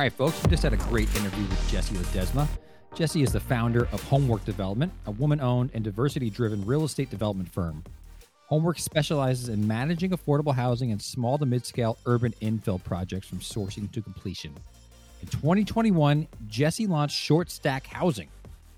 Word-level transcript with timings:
All 0.00 0.04
right, 0.04 0.12
folks, 0.14 0.42
we 0.42 0.48
just 0.48 0.62
had 0.62 0.72
a 0.72 0.78
great 0.78 1.14
interview 1.14 1.42
with 1.42 1.68
Jessy 1.68 1.94
Ledesma. 1.94 2.48
Jessy 2.94 3.22
is 3.22 3.32
the 3.32 3.40
founder 3.40 3.86
of 3.92 4.02
Homework 4.04 4.42
Development, 4.46 4.90
a 5.04 5.10
woman 5.10 5.42
owned 5.42 5.72
and 5.74 5.84
diversity 5.84 6.30
driven 6.30 6.64
real 6.64 6.84
estate 6.84 7.10
development 7.10 7.52
firm. 7.52 7.84
Homework 8.46 8.78
specializes 8.78 9.50
in 9.50 9.68
managing 9.68 10.12
affordable 10.12 10.54
housing 10.54 10.90
and 10.90 11.02
small 11.02 11.36
to 11.36 11.44
mid 11.44 11.66
scale 11.66 11.98
urban 12.06 12.32
infill 12.40 12.82
projects 12.82 13.28
from 13.28 13.40
sourcing 13.40 13.92
to 13.92 14.00
completion. 14.00 14.54
In 15.20 15.28
2021, 15.28 16.26
Jessy 16.48 16.86
launched 16.86 17.14
Short 17.14 17.50
Stack 17.50 17.86
Housing, 17.86 18.28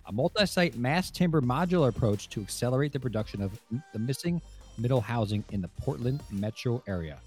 a 0.06 0.12
multi 0.12 0.44
site 0.44 0.76
mass 0.76 1.08
timber 1.08 1.40
modular 1.40 1.90
approach 1.90 2.30
to 2.30 2.40
accelerate 2.40 2.92
the 2.92 2.98
production 2.98 3.42
of 3.42 3.60
the 3.92 3.98
missing 4.00 4.42
middle 4.76 5.00
housing 5.00 5.44
in 5.52 5.62
the 5.62 5.68
Portland 5.68 6.20
metro 6.32 6.82
area. 6.88 7.20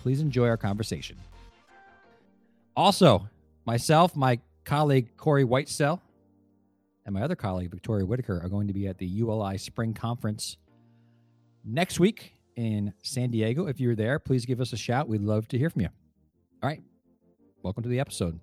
Please 0.00 0.22
enjoy 0.22 0.48
our 0.48 0.56
conversation. 0.56 1.18
Also, 2.74 3.28
myself, 3.64 4.16
my 4.16 4.38
colleague 4.64 5.16
Corey 5.16 5.44
Whitesell, 5.44 6.00
and 7.04 7.14
my 7.14 7.22
other 7.22 7.36
colleague 7.36 7.70
Victoria 7.70 8.06
Whitaker 8.06 8.40
are 8.42 8.48
going 8.48 8.68
to 8.68 8.72
be 8.72 8.86
at 8.86 8.98
the 8.98 9.06
ULI 9.06 9.58
Spring 9.58 9.94
Conference 9.94 10.56
next 11.64 11.98
week 11.98 12.34
in 12.56 12.92
San 13.02 13.30
Diego. 13.30 13.66
If 13.66 13.80
you're 13.80 13.94
there, 13.94 14.18
please 14.18 14.46
give 14.46 14.60
us 14.60 14.72
a 14.72 14.76
shout. 14.76 15.08
We'd 15.08 15.22
love 15.22 15.48
to 15.48 15.58
hear 15.58 15.70
from 15.70 15.82
you. 15.82 15.88
All 16.62 16.68
right. 16.68 16.82
Welcome 17.62 17.82
to 17.84 17.88
the 17.88 18.00
episode. 18.00 18.38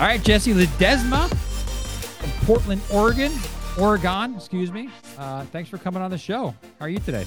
All 0.00 0.06
right, 0.06 0.22
Jessy 0.22 0.54
Ledesma 0.54 1.28
from 1.28 2.46
Portland, 2.46 2.80
Oregon. 2.90 3.30
Oregon, 3.78 4.34
excuse 4.34 4.72
me. 4.72 4.90
Uh, 5.16 5.44
thanks 5.46 5.70
for 5.70 5.78
coming 5.78 6.02
on 6.02 6.10
the 6.10 6.18
show. 6.18 6.54
How 6.78 6.86
are 6.86 6.88
you 6.88 6.98
today? 6.98 7.24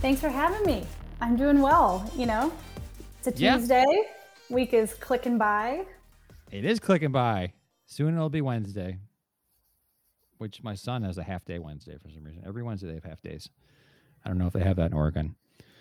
Thanks 0.00 0.20
for 0.20 0.28
having 0.28 0.66
me. 0.66 0.84
I'm 1.20 1.36
doing 1.36 1.62
well. 1.62 2.10
You 2.16 2.26
know, 2.26 2.52
it's 3.18 3.28
a 3.28 3.32
Tuesday. 3.32 3.84
Yeah. 3.88 4.02
Week 4.50 4.74
is 4.74 4.92
clicking 4.94 5.38
by. 5.38 5.86
It 6.50 6.64
is 6.64 6.80
clicking 6.80 7.12
by. 7.12 7.52
Soon 7.86 8.14
it'll 8.14 8.28
be 8.28 8.40
Wednesday, 8.40 8.98
which 10.38 10.62
my 10.62 10.74
son 10.74 11.02
has 11.04 11.16
a 11.16 11.22
half 11.22 11.44
day 11.44 11.58
Wednesday 11.58 11.96
for 11.96 12.10
some 12.10 12.24
reason. 12.24 12.42
Every 12.46 12.62
Wednesday 12.62 12.88
they 12.88 12.94
have 12.94 13.04
half 13.04 13.22
days. 13.22 13.48
I 14.24 14.28
don't 14.28 14.38
know 14.38 14.46
if 14.46 14.52
they 14.52 14.62
have 14.64 14.76
that 14.76 14.86
in 14.86 14.94
Oregon. 14.94 15.36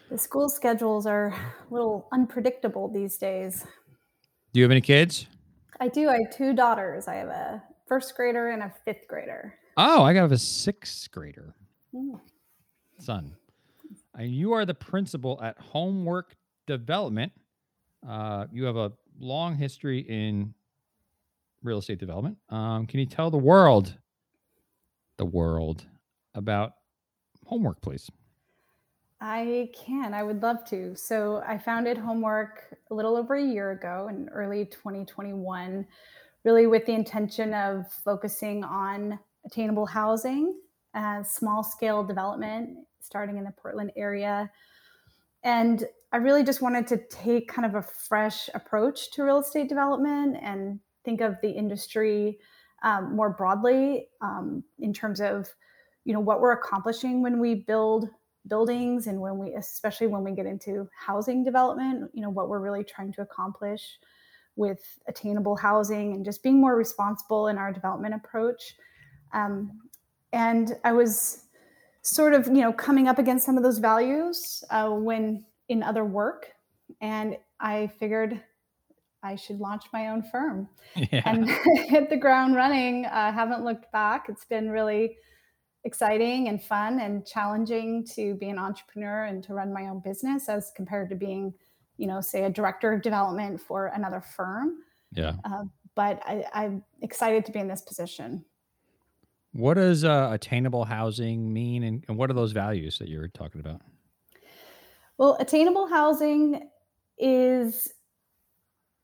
The 0.10 0.18
school 0.18 0.48
schedules 0.48 1.06
are 1.06 1.28
a 1.30 1.74
little 1.74 2.08
unpredictable 2.12 2.88
these 2.88 3.18
days. 3.18 3.66
Do 4.54 4.60
you 4.60 4.64
have 4.64 4.72
any 4.72 4.82
kids? 4.82 5.26
I 5.80 5.88
do. 5.88 6.08
I 6.08 6.20
have 6.24 6.36
two 6.36 6.54
daughters. 6.54 7.08
I 7.08 7.16
have 7.16 7.30
a 7.30 7.64
first 7.88 8.16
grader 8.16 8.50
and 8.50 8.62
a 8.62 8.74
fifth 8.86 9.08
grader. 9.08 9.56
Oh, 9.78 10.04
I 10.04 10.14
got 10.14 10.32
a 10.32 10.38
sixth 10.38 11.10
grader 11.12 11.54
mm. 11.94 12.20
son. 13.00 13.36
And 14.16 14.30
you 14.30 14.52
are 14.54 14.66
the 14.66 14.74
principal 14.74 15.42
at 15.42 15.58
Homework 15.60 16.36
Development. 16.68 17.32
Uh, 18.08 18.48
you 18.52 18.66
have 18.66 18.76
a 18.76 18.92
long 19.20 19.56
history 19.56 20.00
in 20.00 20.54
real 21.64 21.78
estate 21.78 22.00
development. 22.00 22.38
Um, 22.50 22.88
can 22.88 23.00
you 23.00 23.06
tell 23.06 23.30
the 23.30 23.38
world, 23.38 23.96
the 25.18 25.26
world, 25.26 25.86
about 26.36 26.74
Homework, 27.46 27.82
please? 27.82 28.10
I 29.20 29.70
can. 29.74 30.14
I 30.14 30.24
would 30.24 30.42
love 30.42 30.66
to. 30.70 30.96
So 30.96 31.44
I 31.48 31.58
founded 31.58 31.98
Homework 31.98 32.78
a 32.90 32.96
little 32.96 33.16
over 33.16 33.36
a 33.36 33.44
year 33.44 33.72
ago 33.72 34.08
in 34.10 34.28
early 34.30 34.66
2021, 34.66 35.86
really 36.44 36.68
with 36.68 36.86
the 36.88 36.94
intention 36.94 37.54
of 37.54 37.92
focusing 38.04 38.64
on 38.64 39.20
attainable 39.52 39.86
housing, 39.86 40.56
small 41.24 41.64
scale 41.64 42.04
development, 42.04 42.78
starting 43.02 43.38
in 43.38 43.44
the 43.44 43.52
Portland 43.52 43.92
area. 43.96 44.50
And 45.44 45.84
I 46.14 46.18
really 46.18 46.44
just 46.44 46.62
wanted 46.62 46.88
to 46.88 46.98
take 47.10 47.48
kind 47.48 47.66
of 47.66 47.76
a 47.76 47.82
fresh 47.82 48.50
approach 48.54 49.12
to 49.12 49.24
real 49.24 49.40
estate 49.40 49.70
development 49.70 50.38
and 50.42 50.80
think 51.04 51.22
of 51.22 51.36
the 51.42 51.50
industry 51.50 52.38
um, 52.84 53.16
more 53.16 53.30
broadly 53.30 54.08
um, 54.22 54.64
in 54.80 54.94
terms 54.94 55.22
of 55.22 55.48
you 56.04 56.14
know 56.14 56.20
what 56.20 56.42
we're 56.42 56.52
accomplishing 56.52 57.22
when 57.22 57.40
we 57.40 57.56
build 57.56 58.10
buildings 58.48 59.06
and 59.06 59.22
when 59.22 59.38
we 59.38 59.54
especially 59.54 60.08
when 60.08 60.24
we 60.24 60.32
get 60.32 60.48
into 60.48 60.90
housing 60.98 61.44
development 61.44 62.10
you 62.14 62.24
know 62.24 62.30
what 62.30 62.50
we're 62.50 62.60
really 62.60 62.84
trying 62.84 63.14
to 63.14 63.22
accomplish 63.22 64.00
with 64.56 64.80
attainable 65.08 65.56
housing 65.56 66.14
and 66.14 66.26
just 66.26 66.42
being 66.42 66.60
more 66.60 66.76
responsible 66.76 67.50
in 67.50 67.58
our 67.60 67.72
development 67.72 68.16
approach 68.16 68.74
um, 69.34 69.80
and 70.34 70.74
I 70.84 70.94
was 70.94 71.46
sort 72.02 72.34
of, 72.34 72.48
you 72.48 72.62
know, 72.62 72.74
coming 72.74 73.08
up 73.08 73.20
against 73.20 73.46
some 73.46 73.58
of 73.58 73.64
those 73.64 73.78
values 73.78 74.64
uh, 74.70 74.90
when 74.90 75.46
in 75.70 75.84
other 75.84 76.04
work. 76.04 76.48
And 77.00 77.38
I 77.60 77.88
figured 78.00 78.42
I 79.24 79.36
should 79.36 79.60
launch 79.60 79.86
my 79.94 80.10
own 80.10 80.24
firm 80.24 80.68
yeah. 80.96 81.22
and 81.26 81.50
hit 81.90 82.10
the 82.10 82.18
ground 82.18 82.56
running. 82.56 83.06
I 83.06 83.30
uh, 83.30 83.32
haven't 83.32 83.64
looked 83.64 83.92
back. 83.92 84.28
It's 84.30 84.46
been 84.46 84.70
really 84.70 85.18
exciting 85.84 86.48
and 86.48 86.62
fun 86.62 87.00
and 87.00 87.26
challenging 87.26 88.06
to 88.16 88.36
be 88.36 88.50
an 88.50 88.58
entrepreneur 88.58 89.26
and 89.26 89.44
to 89.44 89.54
run 89.54 89.74
my 89.74 89.88
own 89.88 90.00
business 90.04 90.50
as 90.50 90.72
compared 90.76 91.10
to 91.10 91.16
being, 91.16 91.54
you 91.98 92.08
know, 92.08 92.22
say 92.22 92.44
a 92.44 92.50
director 92.50 92.92
of 92.92 93.02
development 93.02 93.62
for 93.62 93.88
another 93.88 94.22
firm. 94.22 94.78
Yeah. 95.14 95.34
Uh, 95.44 95.64
but 95.96 96.22
I, 96.26 96.46
I'm 96.54 96.84
excited 97.02 97.46
to 97.46 97.52
be 97.52 97.60
in 97.60 97.68
this 97.68 97.82
position. 97.82 98.46
What 99.54 99.74
does 99.74 100.04
uh, 100.06 100.30
attainable 100.32 100.86
housing 100.86 101.52
mean, 101.52 101.84
and, 101.84 102.06
and 102.08 102.18
what 102.18 102.30
are 102.30 102.34
those 102.34 102.54
values 102.54 103.00
that 103.00 103.10
you're 103.10 103.28
talking 103.28 103.60
about? 103.60 103.82
Well, 105.18 105.38
attainable 105.40 105.88
housing 105.88 106.70
is 107.18 107.90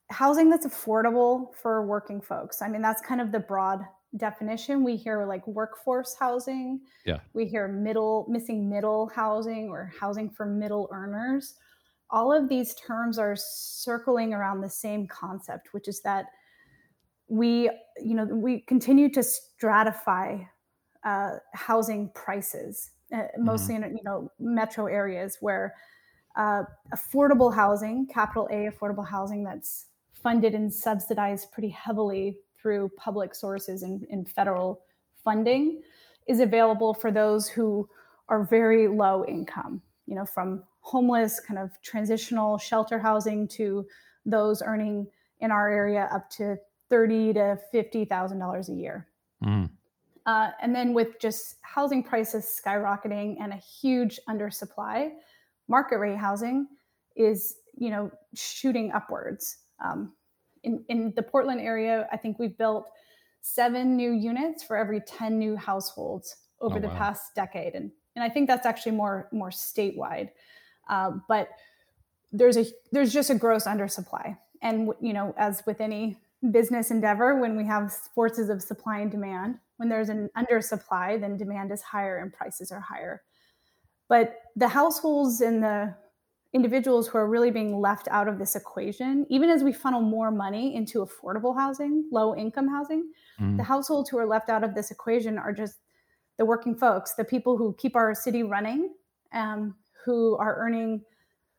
housing 0.10 0.50
that's 0.50 0.66
affordable 0.66 1.54
for 1.56 1.86
working 1.86 2.22
folks. 2.22 2.62
I 2.62 2.70
mean, 2.70 2.82
that's 2.82 3.02
kind 3.02 3.20
of 3.20 3.32
the 3.32 3.40
broad 3.40 3.82
definition. 4.16 4.84
We 4.84 4.96
hear 4.96 5.26
like 5.26 5.46
workforce 5.48 6.16
housing. 6.18 6.80
Yeah. 7.06 7.20
We 7.34 7.46
hear 7.46 7.68
middle 7.68 8.26
missing 8.30 8.70
middle 8.70 9.12
housing 9.14 9.70
or 9.70 9.92
housing 10.00 10.30
for 10.30 10.46
middle 10.46 10.90
earners. 10.92 11.56
All 12.10 12.32
of 12.32 12.48
these 12.48 12.74
terms 12.76 13.20
are 13.20 13.36
circling 13.36 14.34
around 14.34 14.62
the 14.62 14.70
same 14.70 15.08
concept, 15.08 15.74
which 15.74 15.90
is 15.90 16.02
that 16.02 16.28
we 17.28 17.70
you 18.02 18.16
know 18.16 18.26
we 18.26 18.62
continue 18.62 19.10
to 19.10 19.20
stratify 19.20 20.48
uh, 21.04 21.32
housing 21.54 22.10
prices 22.14 22.92
uh, 23.14 23.24
mostly 23.38 23.76
mm-hmm. 23.76 23.84
in 23.86 23.98
you 23.98 24.04
know 24.04 24.32
metro 24.40 24.88
areas 24.88 25.38
where 25.42 25.76
uh, 26.36 26.64
affordable 26.96 27.54
housing 27.54 28.08
capital 28.08 28.48
a 28.52 28.70
affordable 28.70 29.08
housing 29.08 29.44
that's 29.44 29.88
funded 30.14 30.54
and 30.54 30.74
subsidized 30.74 31.52
pretty 31.52 31.70
heavily 31.70 32.38
through 32.60 32.90
public 32.98 33.36
sources 33.36 33.84
and, 33.84 34.06
and 34.10 34.30
federal 34.30 34.82
funding 35.24 35.82
is 36.28 36.40
available 36.40 36.94
for 36.94 37.12
those 37.12 37.48
who 37.48 37.88
are 38.30 38.44
very 38.44 38.88
low 38.88 39.26
income 39.26 39.82
you 40.06 40.16
know 40.16 40.26
from 40.26 40.64
homeless 40.80 41.40
kind 41.40 41.60
of 41.60 41.72
transitional 41.82 42.58
shelter 42.58 42.98
housing 42.98 43.48
to 43.48 43.86
those 44.26 44.62
earning 44.62 45.06
in 45.40 45.52
our 45.52 45.70
area 45.70 46.10
up 46.12 46.30
to 46.30 46.58
thirty 46.90 47.34
to 47.34 47.58
fifty 47.72 48.06
thousand 48.06 48.40
dollars 48.40 48.70
a 48.70 48.74
year. 48.74 49.08
Mm. 49.44 49.70
Uh, 50.26 50.50
and 50.62 50.76
then 50.76 50.94
with 50.94 51.20
just 51.20 51.56
housing 51.62 52.04
prices 52.04 52.60
skyrocketing 52.62 53.38
and 53.40 53.54
a 53.54 53.58
huge 53.58 54.20
undersupply, 54.28 55.12
market 55.70 55.98
rate 56.00 56.18
housing 56.18 56.68
is 57.16 57.56
you 57.78 57.90
know 57.90 58.12
shooting 58.36 58.92
upwards. 58.92 59.58
Um, 59.84 60.14
in 60.64 60.84
in 60.90 61.14
the 61.16 61.24
Portland 61.24 61.62
area, 61.62 62.08
I 62.12 62.18
think 62.18 62.40
we've 62.40 62.58
built 62.58 62.90
seven 63.42 63.96
new 63.96 64.12
units 64.12 64.64
for 64.64 64.78
every 64.78 65.02
ten 65.02 65.38
new 65.40 65.56
households 65.56 66.36
over 66.60 66.78
oh, 66.78 66.82
the 66.82 66.88
wow. 66.88 66.98
past 66.98 67.36
decade, 67.36 67.74
and 67.74 67.92
and 68.16 68.24
I 68.24 68.30
think 68.30 68.48
that's 68.48 68.66
actually 68.66 68.94
more 68.94 69.30
more 69.32 69.50
statewide. 69.50 70.30
Uh, 70.90 71.12
but 71.28 71.50
there's 72.32 72.58
a 72.58 72.66
there's 72.92 73.14
just 73.14 73.30
a 73.30 73.36
gross 73.36 73.66
undersupply, 73.66 74.38
and 74.62 74.92
you 75.00 75.14
know 75.14 75.34
as 75.38 75.64
with 75.66 75.80
any 75.80 76.18
business 76.52 76.92
endeavor 76.92 77.40
when 77.40 77.58
we 77.58 77.66
have 77.66 77.92
forces 78.14 78.50
of 78.50 78.62
supply 78.62 79.00
and 79.00 79.12
demand. 79.12 79.58
When 79.78 79.90
there's 79.90 80.10
an 80.10 80.30
undersupply, 80.38 81.20
then 81.20 81.38
demand 81.38 81.72
is 81.72 81.82
higher 81.82 82.18
and 82.18 82.34
prices 82.34 82.72
are 82.72 82.80
higher. 82.80 83.24
But 84.08 84.36
the 84.56 84.68
households 84.68 85.42
and 85.42 85.62
the 85.62 85.96
individuals 86.54 87.08
who 87.08 87.18
are 87.18 87.28
really 87.28 87.52
being 87.52 87.80
left 87.80 88.08
out 88.10 88.28
of 88.28 88.40
this 88.40 88.56
equation, 88.56 89.26
even 89.30 89.50
as 89.50 89.64
we 89.64 89.74
funnel 89.74 90.02
more 90.02 90.32
money 90.32 90.76
into 90.76 91.06
affordable 91.06 91.56
housing, 91.56 92.08
low 92.12 92.36
income 92.36 92.68
housing, 92.68 93.12
mm. 93.40 93.58
the 93.58 93.64
households 93.64 94.10
who 94.10 94.18
are 94.18 94.26
left 94.26 94.50
out 94.50 94.64
of 94.64 94.74
this 94.74 94.90
equation 94.90 95.38
are 95.38 95.54
just 95.54 95.80
the 96.38 96.46
working 96.46 96.76
folks, 96.76 97.16
the 97.16 97.26
people 97.26 97.58
who 97.58 97.76
keep 97.78 97.96
our 97.96 98.16
city 98.16 98.44
running, 98.44 98.94
um, 99.34 99.76
who 100.06 100.38
are 100.38 100.56
earning, 100.58 101.02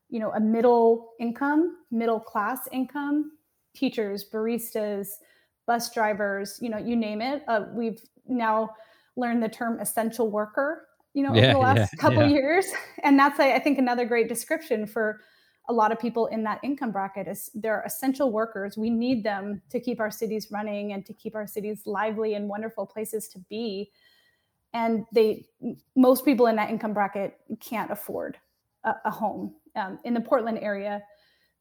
you 0.09 0.21
know, 0.21 0.33
a 0.33 0.41
middle 0.41 1.11
income, 1.21 1.77
middle 1.91 2.21
class 2.21 2.69
income, 2.73 3.33
teachers, 3.79 4.25
baristas, 4.33 5.09
bus 5.67 5.93
drivers, 5.93 6.59
you 6.61 6.71
know, 6.71 6.79
you 6.79 6.97
name 6.97 7.21
it. 7.21 7.43
Uh, 7.47 7.67
we've 7.73 8.01
now 8.27 8.71
learned 9.17 9.43
the 9.43 9.49
term 9.49 9.79
essential 9.81 10.31
worker, 10.31 10.89
you 11.15 11.23
know, 11.23 11.35
Yeah, 11.35 11.45
over 11.45 11.53
the 11.53 11.59
last 11.59 11.79
yeah, 11.93 12.01
couple 12.01 12.23
yeah. 12.23 12.29
years. 12.29 12.67
And 13.05 13.19
that's, 13.19 13.39
I 13.39 13.59
think, 13.61 13.79
another 13.79 14.05
great 14.05 14.29
description 14.29 14.87
for 14.87 15.21
a 15.69 15.73
lot 15.73 15.93
of 15.93 15.99
people 16.01 16.27
in 16.27 16.43
that 16.45 16.59
income 16.63 16.91
bracket 16.91 17.29
is 17.29 17.51
they're 17.55 17.83
essential 17.83 18.33
workers. 18.33 18.77
We 18.77 18.91
need 18.91 19.23
them 19.23 19.63
to 19.71 19.79
keep 19.79 20.01
our 20.01 20.11
cities 20.11 20.49
running 20.51 20.93
and 20.95 21.05
to 21.07 21.13
keep 21.13 21.35
our 21.35 21.47
cities 21.47 21.83
lively 21.87 22.35
and 22.35 22.49
wonderful 22.49 22.87
places 22.87 23.29
to 23.29 23.39
be. 23.51 23.91
And 24.73 25.05
they, 25.13 25.47
most 25.95 26.25
people 26.25 26.47
in 26.47 26.57
that 26.57 26.71
income 26.71 26.95
bracket 26.95 27.39
can't 27.61 27.91
afford 27.91 28.39
a, 28.85 28.95
a 29.05 29.11
home. 29.11 29.55
Um, 29.77 29.99
in 30.05 30.15
the 30.15 30.21
Portland 30.21 30.59
area, 30.61 31.03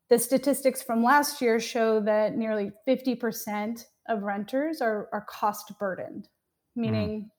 the 0.10 0.18
statistics 0.18 0.82
from 0.82 1.04
last 1.04 1.42
year 1.42 1.60
show 1.60 2.00
that 2.02 2.36
nearly 2.36 2.72
50% 2.88 3.86
of 4.08 4.24
renters 4.24 4.82
are, 4.82 5.10
are 5.12 5.26
cost 5.30 5.78
burdened, 5.80 6.30
meaning 6.76 7.30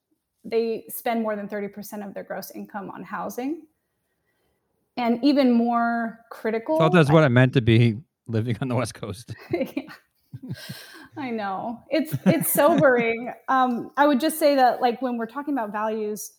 they 0.44 0.84
spend 0.88 1.22
more 1.22 1.36
than 1.36 1.48
30% 1.48 2.06
of 2.06 2.14
their 2.14 2.24
gross 2.24 2.50
income 2.50 2.90
on 2.90 3.02
housing. 3.02 3.62
And 4.96 5.22
even 5.24 5.52
more 5.52 6.20
critical, 6.30 6.78
thought 6.78 6.92
that's 6.92 7.10
what 7.10 7.22
I 7.22 7.28
meant 7.28 7.52
to 7.52 7.60
be 7.60 7.96
living 8.26 8.56
on 8.60 8.68
the 8.68 8.74
West 8.74 8.94
Coast. 8.94 9.32
yeah. 9.52 9.82
I 11.16 11.30
know 11.30 11.82
it's 11.88 12.14
it's 12.26 12.52
sobering. 12.52 13.32
um, 13.48 13.92
I 13.96 14.06
would 14.08 14.18
just 14.18 14.38
say 14.38 14.56
that 14.56 14.80
like 14.80 15.00
when 15.00 15.16
we're 15.16 15.26
talking 15.26 15.54
about 15.54 15.70
values, 15.70 16.32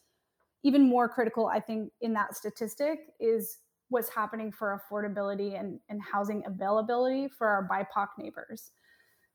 even 0.63 0.87
more 0.87 1.07
critical, 1.07 1.47
I 1.47 1.61
think, 1.61 1.91
in 2.01 2.13
that 2.13 2.35
statistic 2.35 2.99
is 3.19 3.59
what's 3.89 4.09
happening 4.09 4.51
for 4.51 4.79
affordability 4.79 5.59
and, 5.59 5.79
and 5.89 6.01
housing 6.01 6.43
availability 6.45 7.27
for 7.27 7.47
our 7.47 7.67
BIPOC 7.67 8.07
neighbors. 8.17 8.71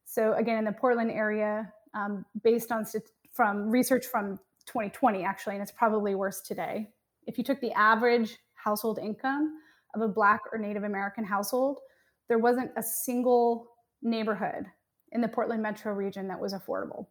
So 0.04 0.34
again, 0.34 0.58
in 0.58 0.64
the 0.64 0.72
Portland 0.72 1.10
area, 1.10 1.72
um, 1.94 2.24
based 2.42 2.72
on 2.72 2.84
st- 2.84 3.04
from 3.32 3.70
research 3.70 4.06
from 4.06 4.38
2020, 4.66 5.24
actually, 5.24 5.54
and 5.54 5.62
it's 5.62 5.72
probably 5.72 6.14
worse 6.14 6.40
today. 6.40 6.88
If 7.26 7.36
you 7.38 7.44
took 7.44 7.60
the 7.60 7.72
average 7.72 8.38
household 8.54 8.98
income 8.98 9.58
of 9.94 10.02
a 10.02 10.08
Black 10.08 10.40
or 10.52 10.58
Native 10.58 10.84
American 10.84 11.24
household, 11.24 11.80
there 12.28 12.38
wasn't 12.38 12.70
a 12.76 12.82
single 12.82 13.68
neighborhood 14.02 14.66
in 15.12 15.20
the 15.20 15.28
Portland 15.28 15.62
metro 15.62 15.92
region 15.92 16.28
that 16.28 16.40
was 16.40 16.54
affordable 16.54 17.06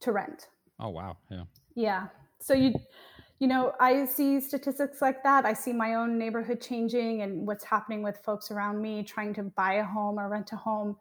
to 0.00 0.12
rent. 0.12 0.48
Oh 0.80 0.90
wow, 0.90 1.16
yeah. 1.30 1.44
Yeah. 1.74 2.06
So 2.40 2.54
you 2.54 2.74
you 3.38 3.48
know, 3.48 3.72
I 3.80 4.04
see 4.04 4.40
statistics 4.40 5.02
like 5.02 5.22
that. 5.22 5.44
I 5.44 5.52
see 5.52 5.72
my 5.72 5.94
own 5.94 6.18
neighborhood 6.18 6.60
changing 6.60 7.22
and 7.22 7.46
what's 7.46 7.64
happening 7.64 8.02
with 8.02 8.18
folks 8.24 8.50
around 8.50 8.80
me 8.80 9.02
trying 9.02 9.34
to 9.34 9.42
buy 9.42 9.74
a 9.74 9.84
home 9.84 10.18
or 10.18 10.28
rent 10.28 10.52
a 10.52 10.56
home. 10.56 10.96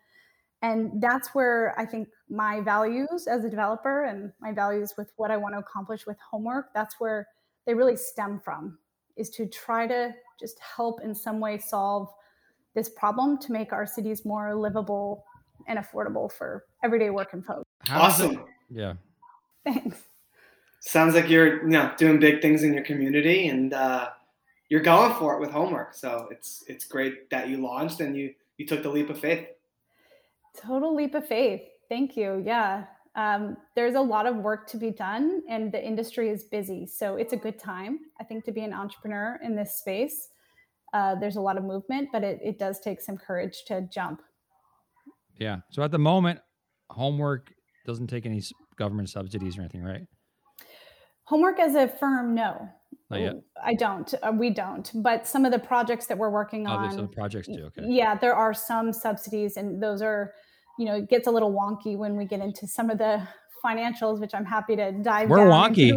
And 0.62 1.02
that's 1.02 1.36
where 1.36 1.78
I 1.78 1.86
think 1.86 2.08
my 2.30 2.62
values 2.62 3.28
as 3.28 3.44
a 3.44 3.50
developer 3.50 4.06
and 4.06 4.32
my 4.40 4.52
values 4.52 4.94
with 4.98 5.12
what 5.18 5.30
I 5.30 5.38
want 5.38 5.54
to 5.56 5.60
accomplish 5.60 6.08
with 6.08 6.18
homework, 6.20 6.74
that's 6.74 6.96
where 7.00 7.28
they 7.66 7.74
really 7.74 7.98
stem 7.98 8.42
from 8.44 8.78
is 9.16 9.30
to 9.30 9.46
try 9.46 9.86
to 9.86 10.14
just 10.40 10.58
help 10.60 11.02
in 11.02 11.14
some 11.14 11.40
way 11.40 11.58
solve 11.58 12.10
this 12.74 12.90
problem 12.90 13.38
to 13.38 13.52
make 13.52 13.72
our 13.72 13.86
cities 13.86 14.26
more 14.26 14.56
livable 14.56 15.24
and 15.68 15.78
affordable 15.78 16.32
for 16.32 16.66
everyday 16.84 17.10
working 17.10 17.44
folks. 17.44 17.70
How 17.86 18.02
Awesome. 18.02 18.44
yeah. 18.70 18.94
Thanks. 19.64 19.98
Sounds 20.86 21.16
like 21.16 21.30
you're 21.30 21.64
you 21.64 21.70
know 21.70 21.94
doing 21.98 22.20
big 22.20 22.42
things 22.42 22.62
in 22.62 22.74
your 22.74 22.84
community 22.84 23.48
and 23.48 23.74
uh, 23.74 24.10
you're 24.68 24.82
going 24.82 25.14
for 25.16 25.34
it 25.34 25.40
with 25.40 25.50
homework. 25.50 25.94
So 25.94 26.28
it's 26.30 26.66
it's 26.68 26.86
great 26.86 27.30
that 27.30 27.48
you 27.48 27.58
launched 27.58 28.02
and 28.02 28.18
you 28.18 28.34
you 28.58 28.68
took 28.68 28.84
the 28.84 28.90
leap 28.90 29.10
of 29.10 29.18
faith. 29.18 29.48
Total 30.62 30.94
leap 30.94 31.16
of 31.16 31.26
faith. 31.26 31.62
Thank 31.88 32.18
you. 32.18 32.44
Yeah. 32.46 32.84
Um, 33.16 33.56
there's 33.76 33.96
a 33.96 34.02
lot 34.02 34.26
of 34.26 34.36
work 34.36 34.68
to 34.72 34.78
be 34.78 34.92
done, 34.92 35.44
and 35.48 35.72
the 35.72 35.82
industry 35.82 36.30
is 36.30 36.44
busy. 36.44 36.86
So 36.86 37.16
it's 37.16 37.32
a 37.32 37.38
good 37.38 37.60
time, 37.60 38.00
I 38.20 38.26
think, 38.26 38.44
to 38.46 38.52
be 38.52 38.62
an 38.62 38.74
entrepreneur 38.74 39.40
in 39.42 39.56
this 39.56 39.76
space. 39.76 40.30
Uh, 40.94 41.16
there's 41.16 41.38
a 41.38 41.42
lot 41.42 41.58
of 41.58 41.64
movement, 41.64 42.10
but 42.12 42.24
it, 42.24 42.40
it 42.44 42.60
does 42.60 42.80
take 42.80 43.00
some 43.00 43.18
courage 43.18 43.64
to 43.68 43.88
jump. 43.90 44.22
Yeah. 45.38 45.58
So 45.70 45.82
at 45.82 45.92
the 45.92 46.00
moment, 46.00 46.40
homework 46.90 47.54
doesn't 47.86 48.08
take 48.08 48.26
any 48.26 48.42
government 48.76 49.10
subsidies 49.10 49.58
or 49.58 49.62
anything, 49.62 49.84
right? 49.84 50.02
Homework 51.34 51.60
as 51.60 51.74
a 51.74 51.88
firm, 51.88 52.36
no. 52.36 52.70
I 53.66 53.74
don't. 53.74 54.14
Uh, 54.22 54.32
we 54.38 54.52
don't. 54.52 54.92
But 54.94 55.26
some 55.26 55.46
of 55.46 55.52
the 55.52 55.58
projects 55.58 56.06
that 56.06 56.16
we're 56.20 56.30
working 56.30 56.68
Oh, 56.68 56.80
there's 56.80 56.96
on, 56.96 57.08
projects 57.08 57.48
too. 57.48 57.72
Okay. 57.76 57.82
Yeah, 57.88 58.16
there 58.16 58.36
are 58.36 58.54
some 58.54 58.94
subsidies, 58.94 59.58
and 59.58 59.82
those 59.82 60.04
are, 60.04 60.34
you 60.78 60.86
know, 60.86 60.98
it 60.98 61.10
gets 61.10 61.26
a 61.26 61.32
little 61.32 61.52
wonky 61.52 61.98
when 61.98 62.16
we 62.16 62.26
get 62.26 62.40
into 62.40 62.68
some 62.68 62.92
of 62.92 63.00
the 63.00 63.28
financials, 63.66 64.20
which 64.20 64.36
I'm 64.36 64.46
happy 64.46 64.76
to 64.76 64.92
dive. 64.92 65.28
We're 65.28 65.48
wonky. 65.48 65.92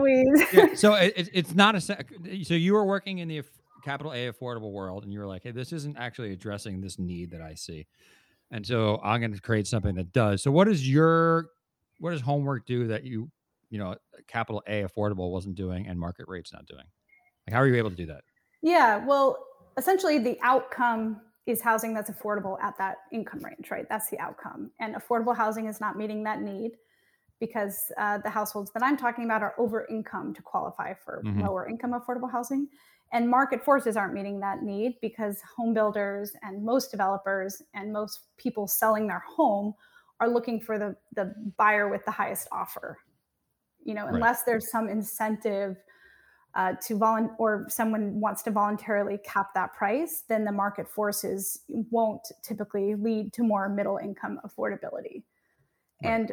Yeah, 0.55 0.75
so 0.75 0.94
it, 0.94 1.12
it- 1.17 1.29
it's 1.35 1.55
not 1.55 1.75
a 1.75 1.83
sec- 1.83 2.15
so 2.44 2.55
you 2.55 2.73
were 2.73 2.87
working 2.87 3.19
in 3.19 3.29
the 3.29 3.43
capital 3.85 4.12
A 4.12 4.33
affordable 4.33 4.73
world 4.73 5.05
and 5.05 5.12
you 5.12 5.21
were 5.21 5.27
like, 5.27 5.43
hey, 5.43 5.50
this 5.50 5.71
isn't 5.75 5.99
actually 5.99 6.33
addressing 6.33 6.81
this 6.81 6.99
need 6.99 7.31
that 7.33 7.43
I 7.43 7.53
see. 7.55 7.87
And 8.50 8.67
so 8.67 9.00
I'm 9.05 9.21
going 9.21 9.35
to 9.35 9.41
create 9.43 9.67
something 9.67 9.97
that 9.97 10.12
does. 10.12 10.43
So 10.43 10.50
what 10.50 10.65
does 10.65 10.88
your 10.91 11.50
what 12.00 12.12
does 12.12 12.23
homework 12.23 12.67
do 12.67 12.87
that 12.88 13.05
you 13.05 13.31
you 13.70 13.78
know 13.78 13.96
capital 14.28 14.62
A 14.66 14.82
affordable 14.84 15.30
wasn't 15.32 15.56
doing 15.56 15.86
and 15.86 15.98
market 15.98 16.26
rates 16.28 16.52
not 16.52 16.66
doing? 16.66 16.86
Like 17.46 17.54
how 17.54 17.60
are 17.60 17.68
you 17.68 17.76
able 17.76 17.90
to 17.90 17.96
do 17.96 18.06
that? 18.06 18.24
Yeah, 18.62 19.04
well, 19.04 19.46
essentially, 19.76 20.18
the 20.18 20.38
outcome 20.42 21.20
is 21.46 21.60
housing 21.60 21.94
that's 21.94 22.10
affordable 22.10 22.60
at 22.60 22.76
that 22.78 22.98
income 23.12 23.40
range, 23.44 23.70
right? 23.70 23.86
That's 23.88 24.10
the 24.10 24.18
outcome. 24.18 24.72
And 24.80 24.94
affordable 24.96 25.36
housing 25.36 25.66
is 25.66 25.80
not 25.80 25.96
meeting 25.96 26.24
that 26.24 26.40
need 26.42 26.72
because 27.40 27.92
uh, 27.98 28.18
the 28.18 28.30
households 28.30 28.72
that 28.72 28.82
I'm 28.82 28.96
talking 28.96 29.24
about 29.24 29.42
are 29.42 29.54
over 29.58 29.86
income 29.86 30.34
to 30.34 30.42
qualify 30.42 30.94
for 30.94 31.22
Mhm. 31.22 31.46
lower 31.46 31.68
income 31.68 31.92
affordable 31.92 32.30
housing. 32.30 32.68
And 33.12 33.30
market 33.30 33.64
forces 33.64 33.96
aren't 33.96 34.14
meeting 34.14 34.40
that 34.40 34.62
need 34.62 34.98
because 35.02 35.42
home 35.42 35.74
builders 35.74 36.32
and 36.42 36.64
most 36.64 36.90
developers 36.90 37.62
and 37.74 37.92
most 37.92 38.22
people 38.38 38.68
selling 38.68 39.08
their 39.08 39.20
home 39.20 39.74
are 40.20 40.28
looking 40.28 40.60
for 40.60 40.78
the, 40.78 40.96
the 41.14 41.34
buyer 41.58 41.88
with 41.88 42.04
the 42.06 42.12
highest 42.12 42.48
offer. 42.52 42.98
You 43.87 43.94
know, 43.94 44.05
Right. 44.05 44.15
unless 44.15 44.43
there's 44.43 44.71
some 44.71 44.88
incentive 44.88 45.76
uh, 46.55 46.73
to 46.87 46.99
volun 46.99 47.35
or 47.38 47.66
someone 47.69 48.19
wants 48.21 48.43
to 48.43 48.50
voluntarily 48.50 49.19
cap 49.19 49.49
that 49.55 49.75
price, 49.75 50.25
then 50.28 50.45
the 50.45 50.52
market 50.52 50.88
forces 50.88 51.61
won't 51.69 52.26
typically 52.43 52.95
lead 52.95 53.33
to 53.35 53.43
more 53.43 53.69
middle 53.69 53.99
income 53.99 54.40
affordability. 54.45 55.23
Right. 56.02 56.12
And 56.12 56.33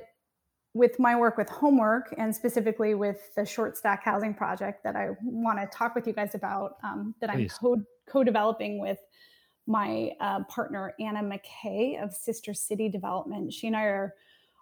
with 0.74 1.00
my 1.00 1.16
work 1.16 1.38
with 1.38 1.50
homework 1.50 2.16
and 2.18 2.36
specifically 2.36 2.96
with 2.96 3.36
the 3.36 3.46
short 3.46 3.78
stack 3.78 4.04
housing 4.04 4.34
project 4.34 4.84
that 4.84 4.96
I 4.96 5.10
want 5.22 5.60
to 5.60 5.68
talk 5.78 5.94
with 5.94 6.08
you 6.08 6.14
guys 6.14 6.34
about, 6.34 6.78
um, 6.84 7.14
that 7.22 7.30
I'm 7.30 7.48
co- 7.50 7.84
co-developing 8.08 8.80
with 8.80 8.98
my 9.68 10.12
uh, 10.20 10.44
partner 10.46 10.94
Anna 11.00 11.22
McKay 11.22 12.04
of 12.04 12.12
Sister 12.14 12.54
City 12.54 12.90
Development. 12.90 13.54
She 13.54 13.68
and 13.68 13.76
I 13.76 13.84
are 13.84 14.16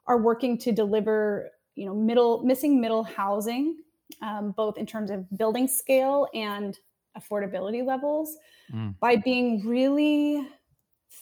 are 0.07 0.17
working 0.21 0.57
to 0.57 0.71
deliver, 0.71 1.51
you 1.75 1.85
know, 1.85 1.93
middle 1.95 2.43
missing 2.43 2.79
middle 2.81 3.03
housing, 3.03 3.77
um, 4.21 4.51
both 4.51 4.77
in 4.77 4.85
terms 4.85 5.09
of 5.09 5.25
building 5.37 5.67
scale 5.67 6.27
and 6.33 6.77
affordability 7.17 7.85
levels, 7.85 8.37
Mm. 8.73 8.97
by 8.99 9.15
being 9.17 9.65
really 9.67 10.47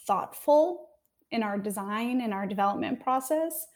thoughtful 0.06 0.90
in 1.32 1.42
our 1.44 1.58
design 1.58 2.22
and 2.22 2.34
our 2.34 2.46
development 2.46 3.00
process, 3.00 3.68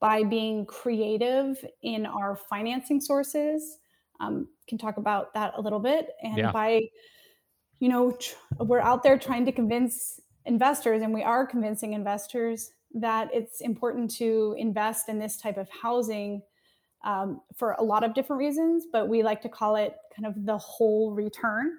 by 0.00 0.22
being 0.22 0.64
creative 0.66 1.64
in 1.82 2.06
our 2.06 2.36
financing 2.36 3.00
sources. 3.00 3.78
Um, 4.20 4.48
can 4.68 4.78
talk 4.78 4.96
about 4.96 5.34
that 5.34 5.54
a 5.56 5.60
little 5.60 5.80
bit, 5.80 6.10
and 6.22 6.36
Yeah. 6.38 6.52
by 6.52 6.88
you 7.78 7.90
know, 7.90 8.12
tr- 8.12 8.34
we're 8.60 8.80
out 8.80 9.02
there 9.02 9.18
trying 9.18 9.44
to 9.44 9.52
convince 9.52 10.18
investors, 10.46 11.02
and 11.02 11.12
we 11.12 11.22
are 11.22 11.46
convincing 11.46 11.92
investors 11.92 12.70
that 12.94 13.28
it's 13.32 13.60
important 13.60 14.10
to 14.16 14.54
invest 14.58 15.08
in 15.08 15.18
this 15.18 15.36
type 15.36 15.56
of 15.56 15.68
housing 15.70 16.42
um, 17.04 17.40
for 17.56 17.72
a 17.72 17.82
lot 17.82 18.02
of 18.02 18.14
different 18.14 18.38
reasons. 18.38 18.86
But 18.90 19.08
we 19.08 19.22
like 19.22 19.42
to 19.42 19.48
call 19.48 19.76
it 19.76 19.96
kind 20.14 20.26
of 20.26 20.46
the 20.46 20.58
whole 20.58 21.12
return, 21.12 21.72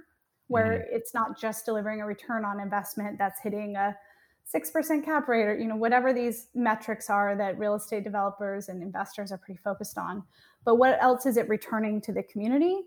where 0.47 0.85
it's 0.91 1.13
not 1.13 1.39
just 1.39 1.65
delivering 1.65 2.01
a 2.01 2.05
return 2.05 2.45
on 2.45 2.59
investment 2.59 3.17
that's 3.17 3.41
hitting 3.41 3.75
a 3.75 3.95
six 4.43 4.71
percent 4.71 5.03
cap 5.03 5.27
rate, 5.27 5.43
or 5.43 5.57
you 5.57 5.67
know, 5.67 5.75
whatever 5.75 6.13
these 6.13 6.47
metrics 6.55 7.09
are 7.09 7.35
that 7.35 7.57
real 7.57 7.75
estate 7.75 8.03
developers 8.03 8.69
and 8.69 8.81
investors 8.81 9.31
are 9.31 9.37
pretty 9.37 9.59
focused 9.63 9.97
on. 9.97 10.23
But 10.63 10.75
what 10.75 10.97
else 11.01 11.25
is 11.25 11.37
it 11.37 11.49
returning 11.49 12.01
to 12.01 12.13
the 12.13 12.23
community? 12.23 12.81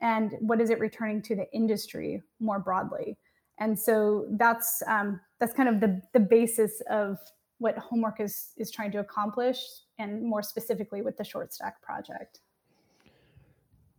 and 0.00 0.34
what 0.40 0.60
is 0.60 0.70
it 0.70 0.80
returning 0.80 1.22
to 1.22 1.36
the 1.36 1.48
industry 1.52 2.20
more 2.40 2.58
broadly 2.58 3.16
and 3.58 3.78
so 3.78 4.26
that's 4.32 4.82
um, 4.86 5.20
that's 5.38 5.52
kind 5.52 5.68
of 5.68 5.80
the 5.80 6.02
the 6.12 6.20
basis 6.20 6.82
of 6.90 7.18
what 7.64 7.76
homework 7.78 8.20
is 8.20 8.52
is 8.56 8.70
trying 8.70 8.92
to 8.92 8.98
accomplish 8.98 9.58
and 9.98 10.22
more 10.22 10.42
specifically 10.42 11.00
with 11.02 11.16
the 11.16 11.24
short 11.24 11.52
stack 11.52 11.80
project 11.82 12.40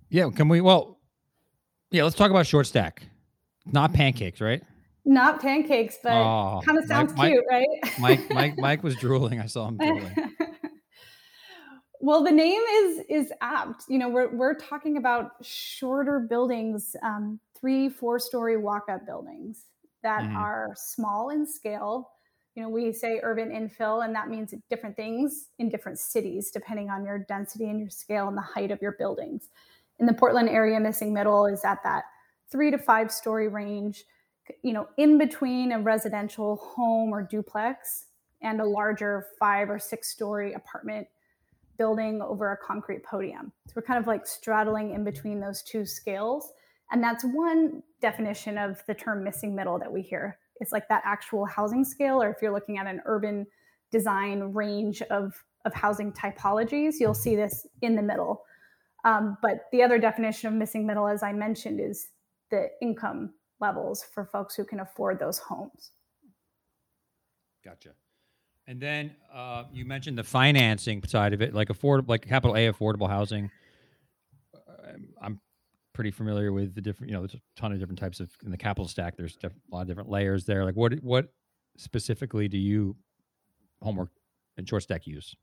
Yeah, 0.10 0.30
can 0.30 0.48
we 0.48 0.62
well 0.62 1.00
yeah, 1.92 2.04
let's 2.04 2.16
talk 2.16 2.30
about 2.32 2.46
short 2.46 2.68
stack. 2.68 3.04
Not 3.72 3.94
pancakes, 3.94 4.42
right? 4.42 4.62
not 5.08 5.40
pancakes 5.40 5.98
but 6.02 6.14
Oh, 6.14 6.62
kind 6.66 6.78
of 6.80 6.86
sounds 6.86 7.16
Mike- 7.16 7.32
cute 7.32 7.46
right 7.50 7.68
Mike 8.00 8.30
Mike 8.32 8.58
Mike 8.68 8.84
was 8.84 8.96
drooling. 8.96 9.40
I 9.40 9.46
saw 9.48 9.68
him 9.68 9.78
drooling. 9.78 10.16
Well, 12.02 12.24
the 12.24 12.32
name 12.32 12.62
is 12.62 13.04
is 13.10 13.34
apt. 13.42 13.86
You 13.88 13.98
know, 13.98 14.10
we're 14.10 14.36
we're 14.36 14.54
talking 14.54 14.98
about 14.98 15.32
shorter 15.42 16.20
buildings, 16.20 16.96
um, 17.02 17.40
three, 17.60 17.90
four 17.90 18.20
story 18.20 18.58
walk 18.58 18.86
up 18.90 19.08
buildings 19.08 19.66
that 20.04 20.22
mm-hmm. 20.22 20.36
are 20.36 20.74
small 20.76 21.30
in 21.30 21.48
scale. 21.48 22.12
You 22.56 22.64
know, 22.64 22.70
we 22.70 22.94
say 22.94 23.20
urban 23.22 23.50
infill, 23.50 24.06
and 24.06 24.16
that 24.16 24.30
means 24.30 24.54
different 24.70 24.96
things 24.96 25.50
in 25.60 25.70
different 25.70 26.00
cities 26.00 26.52
depending 26.52 26.90
on 26.90 27.06
your 27.06 27.20
density 27.20 27.66
and 27.70 27.80
your 27.80 27.90
scale 27.90 28.30
and 28.30 28.38
the 28.38 28.42
height 28.42 28.72
of 28.72 28.82
your 28.82 28.94
buildings. 28.94 29.50
In 30.00 30.06
the 30.06 30.14
Portland 30.14 30.50
area, 30.50 30.80
missing 30.80 31.14
middle 31.14 31.46
is 31.46 31.64
at 31.66 31.84
that 31.84 32.06
three 32.52 32.72
to 32.72 32.78
five 32.78 33.12
story 33.12 33.50
range. 33.50 34.06
You 34.62 34.74
know, 34.74 34.88
in 34.98 35.18
between 35.18 35.72
a 35.72 35.82
residential 35.82 36.56
home 36.58 37.12
or 37.12 37.24
duplex 37.24 38.06
and 38.42 38.62
a 38.62 38.66
larger 38.66 39.28
five 39.40 39.70
or 39.70 39.80
six 39.80 40.10
story 40.10 40.54
apartment 40.54 41.08
building 41.78 42.22
over 42.22 42.52
a 42.52 42.58
concrete 42.58 43.04
podium. 43.04 43.52
So 43.68 43.74
we're 43.76 43.82
kind 43.82 44.00
of 44.00 44.08
like 44.08 44.26
straddling 44.26 44.94
in 44.94 45.04
between 45.04 45.40
those 45.40 45.62
two 45.64 45.86
scales. 45.86 46.54
And 46.92 47.04
that's 47.04 47.26
one 47.26 47.82
definition 48.02 48.58
of 48.58 48.82
the 48.88 48.94
term 48.94 49.24
missing 49.24 49.56
middle 49.56 49.80
that 49.80 49.92
we 49.92 50.02
hear. 50.02 50.38
It's 50.60 50.72
like 50.72 50.88
that 50.90 51.02
actual 51.06 51.46
housing 51.46 51.84
scale, 51.84 52.22
or 52.22 52.30
if 52.30 52.38
you're 52.42 52.54
looking 52.54 52.78
at 52.78 52.88
an 52.88 53.02
urban 53.06 53.46
design 53.92 54.42
range 54.54 55.02
of, 55.04 55.34
of 55.66 55.74
housing 55.74 56.12
typologies, 56.14 56.96
you'll 57.00 57.14
see 57.14 57.36
this 57.36 57.68
in 57.82 57.96
the 57.96 58.02
middle. 58.02 58.44
Um, 59.04 59.38
but 59.42 59.66
the 59.72 59.84
other 59.84 60.00
definition 60.00 60.48
of 60.48 60.54
missing 60.54 60.88
middle, 60.88 61.08
as 61.08 61.24
I 61.24 61.34
mentioned, 61.34 61.80
is 61.80 62.08
the 62.52 62.70
income 62.82 63.34
levels 63.60 64.04
for 64.14 64.26
folks 64.26 64.56
who 64.56 64.66
can 64.66 64.80
afford 64.80 65.20
those 65.20 65.38
homes. 65.38 65.92
Gotcha. 67.64 67.92
And 68.68 68.80
then 68.82 69.16
uh, 69.34 69.66
you 69.72 69.86
mentioned 69.86 70.18
the 70.18 70.24
financing 70.24 71.04
side 71.04 71.34
of 71.34 71.42
it, 71.42 71.54
like 71.54 71.68
affordable, 71.70 72.10
like 72.10 72.28
capital 72.28 72.56
A 72.56 72.72
affordable 72.72 73.08
housing. 73.08 73.52
I'm 75.22 75.40
pretty 75.96 76.12
familiar 76.12 76.52
with 76.52 76.76
the 76.76 76.82
different, 76.82 77.10
you 77.10 77.16
know, 77.16 77.22
there's 77.22 77.34
a 77.34 77.42
ton 77.56 77.72
of 77.72 77.80
different 77.80 77.98
types 77.98 78.20
of 78.20 78.30
in 78.44 78.52
the 78.52 78.58
capital 78.58 78.88
stack. 78.88 79.16
There's 79.18 79.38
a 79.44 79.50
lot 79.72 79.82
of 79.82 79.88
different 79.88 80.10
layers 80.10 80.46
there. 80.46 80.64
Like, 80.64 80.76
what 80.76 80.94
what 81.02 81.34
specifically 81.78 82.48
do 82.48 82.58
you 82.58 82.96
homework 83.82 84.10
and 84.58 84.68
short 84.68 84.84
stack 84.84 85.08
use? 85.08 85.36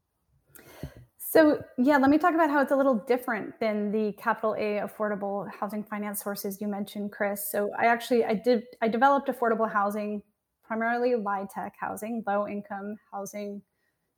So 1.19 1.65
yeah, 1.79 1.97
let 1.97 2.11
me 2.11 2.19
talk 2.19 2.35
about 2.35 2.51
how 2.51 2.61
it's 2.61 2.73
a 2.73 2.77
little 2.77 2.95
different 2.95 3.59
than 3.59 3.91
the 3.91 4.13
capital 4.13 4.55
A 4.55 4.87
affordable 4.87 5.51
housing 5.51 5.83
finance 5.83 6.23
sources 6.23 6.61
you 6.61 6.69
mentioned, 6.69 7.11
Chris. 7.11 7.51
So 7.51 7.71
I 7.79 7.87
actually 7.87 8.25
I 8.25 8.35
did 8.35 8.65
I 8.83 8.89
developed 8.89 9.29
affordable 9.29 9.71
housing 9.71 10.23
primarily 10.63 11.13
LIHTC 11.13 11.71
housing, 11.81 12.23
low 12.27 12.47
income 12.47 12.97
housing 13.11 13.63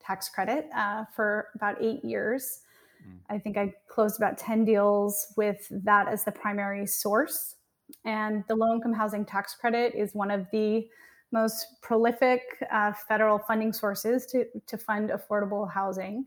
tax 0.01 0.29
credit, 0.29 0.69
uh, 0.75 1.05
for 1.15 1.49
about 1.55 1.77
eight 1.81 2.05
years. 2.05 2.61
Mm. 3.07 3.19
I 3.31 3.39
think 3.39 3.57
I 3.57 3.75
closed 3.89 4.19
about 4.19 4.39
10 4.39 4.65
deals 4.65 5.33
with 5.37 5.67
that 5.71 6.09
as 6.09 6.25
the 6.25 6.33
primary 6.33 6.87
source. 6.87 7.57
And 8.05 8.45
the 8.49 8.55
low 8.55 8.75
income 8.75 8.93
housing 8.93 9.25
tax 9.25 9.55
credit 9.55 9.95
is 9.95 10.15
one 10.15 10.31
of 10.31 10.47
the 10.53 10.89
most 11.33 11.81
prolific 11.83 12.43
uh, 12.73 12.93
federal 13.09 13.39
funding 13.39 13.73
sources 13.73 14.27
to, 14.27 14.47
to 14.67 14.79
fund 14.79 15.11
affordable 15.11 15.71
housing. 15.71 16.27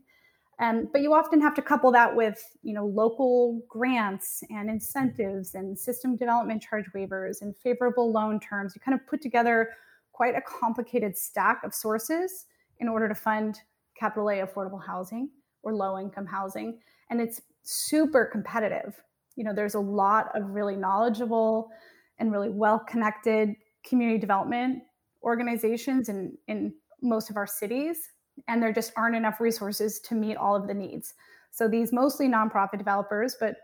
Um, 0.60 0.88
but 0.92 1.02
you 1.02 1.14
often 1.14 1.40
have 1.40 1.54
to 1.54 1.62
couple 1.62 1.92
that 1.92 2.14
with 2.14 2.42
you 2.62 2.74
know 2.74 2.86
local 2.86 3.62
grants 3.68 4.42
and 4.50 4.68
incentives 4.68 5.54
and 5.54 5.78
system 5.78 6.16
development 6.16 6.62
charge 6.62 6.86
waivers 6.94 7.42
and 7.42 7.56
favorable 7.56 8.10
loan 8.10 8.40
terms. 8.40 8.74
You 8.74 8.80
kind 8.80 8.98
of 8.98 9.06
put 9.06 9.22
together 9.22 9.70
quite 10.12 10.34
a 10.34 10.40
complicated 10.40 11.16
stack 11.16 11.62
of 11.62 11.72
sources 11.72 12.46
in 12.80 12.88
order 12.88 13.08
to 13.08 13.14
fund 13.14 13.60
capital 13.96 14.30
A 14.30 14.44
affordable 14.44 14.84
housing 14.84 15.30
or 15.62 15.74
low 15.74 15.98
income 15.98 16.26
housing. 16.26 16.78
And 17.10 17.20
it's 17.20 17.40
super 17.62 18.24
competitive. 18.24 19.00
You 19.36 19.44
know, 19.44 19.54
there's 19.54 19.74
a 19.74 19.80
lot 19.80 20.30
of 20.34 20.50
really 20.50 20.76
knowledgeable 20.76 21.70
and 22.18 22.32
really 22.32 22.50
well 22.50 22.78
connected 22.78 23.54
community 23.84 24.18
development 24.18 24.82
organizations 25.22 26.08
in, 26.08 26.36
in 26.48 26.74
most 27.02 27.30
of 27.30 27.36
our 27.36 27.46
cities. 27.46 28.10
And 28.46 28.62
there 28.62 28.72
just 28.72 28.92
aren't 28.96 29.16
enough 29.16 29.40
resources 29.40 30.00
to 30.00 30.14
meet 30.14 30.36
all 30.36 30.54
of 30.54 30.66
the 30.66 30.74
needs. 30.74 31.14
So 31.50 31.68
these 31.68 31.92
mostly 31.92 32.28
nonprofit 32.28 32.78
developers, 32.78 33.36
but 33.38 33.56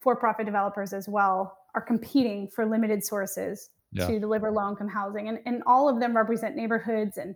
for 0.00 0.16
profit 0.16 0.46
developers 0.46 0.92
as 0.92 1.08
well, 1.08 1.58
are 1.74 1.80
competing 1.80 2.48
for 2.48 2.64
limited 2.64 3.04
sources 3.04 3.70
yeah. 3.92 4.06
to 4.06 4.18
deliver 4.18 4.50
low 4.50 4.70
income 4.70 4.88
housing. 4.88 5.28
And, 5.28 5.38
and 5.44 5.62
all 5.66 5.88
of 5.88 6.00
them 6.00 6.16
represent 6.16 6.56
neighborhoods 6.56 7.18
and 7.18 7.34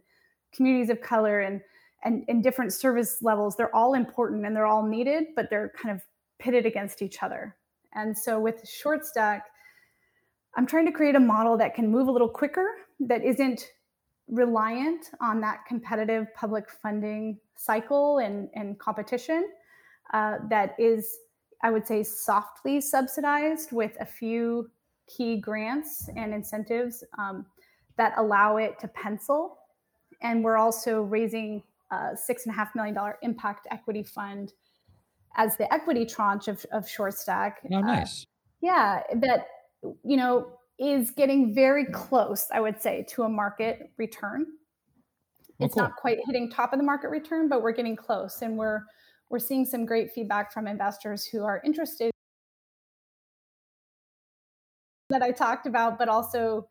communities 0.52 0.90
of 0.90 1.00
color 1.00 1.40
and, 1.40 1.60
and, 2.04 2.24
and 2.28 2.42
different 2.42 2.72
service 2.72 3.18
levels. 3.22 3.56
They're 3.56 3.74
all 3.74 3.94
important 3.94 4.44
and 4.46 4.54
they're 4.54 4.66
all 4.66 4.86
needed, 4.86 5.28
but 5.36 5.50
they're 5.50 5.72
kind 5.80 5.94
of 5.94 6.02
pitted 6.38 6.66
against 6.66 7.02
each 7.02 7.22
other. 7.22 7.56
And 7.94 8.16
so 8.16 8.40
with 8.40 8.66
short 8.68 9.04
stack, 9.04 9.46
I'm 10.56 10.66
trying 10.66 10.86
to 10.86 10.92
create 10.92 11.14
a 11.14 11.20
model 11.20 11.56
that 11.58 11.74
can 11.74 11.88
move 11.90 12.08
a 12.08 12.10
little 12.10 12.28
quicker, 12.28 12.66
that 13.00 13.24
isn't 13.24 13.64
reliant 14.28 15.10
on 15.20 15.40
that 15.40 15.64
competitive 15.66 16.26
public 16.34 16.70
funding 16.70 17.38
cycle 17.56 18.18
and, 18.18 18.48
and 18.54 18.78
competition, 18.78 19.48
uh, 20.12 20.38
that 20.48 20.74
is, 20.78 21.18
I 21.62 21.70
would 21.70 21.86
say, 21.86 22.02
softly 22.02 22.80
subsidized 22.80 23.72
with 23.72 23.92
a 24.00 24.06
few 24.06 24.70
key 25.06 25.40
grants 25.40 26.08
and 26.16 26.32
incentives 26.32 27.04
um, 27.18 27.46
that 27.96 28.14
allow 28.16 28.56
it 28.56 28.78
to 28.80 28.88
pencil. 28.88 29.58
And 30.22 30.42
we're 30.44 30.56
also 30.56 31.02
raising 31.02 31.62
a 31.90 32.16
six 32.16 32.46
and 32.46 32.54
a 32.54 32.56
half 32.56 32.74
million 32.74 32.94
dollar 32.94 33.18
impact 33.22 33.66
equity 33.70 34.02
fund 34.02 34.52
as 35.36 35.56
the 35.56 35.72
equity 35.72 36.04
tranche 36.04 36.48
of, 36.48 36.64
of 36.72 36.88
short 36.88 37.14
stack. 37.14 37.60
Oh, 37.70 37.76
uh, 37.76 37.80
nice. 37.80 38.22
Uh, 38.22 38.26
yeah, 38.62 39.02
that 39.16 39.46
you 40.04 40.16
know 40.16 40.52
is 40.78 41.10
getting 41.10 41.54
very 41.54 41.84
close, 41.86 42.46
I 42.52 42.60
would 42.60 42.80
say, 42.80 43.04
to 43.10 43.24
a 43.24 43.28
market 43.28 43.90
return. 43.98 44.46
Oh, 45.60 45.64
it's 45.64 45.74
cool. 45.74 45.84
not 45.84 45.96
quite 45.96 46.18
hitting 46.26 46.50
top 46.50 46.72
of 46.72 46.78
the 46.78 46.84
market 46.84 47.10
return, 47.10 47.48
but 47.48 47.62
we're 47.62 47.72
getting 47.72 47.96
close, 47.96 48.42
and 48.42 48.56
we're 48.56 48.82
we're 49.28 49.38
seeing 49.38 49.64
some 49.64 49.86
great 49.86 50.10
feedback 50.12 50.52
from 50.52 50.66
investors 50.66 51.24
who 51.24 51.44
are 51.44 51.62
interested 51.64 52.10
that 55.10 55.22
I 55.22 55.32
talked 55.32 55.66
about, 55.66 55.98
but 55.98 56.08
also 56.08 56.68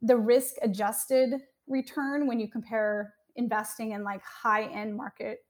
the 0.00 0.16
risk 0.16 0.54
adjusted 0.62 1.34
return 1.66 2.26
when 2.26 2.40
you 2.40 2.48
compare 2.48 3.14
investing 3.36 3.92
in 3.92 4.04
like 4.04 4.22
high 4.22 4.64
end 4.64 4.96
market 4.96 5.40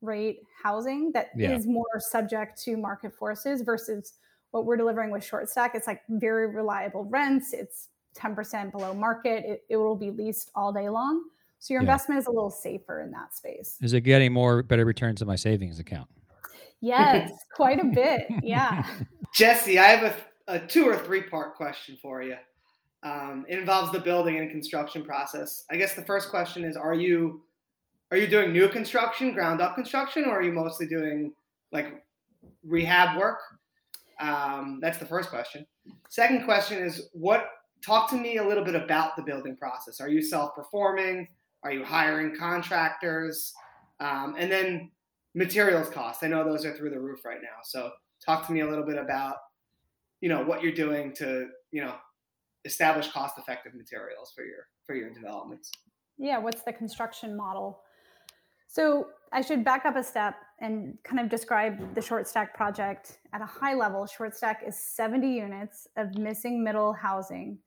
rate 0.00 0.40
housing 0.62 1.12
that 1.12 1.30
yeah. 1.36 1.52
is 1.52 1.66
more 1.66 1.84
subject 1.98 2.62
to 2.62 2.76
market 2.76 3.14
forces 3.14 3.62
versus 3.62 4.14
what 4.50 4.66
we're 4.66 4.76
delivering 4.76 5.10
with 5.10 5.24
short 5.24 5.48
stack. 5.48 5.74
It's 5.74 5.86
like 5.86 6.00
very 6.08 6.48
reliable 6.48 7.04
rents. 7.04 7.52
It's 7.52 7.88
10% 8.16 8.70
below 8.70 8.94
market. 8.94 9.44
It, 9.44 9.62
it 9.68 9.76
will 9.76 9.96
be 9.96 10.10
leased 10.10 10.50
all 10.54 10.72
day 10.72 10.88
long. 10.88 11.24
So 11.58 11.72
your 11.72 11.82
yeah. 11.82 11.88
investment 11.88 12.20
is 12.20 12.26
a 12.26 12.30
little 12.30 12.50
safer 12.50 13.02
in 13.02 13.10
that 13.12 13.34
space. 13.34 13.76
Is 13.80 13.94
it 13.94 14.02
getting 14.02 14.32
more 14.32 14.62
better 14.62 14.84
returns 14.84 15.22
in 15.22 15.26
my 15.26 15.36
savings 15.36 15.78
account? 15.78 16.08
Yes, 16.80 17.32
quite 17.54 17.80
a 17.80 17.84
bit. 17.84 18.26
Yeah. 18.42 18.86
Jessy, 19.32 19.78
I 19.78 19.84
have 19.84 20.02
a 20.04 20.14
a 20.46 20.58
two 20.58 20.86
or 20.86 20.96
three 20.96 21.22
part 21.22 21.54
question 21.54 21.96
for 22.00 22.22
you. 22.22 22.36
Um, 23.04 23.44
it 23.48 23.58
involves 23.58 23.92
the 23.92 24.00
building 24.00 24.38
and 24.38 24.50
construction 24.50 25.04
process. 25.04 25.64
I 25.70 25.76
guess 25.76 25.94
the 25.94 26.04
first 26.04 26.30
question 26.30 26.64
is: 26.64 26.76
Are 26.76 26.94
you 26.94 27.42
are 28.10 28.16
you 28.16 28.26
doing 28.26 28.52
new 28.52 28.68
construction, 28.68 29.32
ground 29.32 29.60
up 29.60 29.74
construction, 29.74 30.24
or 30.24 30.38
are 30.38 30.42
you 30.42 30.52
mostly 30.52 30.86
doing 30.86 31.32
like 31.72 32.04
rehab 32.64 33.18
work? 33.18 33.38
Um, 34.20 34.78
that's 34.80 34.98
the 34.98 35.06
first 35.06 35.28
question. 35.28 35.66
Second 36.08 36.44
question 36.44 36.82
is: 36.82 37.08
What? 37.12 37.46
Talk 37.84 38.08
to 38.10 38.16
me 38.16 38.38
a 38.38 38.46
little 38.46 38.64
bit 38.64 38.74
about 38.74 39.14
the 39.14 39.22
building 39.22 39.56
process. 39.56 40.00
Are 40.00 40.08
you 40.08 40.22
self 40.22 40.54
performing? 40.54 41.28
Are 41.62 41.72
you 41.72 41.84
hiring 41.84 42.34
contractors? 42.34 43.52
Um, 44.00 44.34
and 44.38 44.50
then 44.50 44.90
materials 45.34 45.90
costs. 45.90 46.22
I 46.22 46.28
know 46.28 46.44
those 46.44 46.64
are 46.64 46.74
through 46.74 46.90
the 46.90 47.00
roof 47.00 47.24
right 47.24 47.40
now. 47.42 47.60
So 47.62 47.90
talk 48.24 48.46
to 48.46 48.52
me 48.52 48.60
a 48.60 48.68
little 48.68 48.86
bit 48.86 48.96
about 48.96 49.36
you 50.20 50.28
know 50.30 50.42
what 50.42 50.62
you're 50.62 50.72
doing 50.72 51.12
to 51.16 51.48
you 51.70 51.84
know 51.84 51.94
establish 52.64 53.08
cost 53.08 53.38
effective 53.38 53.74
materials 53.74 54.32
for 54.34 54.44
your 54.44 54.68
for 54.86 54.94
your 54.94 55.10
developments. 55.10 55.70
Yeah 56.18 56.38
what's 56.38 56.62
the 56.62 56.72
construction 56.72 57.36
model? 57.36 57.80
So 58.66 59.08
i 59.32 59.40
should 59.40 59.64
back 59.64 59.84
up 59.84 59.96
a 59.96 60.02
step 60.02 60.34
and 60.60 60.96
kind 61.04 61.20
of 61.20 61.28
describe 61.28 61.94
the 61.94 62.02
short 62.02 62.28
stack 62.28 62.54
project. 62.54 63.18
At 63.32 63.40
a 63.40 63.46
high 63.46 63.74
level 63.74 64.06
short 64.06 64.36
stack 64.36 64.62
is 64.66 64.78
70 64.78 65.28
units 65.28 65.88
of 65.96 66.16
missing 66.18 66.62
middle 66.62 66.92
housing 66.92 67.58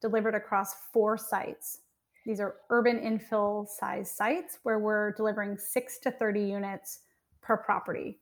delivered 0.00 0.34
across 0.34 0.74
four 0.92 1.16
sites. 1.16 1.80
These 2.24 2.40
are 2.40 2.56
urban 2.70 2.98
infill 2.98 3.66
size 3.68 4.10
sites 4.10 4.58
where 4.62 4.78
we're 4.78 5.12
delivering 5.12 5.56
6 5.56 5.98
to 6.00 6.10
30 6.10 6.40
units 6.40 7.00
per 7.40 7.56
property. 7.56 8.18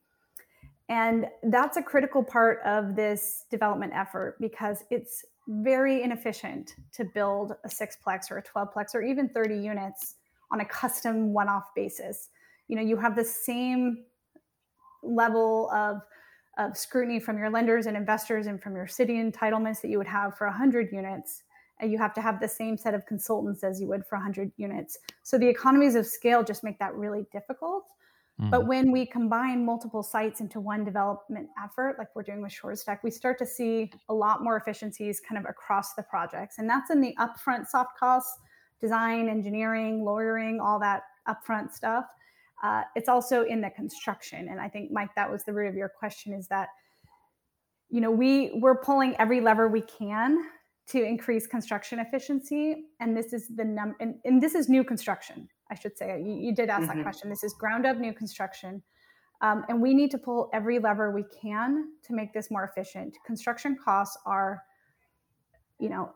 And 0.87 1.25
that's 1.43 1.77
a 1.77 1.81
critical 1.81 2.23
part 2.23 2.59
of 2.63 2.95
this 2.95 3.45
development 3.49 3.93
effort 3.95 4.37
because 4.39 4.83
it's 4.91 5.25
very 5.47 6.01
inefficient 6.01 6.75
to 6.93 7.05
build 7.05 7.53
a 7.63 7.67
sixplex 7.67 8.31
or 8.31 8.37
a 8.37 8.43
12plex 8.43 8.95
or 8.95 9.01
even 9.01 9.29
30 9.29 9.55
units 9.55 10.15
on 10.51 10.61
a 10.61 10.65
custom 10.65 11.33
one 11.33 11.49
off 11.49 11.73
basis. 11.75 12.29
You 12.67 12.75
know, 12.75 12.81
you 12.81 12.97
have 12.97 13.15
the 13.15 13.23
same 13.23 14.05
level 15.03 15.69
of 15.71 16.01
of 16.57 16.77
scrutiny 16.77 17.19
from 17.19 17.37
your 17.37 17.49
lenders 17.49 17.85
and 17.85 17.97
investors 17.97 18.47
and 18.47 18.61
from 18.61 18.75
your 18.75 18.87
city 18.87 19.15
entitlements 19.15 19.81
that 19.81 19.89
you 19.89 19.97
would 19.97 20.07
have 20.07 20.37
for 20.37 20.47
100 20.47 20.89
units 20.91 21.43
and 21.81 21.91
you 21.91 21.97
have 21.97 22.13
to 22.13 22.21
have 22.21 22.39
the 22.39 22.47
same 22.47 22.77
set 22.77 22.93
of 22.93 23.05
consultants 23.05 23.61
as 23.63 23.81
you 23.81 23.87
would 23.87 24.05
for 24.05 24.17
100 24.17 24.51
units 24.55 24.97
so 25.23 25.37
the 25.37 25.47
economies 25.47 25.95
of 25.95 26.05
scale 26.05 26.43
just 26.43 26.63
make 26.63 26.79
that 26.79 26.93
really 26.95 27.25
difficult 27.31 27.91
mm-hmm. 28.39 28.49
but 28.49 28.67
when 28.67 28.91
we 28.91 29.05
combine 29.05 29.65
multiple 29.65 30.03
sites 30.03 30.41
into 30.41 30.59
one 30.59 30.83
development 30.83 31.47
effort 31.63 31.95
like 31.97 32.07
we're 32.15 32.23
doing 32.23 32.41
with 32.41 32.51
Short 32.51 32.77
Stack 32.77 33.03
we 33.03 33.11
start 33.11 33.37
to 33.39 33.45
see 33.45 33.91
a 34.09 34.13
lot 34.13 34.43
more 34.43 34.57
efficiencies 34.57 35.21
kind 35.27 35.43
of 35.43 35.49
across 35.49 35.93
the 35.93 36.03
projects 36.03 36.57
and 36.57 36.69
that's 36.69 36.89
in 36.89 37.01
the 37.01 37.15
upfront 37.19 37.67
soft 37.67 37.97
costs 37.97 38.37
design 38.81 39.29
engineering 39.29 40.03
lawyering 40.03 40.59
all 40.59 40.79
that 40.79 41.03
upfront 41.27 41.71
stuff 41.71 42.05
uh, 42.63 42.81
it's 42.95 43.09
also 43.09 43.43
in 43.43 43.61
the 43.61 43.69
construction. 43.69 44.47
And 44.49 44.59
I 44.59 44.69
think, 44.69 44.91
Mike, 44.91 45.13
that 45.15 45.29
was 45.29 45.43
the 45.43 45.53
root 45.53 45.67
of 45.67 45.75
your 45.75 45.89
question 45.89 46.33
is 46.33 46.47
that, 46.47 46.69
you 47.89 48.01
know, 48.01 48.11
we 48.11 48.59
we're 48.61 48.77
pulling 48.77 49.15
every 49.17 49.41
lever 49.41 49.67
we 49.67 49.81
can 49.81 50.37
to 50.87 51.03
increase 51.03 51.47
construction 51.47 51.99
efficiency. 51.99 52.85
And 52.99 53.15
this 53.15 53.33
is 53.33 53.47
the 53.55 53.65
number, 53.65 53.95
and, 53.99 54.15
and 54.23 54.41
this 54.41 54.55
is 54.55 54.69
new 54.69 54.83
construction, 54.83 55.47
I 55.71 55.75
should 55.75 55.97
say. 55.97 56.21
You, 56.23 56.33
you 56.33 56.55
did 56.55 56.69
ask 56.69 56.83
mm-hmm. 56.83 56.97
that 56.97 57.03
question. 57.03 57.29
This 57.29 57.43
is 57.43 57.53
ground 57.53 57.85
up 57.85 57.97
new 57.97 58.13
construction. 58.13 58.81
Um, 59.41 59.65
and 59.67 59.81
we 59.81 59.93
need 59.93 60.11
to 60.11 60.17
pull 60.17 60.49
every 60.53 60.79
lever 60.79 61.11
we 61.11 61.23
can 61.41 61.89
to 62.03 62.13
make 62.13 62.33
this 62.33 62.49
more 62.49 62.63
efficient. 62.63 63.17
Construction 63.25 63.77
costs 63.83 64.17
are, 64.25 64.63
you 65.79 65.89
know, 65.89 66.13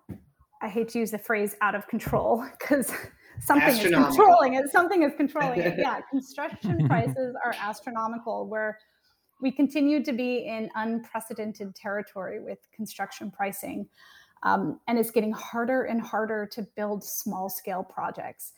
I 0.61 0.67
hate 0.67 0.89
to 0.89 0.99
use 0.99 1.11
the 1.11 1.17
phrase 1.17 1.55
out 1.61 1.75
of 1.75 1.87
control 1.87 2.45
because 2.59 2.93
something 3.39 3.77
is 3.77 3.93
controlling 3.93 4.55
it. 4.55 4.69
Something 4.71 5.03
is 5.03 5.13
controlling 5.15 5.59
it. 5.59 5.75
Yeah, 5.77 5.99
construction 6.09 6.87
prices 6.87 7.35
are 7.43 7.53
astronomical. 7.59 8.47
Where 8.47 8.79
we 9.41 9.51
continue 9.51 10.03
to 10.03 10.11
be 10.11 10.45
in 10.45 10.69
unprecedented 10.75 11.75
territory 11.75 12.41
with 12.41 12.59
construction 12.73 13.31
pricing, 13.31 13.87
um, 14.43 14.79
and 14.87 14.97
it's 14.97 15.11
getting 15.11 15.31
harder 15.31 15.83
and 15.83 16.01
harder 16.01 16.47
to 16.53 16.67
build 16.75 17.03
small 17.03 17.49
scale 17.49 17.83
projects. 17.83 18.53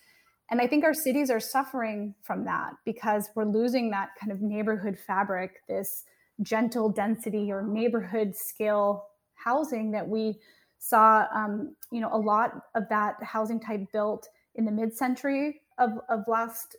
And 0.52 0.60
I 0.60 0.68
think 0.68 0.84
our 0.84 0.94
cities 0.94 1.32
are 1.32 1.40
suffering 1.40 2.14
from 2.22 2.44
that 2.44 2.74
because 2.86 3.30
we're 3.36 3.46
losing 3.46 3.90
that 3.92 4.10
kind 4.20 4.34
of 4.34 4.42
neighborhood 4.42 5.00
fabric, 5.00 5.62
this 5.70 6.04
gentle 6.42 6.90
density 6.90 7.50
or 7.52 7.66
neighborhood 7.66 8.36
scale 8.36 9.08
housing 9.34 9.92
that 9.92 10.08
we 10.08 10.40
saw. 10.78 11.26
Um, 11.34 11.76
you 11.90 12.02
know, 12.02 12.10
a 12.12 12.18
lot 12.18 12.52
of 12.76 12.84
that 12.90 13.16
housing 13.24 13.62
type 13.62 13.92
built 13.94 14.28
in 14.56 14.66
the 14.66 14.72
mid-century 14.72 15.62
of, 15.78 15.92
of 16.10 16.26
last 16.28 16.76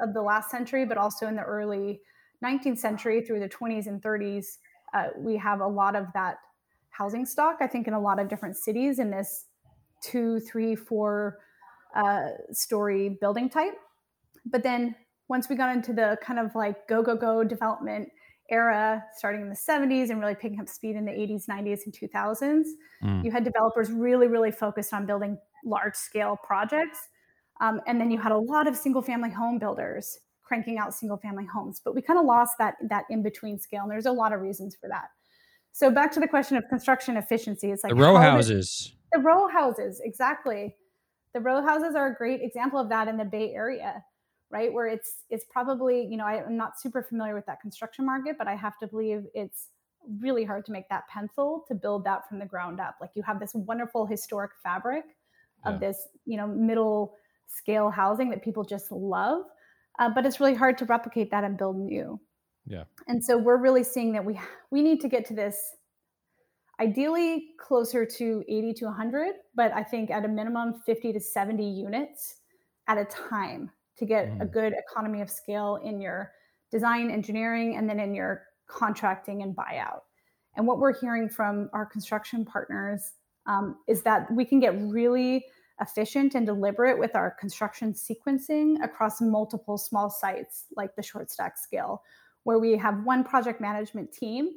of 0.00 0.12
the 0.12 0.22
last 0.22 0.50
century, 0.50 0.84
but 0.84 0.98
also 0.98 1.28
in 1.28 1.36
the 1.36 1.42
early 1.42 2.00
19th 2.44 2.78
century 2.78 3.22
through 3.22 3.38
the 3.38 3.48
20s 3.48 3.86
and 3.86 4.02
30s, 4.02 4.58
uh, 4.92 5.06
we 5.16 5.36
have 5.36 5.60
a 5.60 5.66
lot 5.66 5.94
of 5.94 6.06
that 6.14 6.38
housing 6.90 7.24
stock. 7.24 7.58
I 7.60 7.68
think 7.68 7.86
in 7.86 7.94
a 7.94 8.00
lot 8.00 8.18
of 8.18 8.28
different 8.28 8.56
cities 8.56 8.98
in 8.98 9.10
this 9.10 9.46
two, 10.00 10.40
three, 10.40 10.74
four 10.74 11.38
uh, 11.94 12.28
story 12.52 13.16
building 13.20 13.48
type. 13.48 13.74
But 14.44 14.62
then 14.62 14.94
once 15.28 15.48
we 15.48 15.56
got 15.56 15.74
into 15.74 15.92
the 15.92 16.18
kind 16.22 16.38
of 16.38 16.54
like 16.54 16.86
go 16.88 17.02
go 17.02 17.16
go 17.16 17.44
development 17.44 18.08
era, 18.50 19.02
starting 19.16 19.40
in 19.40 19.48
the 19.48 19.56
70s 19.56 20.10
and 20.10 20.20
really 20.20 20.34
picking 20.34 20.60
up 20.60 20.68
speed 20.68 20.96
in 20.96 21.04
the 21.06 21.12
80s, 21.12 21.46
90s, 21.48 21.80
and 21.86 21.94
2000s, 21.94 22.64
mm. 23.02 23.24
you 23.24 23.30
had 23.30 23.42
developers 23.42 23.90
really, 23.90 24.26
really 24.26 24.50
focused 24.50 24.92
on 24.92 25.06
building 25.06 25.38
large 25.64 25.94
scale 25.94 26.38
projects. 26.42 26.98
Um, 27.60 27.80
and 27.86 27.98
then 28.00 28.10
you 28.10 28.18
had 28.18 28.32
a 28.32 28.38
lot 28.38 28.66
of 28.66 28.76
single 28.76 29.00
family 29.00 29.30
home 29.30 29.58
builders 29.58 30.18
cranking 30.42 30.78
out 30.78 30.92
single 30.92 31.16
family 31.16 31.46
homes, 31.46 31.80
but 31.82 31.94
we 31.94 32.02
kind 32.02 32.18
of 32.18 32.26
lost 32.26 32.54
that 32.58 32.74
that 32.88 33.04
in 33.08 33.22
between 33.22 33.58
scale. 33.58 33.82
And 33.82 33.90
there's 33.90 34.06
a 34.06 34.12
lot 34.12 34.32
of 34.32 34.40
reasons 34.40 34.76
for 34.78 34.88
that. 34.88 35.06
So 35.72 35.90
back 35.90 36.12
to 36.12 36.20
the 36.20 36.28
question 36.28 36.56
of 36.56 36.68
construction 36.68 37.16
efficiency, 37.16 37.70
it's 37.70 37.82
like 37.82 37.90
the 37.90 37.96
row 37.96 38.16
houses. 38.16 38.94
the 39.12 39.20
row 39.20 39.48
houses, 39.48 40.00
exactly. 40.04 40.76
The 41.34 41.40
row 41.40 41.62
houses 41.62 41.94
are 41.94 42.06
a 42.06 42.14
great 42.14 42.40
example 42.42 42.78
of 42.78 42.88
that 42.88 43.08
in 43.08 43.16
the 43.16 43.24
Bay 43.24 43.52
Area, 43.52 44.02
right? 44.50 44.72
Where 44.72 44.86
it's 44.86 45.24
it's 45.30 45.44
probably 45.50 46.06
you 46.06 46.16
know 46.16 46.24
I, 46.24 46.44
I'm 46.44 46.56
not 46.56 46.80
super 46.80 47.02
familiar 47.02 47.34
with 47.34 47.46
that 47.46 47.60
construction 47.60 48.06
market, 48.06 48.36
but 48.38 48.48
I 48.48 48.54
have 48.54 48.78
to 48.78 48.86
believe 48.86 49.24
it's 49.34 49.68
really 50.20 50.44
hard 50.44 50.64
to 50.66 50.72
make 50.72 50.88
that 50.90 51.08
pencil 51.08 51.64
to 51.66 51.74
build 51.74 52.04
that 52.04 52.28
from 52.28 52.38
the 52.38 52.46
ground 52.46 52.80
up. 52.80 52.96
Like 53.00 53.10
you 53.14 53.22
have 53.22 53.40
this 53.40 53.52
wonderful 53.54 54.06
historic 54.06 54.52
fabric 54.62 55.04
of 55.64 55.74
yeah. 55.74 55.88
this 55.88 56.08
you 56.24 56.36
know 56.36 56.46
middle 56.46 57.14
scale 57.46 57.90
housing 57.90 58.30
that 58.30 58.42
people 58.42 58.64
just 58.64 58.90
love 58.90 59.44
uh, 59.98 60.08
but 60.08 60.26
it's 60.26 60.40
really 60.40 60.54
hard 60.54 60.76
to 60.78 60.84
replicate 60.86 61.30
that 61.30 61.44
and 61.44 61.56
build 61.56 61.76
new 61.76 62.18
yeah 62.66 62.84
and 63.08 63.22
so 63.22 63.36
we're 63.36 63.56
really 63.56 63.84
seeing 63.84 64.12
that 64.12 64.24
we 64.24 64.38
we 64.70 64.82
need 64.82 65.00
to 65.00 65.08
get 65.08 65.24
to 65.24 65.34
this 65.34 65.74
ideally 66.84 67.48
closer 67.58 68.04
to 68.04 68.44
80 68.48 68.74
to 68.74 68.84
100 68.86 69.34
but 69.54 69.72
i 69.72 69.82
think 69.82 70.10
at 70.10 70.24
a 70.24 70.28
minimum 70.28 70.74
50 70.86 71.12
to 71.12 71.20
70 71.20 71.64
units 71.64 72.36
at 72.88 72.98
a 72.98 73.04
time 73.04 73.70
to 73.96 74.04
get 74.04 74.28
mm. 74.28 74.42
a 74.42 74.46
good 74.46 74.74
economy 74.74 75.20
of 75.20 75.30
scale 75.30 75.78
in 75.84 76.00
your 76.00 76.32
design 76.70 77.10
engineering 77.10 77.76
and 77.76 77.88
then 77.88 78.00
in 78.00 78.14
your 78.14 78.42
contracting 78.66 79.42
and 79.42 79.56
buyout 79.56 80.02
and 80.56 80.66
what 80.66 80.78
we're 80.78 80.98
hearing 80.98 81.28
from 81.28 81.68
our 81.72 81.86
construction 81.86 82.44
partners 82.44 83.12
um, 83.46 83.76
is 83.88 84.02
that 84.02 84.30
we 84.32 84.44
can 84.44 84.60
get 84.60 84.80
really 84.80 85.44
efficient 85.80 86.34
and 86.34 86.46
deliberate 86.46 86.98
with 86.98 87.16
our 87.16 87.30
construction 87.32 87.92
sequencing 87.92 88.82
across 88.82 89.20
multiple 89.20 89.76
small 89.76 90.08
sites 90.08 90.66
like 90.76 90.94
the 90.96 91.02
short 91.02 91.30
stack 91.30 91.58
scale, 91.58 92.02
where 92.44 92.58
we 92.58 92.76
have 92.76 93.04
one 93.04 93.24
project 93.24 93.60
management 93.60 94.12
team 94.12 94.50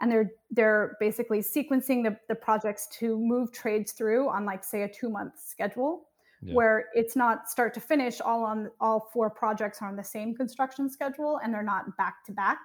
and 0.00 0.10
they're 0.10 0.32
they're 0.50 0.96
basically 0.98 1.40
sequencing 1.40 2.02
the, 2.02 2.16
the 2.28 2.34
projects 2.34 2.88
to 2.98 3.18
move 3.18 3.52
trades 3.52 3.92
through 3.92 4.28
on 4.28 4.44
like 4.44 4.64
say 4.64 4.82
a 4.82 4.88
two 4.88 5.08
month 5.08 5.34
schedule 5.38 6.08
yeah. 6.42 6.54
where 6.54 6.86
it's 6.94 7.16
not 7.16 7.48
start 7.48 7.74
to 7.74 7.80
finish 7.80 8.20
all 8.20 8.44
on 8.44 8.70
all 8.80 9.10
four 9.12 9.30
projects 9.30 9.80
are 9.82 9.88
on 9.88 9.96
the 9.96 10.04
same 10.04 10.34
construction 10.34 10.90
schedule 10.90 11.40
and 11.44 11.52
they're 11.52 11.62
not 11.62 11.96
back 11.96 12.24
to 12.24 12.32
back 12.32 12.58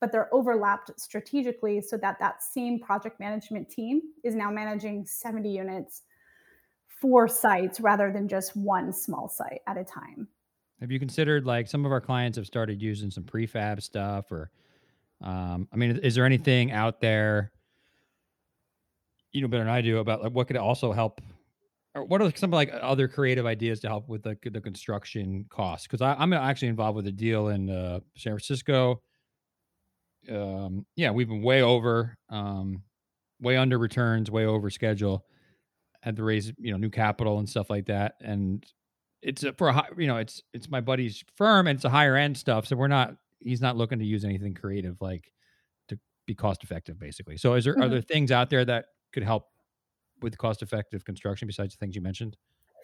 but 0.00 0.12
they're 0.12 0.32
overlapped 0.32 0.90
strategically 1.00 1.80
so 1.80 1.96
that 1.96 2.18
that 2.20 2.42
same 2.42 2.78
project 2.78 3.18
management 3.18 3.68
team 3.68 4.00
is 4.24 4.34
now 4.34 4.50
managing 4.50 5.04
70 5.04 5.48
units 5.48 6.02
four 7.00 7.28
sites 7.28 7.80
rather 7.80 8.12
than 8.12 8.28
just 8.28 8.56
one 8.56 8.92
small 8.92 9.28
site 9.28 9.60
at 9.66 9.76
a 9.76 9.84
time 9.84 10.28
have 10.80 10.90
you 10.90 10.98
considered 10.98 11.46
like 11.46 11.66
some 11.66 11.84
of 11.84 11.92
our 11.92 12.00
clients 12.00 12.36
have 12.36 12.46
started 12.46 12.80
using 12.80 13.10
some 13.10 13.24
prefab 13.24 13.82
stuff 13.82 14.30
or 14.30 14.50
um, 15.22 15.68
i 15.72 15.76
mean 15.76 15.98
is 16.02 16.14
there 16.14 16.24
anything 16.24 16.72
out 16.72 17.00
there 17.00 17.52
you 19.32 19.40
know 19.40 19.48
better 19.48 19.64
than 19.64 19.72
i 19.72 19.80
do 19.80 19.98
about 19.98 20.22
like 20.22 20.32
what 20.32 20.46
could 20.46 20.56
also 20.56 20.92
help 20.92 21.20
or 21.94 22.04
what 22.04 22.20
are 22.20 22.30
some 22.36 22.50
like 22.50 22.70
other 22.80 23.08
creative 23.08 23.46
ideas 23.46 23.80
to 23.80 23.88
help 23.88 24.08
with 24.08 24.22
the, 24.22 24.36
the 24.50 24.60
construction 24.60 25.46
costs 25.50 25.86
because 25.86 26.02
i'm 26.02 26.32
actually 26.32 26.68
involved 26.68 26.96
with 26.96 27.06
a 27.06 27.12
deal 27.12 27.48
in 27.48 27.70
uh, 27.70 28.00
san 28.16 28.32
francisco 28.32 29.00
um, 30.30 30.86
yeah, 30.96 31.10
we've 31.10 31.28
been 31.28 31.42
way 31.42 31.62
over, 31.62 32.16
um, 32.30 32.82
way 33.40 33.56
under 33.56 33.78
returns, 33.78 34.30
way 34.30 34.46
over 34.46 34.70
schedule. 34.70 35.24
Had 36.02 36.16
to 36.16 36.24
raise, 36.24 36.52
you 36.58 36.70
know, 36.72 36.76
new 36.76 36.90
capital 36.90 37.38
and 37.38 37.48
stuff 37.48 37.70
like 37.70 37.86
that. 37.86 38.14
And 38.20 38.64
it's 39.22 39.42
a, 39.42 39.52
for 39.54 39.68
a 39.68 39.86
you 39.96 40.06
know, 40.06 40.18
it's 40.18 40.42
it's 40.52 40.70
my 40.70 40.80
buddy's 40.80 41.24
firm 41.36 41.66
and 41.66 41.76
it's 41.76 41.84
a 41.84 41.90
higher 41.90 42.16
end 42.16 42.36
stuff. 42.36 42.66
So 42.66 42.76
we're 42.76 42.88
not, 42.88 43.16
he's 43.46 43.60
not 43.60 43.76
looking 43.76 43.98
to 43.98 44.04
use 44.04 44.24
anything 44.24 44.54
creative 44.54 45.00
like 45.00 45.32
to 45.88 45.98
be 46.26 46.34
cost 46.34 46.62
effective, 46.62 46.98
basically. 46.98 47.36
So 47.36 47.54
is 47.54 47.64
there 47.64 47.74
mm-hmm. 47.74 47.82
are 47.82 47.88
there 47.88 48.00
things 48.00 48.30
out 48.30 48.50
there 48.50 48.64
that 48.64 48.86
could 49.12 49.22
help 49.22 49.48
with 50.22 50.36
cost 50.38 50.62
effective 50.62 51.04
construction 51.04 51.46
besides 51.46 51.74
the 51.74 51.78
things 51.78 51.94
you 51.94 52.02
mentioned? 52.02 52.36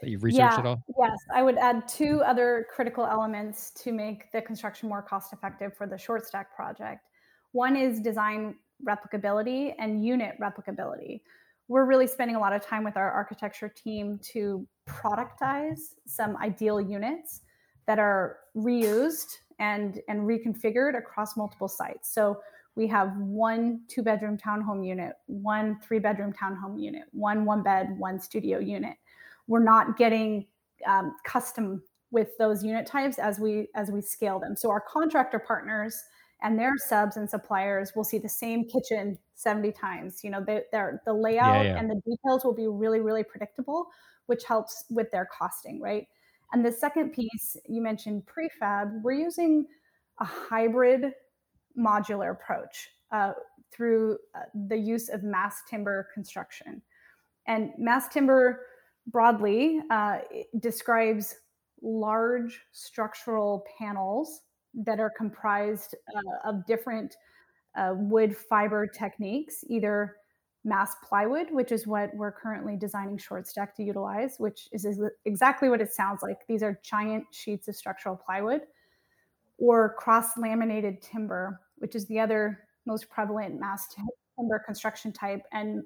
that 0.03 0.11
you've 0.11 0.25
researched 0.25 0.55
yeah, 0.55 0.59
at 0.59 0.67
all? 0.67 0.85
Yes, 0.99 1.17
I 1.33 1.43
would 1.43 1.57
add 1.57 1.87
two 1.89 2.23
other 2.27 2.67
critical 2.75 3.07
elements 3.07 3.71
to 3.83 3.93
make 3.93 4.31
the 4.33 4.43
construction 4.43 4.89
more 4.89 5.01
cost 5.01 5.33
effective 5.33 5.75
for 5.77 5.87
the 5.87 5.97
short 5.97 6.27
stack 6.27 6.55
project. 6.55 7.09
One 7.53 7.77
is 7.77 8.01
design 8.01 8.57
replicability 8.87 9.75
and 9.79 10.05
unit 10.05 10.35
replicability. 10.43 11.21
We're 11.69 11.85
really 11.85 12.09
spending 12.09 12.37
a 12.37 12.41
lot 12.41 12.53
of 12.53 12.67
time 12.67 12.83
with 12.83 12.97
our 12.97 13.11
architecture 13.11 13.69
team 13.69 14.19
to 14.33 14.67
productize 14.89 15.79
some 16.07 16.37
ideal 16.39 16.81
units 16.81 17.43
that 17.87 18.01
are 18.01 18.39
reused 18.57 19.39
and, 19.59 20.01
and 20.09 20.21
reconfigured 20.21 20.97
across 20.97 21.37
multiple 21.37 21.69
sites. 21.69 22.13
So 22.13 22.41
we 22.75 22.87
have 22.89 23.17
one 23.19 23.83
two 23.89 24.03
bedroom 24.03 24.39
townhome 24.39 24.87
unit, 24.87 25.13
one 25.27 25.79
three 25.81 25.99
bedroom 25.99 26.33
townhome 26.33 26.81
unit, 26.81 27.03
one 27.13 27.45
one 27.45 27.63
bed, 27.63 27.99
one 27.99 28.19
studio 28.19 28.59
unit. 28.59 28.97
We're 29.47 29.63
not 29.63 29.99
getting 29.99 30.47
um, 30.87 31.15
custom 31.25 31.83
with 32.11 32.37
those 32.39 32.65
unit 32.65 32.87
types 32.87 33.19
as 33.19 33.39
we 33.39 33.69
as 33.75 33.91
we 33.91 34.01
scale 34.01 34.39
them. 34.39 34.57
So 34.57 34.71
our 34.71 34.81
contractor 34.81 35.39
partners 35.39 36.03
and 36.43 36.59
their 36.59 36.77
subs 36.77 37.17
and 37.17 37.29
suppliers 37.29 37.93
will 37.95 38.05
see 38.05 38.19
the 38.19 38.29
same 38.29 38.65
kitchen 38.65 39.19
70 39.37 39.73
times 39.73 40.23
you 40.23 40.31
know 40.31 40.43
they, 40.45 40.63
the 40.73 41.13
layout 41.13 41.65
yeah, 41.65 41.73
yeah. 41.73 41.79
and 41.79 41.91
the 41.91 42.01
details 42.05 42.45
will 42.45 42.55
be 42.55 42.67
really 42.67 43.01
really 43.01 43.25
predictable 43.25 43.87
which 44.27 44.45
helps 44.45 44.85
with 44.91 45.11
their 45.11 45.29
costing 45.37 45.81
right 45.81 46.07
and 46.53 46.65
the 46.65 46.73
second 46.73 47.13
piece 47.13 47.57
you 47.69 47.83
mentioned 47.83 48.23
prefab 48.27 49.03
we're 49.03 49.13
using 49.13 49.67
a 50.21 50.25
hybrid 50.25 51.13
modular 51.79 52.33
approach 52.33 52.91
uh, 53.11 53.33
through 53.73 54.19
uh, 54.35 54.41
the 54.69 54.77
use 54.77 55.09
of 55.09 55.23
mass 55.23 55.63
timber 55.69 56.09
construction. 56.15 56.83
And 57.47 57.71
mass 57.79 58.09
timber 58.09 58.67
broadly 59.07 59.81
uh, 59.91 60.19
describes 60.61 61.35
large 61.83 62.61
structural 62.71 63.65
panels 63.79 64.43
that 64.75 65.01
are 65.01 65.11
comprised 65.17 65.95
uh, 66.15 66.49
of 66.49 66.65
different 66.67 67.17
uh, 67.77 67.95
wood 67.97 68.37
fiber 68.37 68.87
techniques, 68.87 69.65
either 69.69 70.17
mass 70.65 70.95
plywood, 71.07 71.49
which 71.51 71.73
is 71.73 71.87
what 71.87 72.15
we're 72.15 72.33
currently 72.33 72.77
designing 72.77 73.19
short 73.19 73.47
stack 73.47 73.75
to 73.77 73.83
utilize, 73.83 74.37
which 74.39 74.69
is 74.73 75.01
exactly 75.25 75.69
what 75.69 75.81
it 75.81 75.93
sounds 75.93 76.23
like. 76.23 76.47
These 76.47 76.63
are 76.63 76.79
giant 76.83 77.25
sheets 77.33 77.69
of 77.69 77.75
structural 77.75 78.17
plywood, 78.17 78.63
or 79.59 79.95
cross 79.95 80.37
laminated 80.39 81.03
timber, 81.03 81.61
which 81.79 81.95
is 81.95 82.07
the 82.07 82.21
other 82.21 82.61
most 82.87 83.09
prevalent 83.11 83.59
mass 83.59 83.89
timber 84.37 84.63
construction 84.65 85.13
type. 85.13 85.43
And 85.53 85.83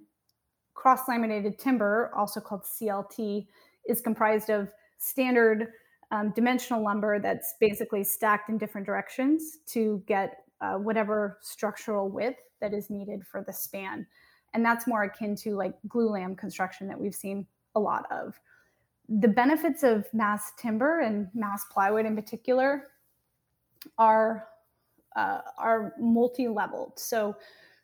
cross 0.75 1.09
laminated 1.09 1.59
timber, 1.59 2.12
also 2.17 2.41
called 2.41 2.62
CLT, 2.62 3.47
is 3.89 4.01
comprised 4.01 4.51
of 4.51 4.69
standard 4.99 5.69
um, 6.11 6.33
dimensional 6.35 6.83
lumber 6.83 7.19
that's 7.19 7.55
basically 7.61 8.05
stacked 8.05 8.49
in 8.49 8.59
different 8.59 8.87
directions 8.87 9.59
to 9.67 10.03
get 10.07 10.45
uh, 10.61 10.75
whatever 10.75 11.39
structural 11.43 12.09
width 12.09 12.39
that 12.61 12.73
is 12.73 12.91
needed 12.91 13.27
for 13.27 13.43
the 13.47 13.53
span. 13.53 14.07
And 14.55 14.65
that's 14.65 14.87
more 14.87 15.05
akin 15.05 15.37
to 15.37 15.55
like 15.55 15.75
glulam 15.89 16.37
construction 16.37 16.89
that 16.89 16.99
we've 16.99 17.15
seen 17.15 17.47
a 17.75 17.81
lot 17.81 18.07
of. 18.11 18.39
The 19.09 19.29
benefits 19.29 19.83
of 19.83 20.07
mass 20.13 20.53
timber 20.59 21.01
and 21.01 21.29
mass 21.35 21.65
plywood 21.71 22.07
in 22.07 22.17
particular 22.17 22.89
are 23.99 24.49
uh, 25.15 25.41
are 25.59 25.95
multi-leveled. 25.99 26.93
So 26.97 27.37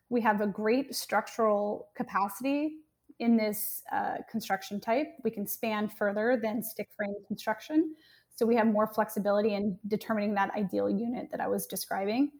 we 0.09 0.21
have 0.21 0.41
a 0.41 0.47
great 0.47 0.93
structural 0.93 1.89
capacity 1.95 2.75
in 3.19 3.37
this 3.37 3.81
uh, 3.91 4.17
construction 4.29 4.79
type. 4.79 5.07
We 5.23 5.31
can 5.31 5.47
span 5.47 5.89
further 5.89 6.39
than 6.41 6.61
stick 6.61 6.89
frame 6.95 7.15
construction. 7.25 7.95
So 8.35 8.45
we 8.45 8.55
have 8.55 8.67
more 8.67 8.87
flexibility 8.87 9.53
in 9.53 9.77
determining 9.87 10.33
that 10.35 10.51
ideal 10.55 10.89
unit 10.89 11.29
that 11.31 11.39
I 11.39 11.47
was 11.47 11.65
describing. 11.65 12.31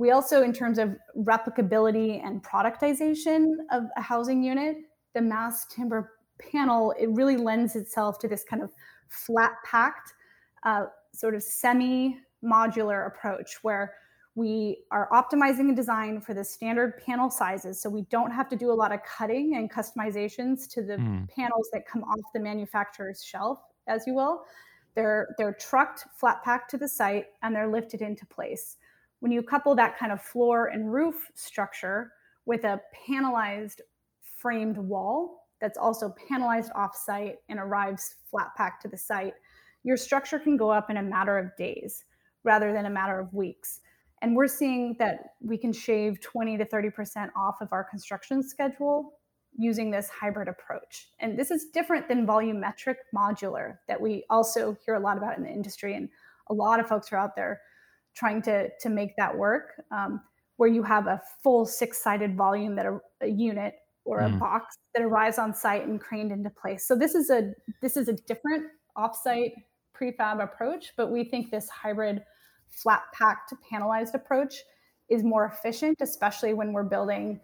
We 0.00 0.12
also, 0.12 0.42
in 0.42 0.54
terms 0.54 0.78
of 0.78 0.96
replicability 1.14 2.24
and 2.24 2.42
productization 2.42 3.56
of 3.70 3.84
a 3.98 4.00
housing 4.00 4.42
unit, 4.42 4.78
the 5.12 5.20
mass 5.20 5.66
timber 5.66 6.12
panel, 6.38 6.94
it 6.98 7.10
really 7.10 7.36
lends 7.36 7.76
itself 7.76 8.18
to 8.20 8.28
this 8.28 8.42
kind 8.42 8.62
of 8.62 8.70
flat 9.10 9.52
packed, 9.62 10.14
uh, 10.62 10.86
sort 11.12 11.34
of 11.34 11.42
semi 11.42 12.16
modular 12.42 13.08
approach 13.08 13.58
where 13.60 13.92
we 14.36 14.78
are 14.90 15.06
optimizing 15.12 15.70
a 15.70 15.74
design 15.74 16.18
for 16.18 16.32
the 16.32 16.44
standard 16.44 16.94
panel 17.04 17.28
sizes. 17.28 17.78
So 17.78 17.90
we 17.90 18.06
don't 18.10 18.30
have 18.30 18.48
to 18.48 18.56
do 18.56 18.72
a 18.72 18.78
lot 18.82 18.92
of 18.92 19.00
cutting 19.02 19.56
and 19.56 19.70
customizations 19.70 20.66
to 20.70 20.82
the 20.82 20.96
mm. 20.96 21.28
panels 21.28 21.68
that 21.74 21.86
come 21.86 22.04
off 22.04 22.20
the 22.32 22.40
manufacturer's 22.40 23.22
shelf, 23.22 23.58
as 23.86 24.06
you 24.06 24.14
will. 24.14 24.44
They're, 24.94 25.34
they're 25.36 25.52
trucked 25.60 26.06
flat 26.16 26.42
packed 26.42 26.70
to 26.70 26.78
the 26.78 26.88
site 26.88 27.26
and 27.42 27.54
they're 27.54 27.70
lifted 27.70 28.00
into 28.00 28.24
place. 28.24 28.78
When 29.20 29.32
you 29.32 29.42
couple 29.42 29.74
that 29.74 29.98
kind 29.98 30.12
of 30.12 30.22
floor 30.22 30.66
and 30.68 30.92
roof 30.92 31.30
structure 31.34 32.12
with 32.46 32.64
a 32.64 32.80
panelized 33.08 33.80
framed 34.22 34.78
wall 34.78 35.46
that's 35.60 35.78
also 35.78 36.14
panelized 36.30 36.72
offsite 36.72 37.36
and 37.48 37.58
arrives 37.58 38.16
flat 38.30 38.48
packed 38.56 38.82
to 38.82 38.88
the 38.88 38.96
site, 38.96 39.34
your 39.82 39.96
structure 39.96 40.38
can 40.38 40.56
go 40.56 40.70
up 40.70 40.90
in 40.90 40.96
a 40.96 41.02
matter 41.02 41.38
of 41.38 41.54
days 41.56 42.04
rather 42.44 42.72
than 42.72 42.86
a 42.86 42.90
matter 42.90 43.18
of 43.18 43.32
weeks. 43.34 43.80
And 44.22 44.34
we're 44.36 44.48
seeing 44.48 44.96
that 44.98 45.34
we 45.42 45.56
can 45.56 45.72
shave 45.72 46.20
20 46.20 46.58
to 46.58 46.64
30% 46.64 47.30
off 47.36 47.60
of 47.60 47.72
our 47.72 47.84
construction 47.84 48.42
schedule 48.42 49.14
using 49.56 49.90
this 49.90 50.08
hybrid 50.08 50.48
approach. 50.48 51.08
And 51.18 51.38
this 51.38 51.50
is 51.50 51.66
different 51.72 52.08
than 52.08 52.26
volumetric 52.26 52.96
modular 53.14 53.78
that 53.88 54.00
we 54.00 54.24
also 54.30 54.76
hear 54.84 54.94
a 54.94 55.00
lot 55.00 55.18
about 55.18 55.36
in 55.36 55.44
the 55.44 55.50
industry. 55.50 55.94
And 55.94 56.08
a 56.48 56.54
lot 56.54 56.80
of 56.80 56.86
folks 56.86 57.12
are 57.12 57.16
out 57.16 57.36
there 57.36 57.60
trying 58.14 58.42
to, 58.42 58.68
to 58.80 58.88
make 58.88 59.16
that 59.16 59.36
work, 59.36 59.82
um, 59.90 60.20
where 60.56 60.68
you 60.68 60.82
have 60.82 61.06
a 61.06 61.20
full 61.42 61.64
six 61.64 62.02
sided 62.02 62.36
volume 62.36 62.74
that 62.76 62.86
a, 62.86 62.98
a, 63.22 63.28
unit 63.28 63.74
or 64.04 64.20
a 64.20 64.28
mm. 64.28 64.38
box 64.38 64.76
that 64.94 65.02
arrives 65.02 65.38
on 65.38 65.54
site 65.54 65.86
and 65.86 66.00
craned 66.00 66.32
into 66.32 66.50
place. 66.50 66.86
So 66.86 66.96
this 66.96 67.14
is 67.14 67.30
a 67.30 67.52
this 67.80 67.96
is 67.96 68.08
a 68.08 68.12
different 68.12 68.66
offsite 68.96 69.52
prefab 69.94 70.42
approach, 70.42 70.92
but 70.96 71.10
we 71.10 71.24
think 71.24 71.50
this 71.50 71.68
hybrid 71.68 72.22
flat 72.68 73.02
packed 73.12 73.52
panelized 73.70 74.14
approach 74.14 74.62
is 75.08 75.22
more 75.22 75.46
efficient, 75.46 75.98
especially 76.00 76.54
when 76.54 76.72
we're 76.72 76.84
building 76.84 77.40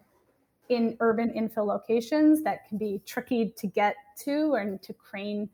in 0.69 0.97
urban 0.99 1.29
infill 1.29 1.65
locations 1.65 2.43
that 2.43 2.67
can 2.67 2.77
be 2.77 3.01
tricky 3.05 3.53
to 3.57 3.67
get 3.67 3.95
to 4.17 4.55
and 4.55 4.81
to 4.81 4.93
crane 4.93 5.49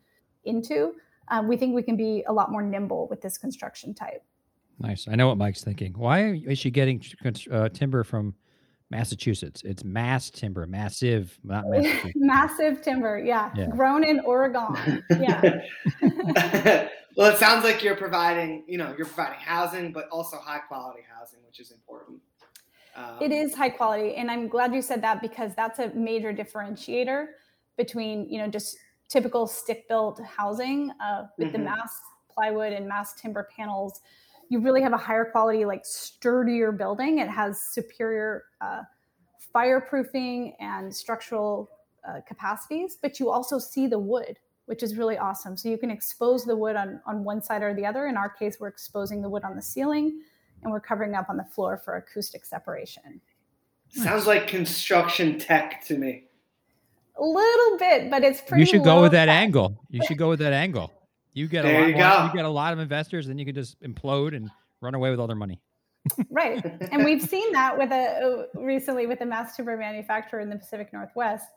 into. 0.46 0.94
Um, 1.30 1.48
we 1.48 1.58
think 1.58 1.76
we 1.76 1.84
can 1.84 1.98
be 1.98 2.24
a 2.28 2.34
lot 2.34 2.52
more 2.52 2.62
nimble 2.62 3.08
with 3.10 3.22
this 3.22 3.38
construction 3.38 3.94
type. 3.94 4.24
Nice. 4.84 5.08
I 5.08 5.16
know 5.16 5.30
what 5.30 5.38
Mike's 5.38 5.64
thinking. 5.64 5.94
Why 5.94 6.42
is 6.46 6.60
she 6.60 6.70
getting 6.70 7.02
uh, 7.50 7.70
timber 7.70 8.04
from 8.04 8.36
Massachusetts? 8.92 9.62
It's 9.64 9.86
mass 9.86 10.30
timber, 10.30 10.68
massive, 10.68 11.40
not 11.44 11.64
massive 12.16 12.82
timber. 12.82 13.18
Yeah. 13.18 13.50
yeah. 13.56 13.68
Grown 13.68 14.04
in 14.04 14.20
Oregon. 14.20 15.02
Yeah. 15.10 15.62
well, 17.16 17.32
it 17.32 17.38
sounds 17.38 17.64
like 17.64 17.82
you're 17.82 17.96
providing, 17.96 18.66
you 18.68 18.78
know, 18.78 18.94
you're 18.98 19.08
providing 19.08 19.40
housing, 19.40 19.94
but 19.94 20.10
also 20.10 20.36
high 20.38 20.60
quality 20.60 21.02
housing, 21.18 21.40
which 21.46 21.62
is 21.62 21.72
important. 21.72 22.20
Um, 22.96 23.18
it 23.22 23.32
is 23.32 23.56
high 23.56 23.70
quality, 23.70 24.16
and 24.16 24.30
I'm 24.30 24.48
glad 24.48 24.76
you 24.76 24.82
said 24.82 25.02
that 25.02 25.22
because 25.22 25.56
that's 25.56 25.80
a 25.80 25.90
major 25.96 26.32
differentiator 26.32 27.28
between 27.76 28.30
you 28.30 28.38
know 28.38 28.48
just 28.48 28.78
typical 29.10 29.48
stick 29.48 29.88
built 29.88 30.22
housing 30.24 30.92
uh, 31.04 31.24
with 31.38 31.48
mm-hmm. 31.48 31.58
the 31.58 31.64
mass 31.64 32.00
plywood 32.30 32.74
and 32.74 32.88
mass 32.88 33.14
timber 33.16 33.48
panels. 33.56 34.02
You 34.50 34.60
really 34.60 34.82
have 34.82 34.94
a 34.94 34.98
higher 34.98 35.26
quality, 35.26 35.66
like 35.66 35.86
sturdier 35.86 36.72
building. 36.72 37.20
It 37.20 37.30
has 37.30 37.62
superior 37.62 38.44
uh, 38.62 38.82
fireproofing 39.56 40.54
and 40.60 40.94
structural 40.94 41.70
uh, 42.08 42.20
capacities, 42.28 42.98
but 43.02 43.20
you 43.20 43.30
also 43.30 43.60
see 43.60 43.88
the 43.88 44.00
wood, 44.00 44.38
which 44.66 44.84
is 44.84 44.96
really 44.96 45.18
awesome. 45.18 45.56
So 45.56 45.70
you 45.70 45.78
can 45.78 45.90
expose 45.90 46.46
the 46.46 46.56
wood 46.56 46.76
on, 46.76 47.02
on 47.06 47.24
one 47.24 47.42
side 47.42 47.62
or 47.62 47.74
the 47.74 47.86
other. 47.86 48.08
In 48.08 48.18
our 48.18 48.30
case, 48.30 48.58
we're 48.60 48.68
exposing 48.68 49.22
the 49.22 49.30
wood 49.30 49.44
on 49.44 49.56
the 49.56 49.62
ceiling 49.62 50.22
and 50.64 50.72
we're 50.72 50.80
covering 50.80 51.14
up 51.14 51.30
on 51.30 51.38
the 51.38 51.44
floor 51.44 51.78
for 51.78 51.96
acoustic 51.98 52.46
separation. 52.46 53.22
Sounds 53.90 54.26
like 54.26 54.48
construction 54.48 55.38
tech 55.38 55.84
to 55.86 55.98
me. 55.98 56.26
A 57.16 57.24
little 57.24 57.78
bit, 57.78 58.10
but 58.10 58.24
it's 58.24 58.42
pretty. 58.42 58.62
You 58.62 58.66
should 58.66 58.84
go 58.84 59.02
with 59.02 59.12
that 59.12 59.30
angle. 59.30 59.78
You 59.90 60.04
should 60.08 60.18
go 60.18 60.30
with 60.30 60.40
that 60.40 60.52
angle. 60.52 60.92
You 61.34 61.48
get 61.48 61.64
there 61.64 61.76
a 61.76 61.82
lot. 61.82 61.88
You, 61.88 61.96
more, 61.96 62.28
you 62.28 62.34
get 62.34 62.46
a 62.46 62.50
lot 62.50 62.74
of 62.74 62.80
investors, 62.80 63.28
then 63.28 63.38
you 63.38 63.46
can 63.46 63.56
just 63.56 63.80
implode 63.82 64.36
and 64.36 64.50
run 64.82 64.96
away 64.96 65.10
with 65.10 65.20
all 65.20 65.28
their 65.28 65.36
money. 65.36 65.60
right, 66.30 66.64
and 66.92 67.04
we've 67.04 67.22
seen 67.22 67.52
that 67.54 67.78
with 67.78 67.92
a 67.92 68.48
uh, 68.56 68.60
recently 68.60 69.08
with 69.08 69.22
a 69.22 69.26
mass 69.26 69.56
timber 69.56 69.78
manufacturer 69.78 70.40
in 70.40 70.50
the 70.50 70.56
Pacific 70.56 70.92
Northwest. 70.94 71.48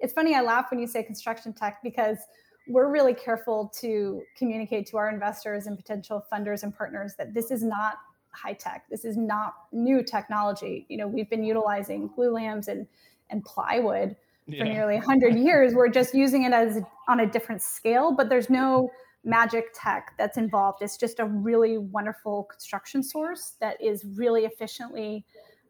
It's 0.00 0.12
funny. 0.12 0.34
I 0.34 0.42
laugh 0.42 0.66
when 0.70 0.78
you 0.78 0.86
say 0.86 1.02
construction 1.02 1.52
tech 1.52 1.78
because 1.82 2.18
we're 2.66 2.90
really 2.90 3.14
careful 3.14 3.70
to 3.80 4.22
communicate 4.36 4.86
to 4.86 4.96
our 4.96 5.10
investors 5.10 5.66
and 5.66 5.76
potential 5.76 6.24
funders 6.32 6.62
and 6.62 6.76
partners 6.76 7.14
that 7.18 7.34
this 7.34 7.50
is 7.50 7.62
not 7.62 7.94
high 8.30 8.52
tech. 8.52 8.84
This 8.90 9.04
is 9.04 9.16
not 9.16 9.54
new 9.72 10.02
technology. 10.02 10.86
You 10.88 10.98
know, 10.98 11.06
we've 11.06 11.30
been 11.30 11.44
utilizing 11.44 12.10
glulams 12.10 12.68
and 12.68 12.86
and 13.30 13.44
plywood 13.44 14.16
yeah. 14.46 14.58
for 14.58 14.64
nearly 14.64 14.96
100 14.96 15.36
years. 15.36 15.74
We're 15.74 15.88
just 15.88 16.14
using 16.14 16.44
it 16.44 16.52
as 16.52 16.82
on 17.08 17.20
a 17.20 17.26
different 17.26 17.62
scale, 17.62 18.12
but 18.12 18.28
there's 18.28 18.50
no 18.50 18.90
magic 19.24 19.66
tech 19.74 20.12
that's 20.18 20.36
involved. 20.36 20.82
It's 20.82 20.96
just 20.96 21.18
a 21.18 21.24
really 21.24 21.78
wonderful 21.78 22.44
construction 22.44 23.02
source 23.02 23.54
that 23.60 23.80
is 23.80 24.04
really 24.16 24.44
efficiently 24.44 25.24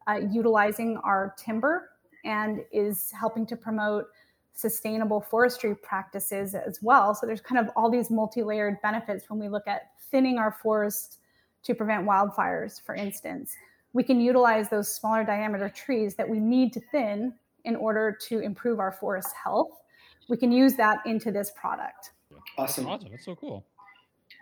uh, 0.08 0.20
utilizing 0.30 0.98
our 1.04 1.34
timber 1.38 1.90
and 2.24 2.60
is 2.72 3.12
helping 3.12 3.46
to 3.46 3.56
promote 3.56 4.06
sustainable 4.54 5.20
forestry 5.20 5.74
practices 5.74 6.54
as 6.54 6.80
well. 6.82 7.14
So 7.14 7.26
there's 7.26 7.40
kind 7.40 7.58
of 7.64 7.72
all 7.76 7.90
these 7.90 8.10
multi-layered 8.10 8.80
benefits 8.82 9.28
when 9.28 9.38
we 9.38 9.48
look 9.48 9.66
at 9.66 9.90
thinning 10.10 10.38
our 10.38 10.52
forests 10.62 11.18
to 11.64 11.74
prevent 11.74 12.06
wildfires, 12.06 12.80
for 12.80 12.94
instance. 12.94 13.54
We 13.92 14.02
can 14.02 14.20
utilize 14.20 14.68
those 14.68 14.92
smaller 14.92 15.24
diameter 15.24 15.68
trees 15.68 16.14
that 16.16 16.28
we 16.28 16.40
need 16.40 16.72
to 16.74 16.80
thin 16.92 17.34
in 17.64 17.76
order 17.76 18.16
to 18.28 18.40
improve 18.40 18.78
our 18.78 18.92
forest 18.92 19.30
health. 19.42 19.70
We 20.28 20.36
can 20.36 20.52
use 20.52 20.74
that 20.74 20.98
into 21.06 21.30
this 21.30 21.52
product. 21.56 22.12
Awesome. 22.58 22.86
Awesome. 22.86 23.10
That's 23.10 23.24
so 23.24 23.34
cool. 23.34 23.64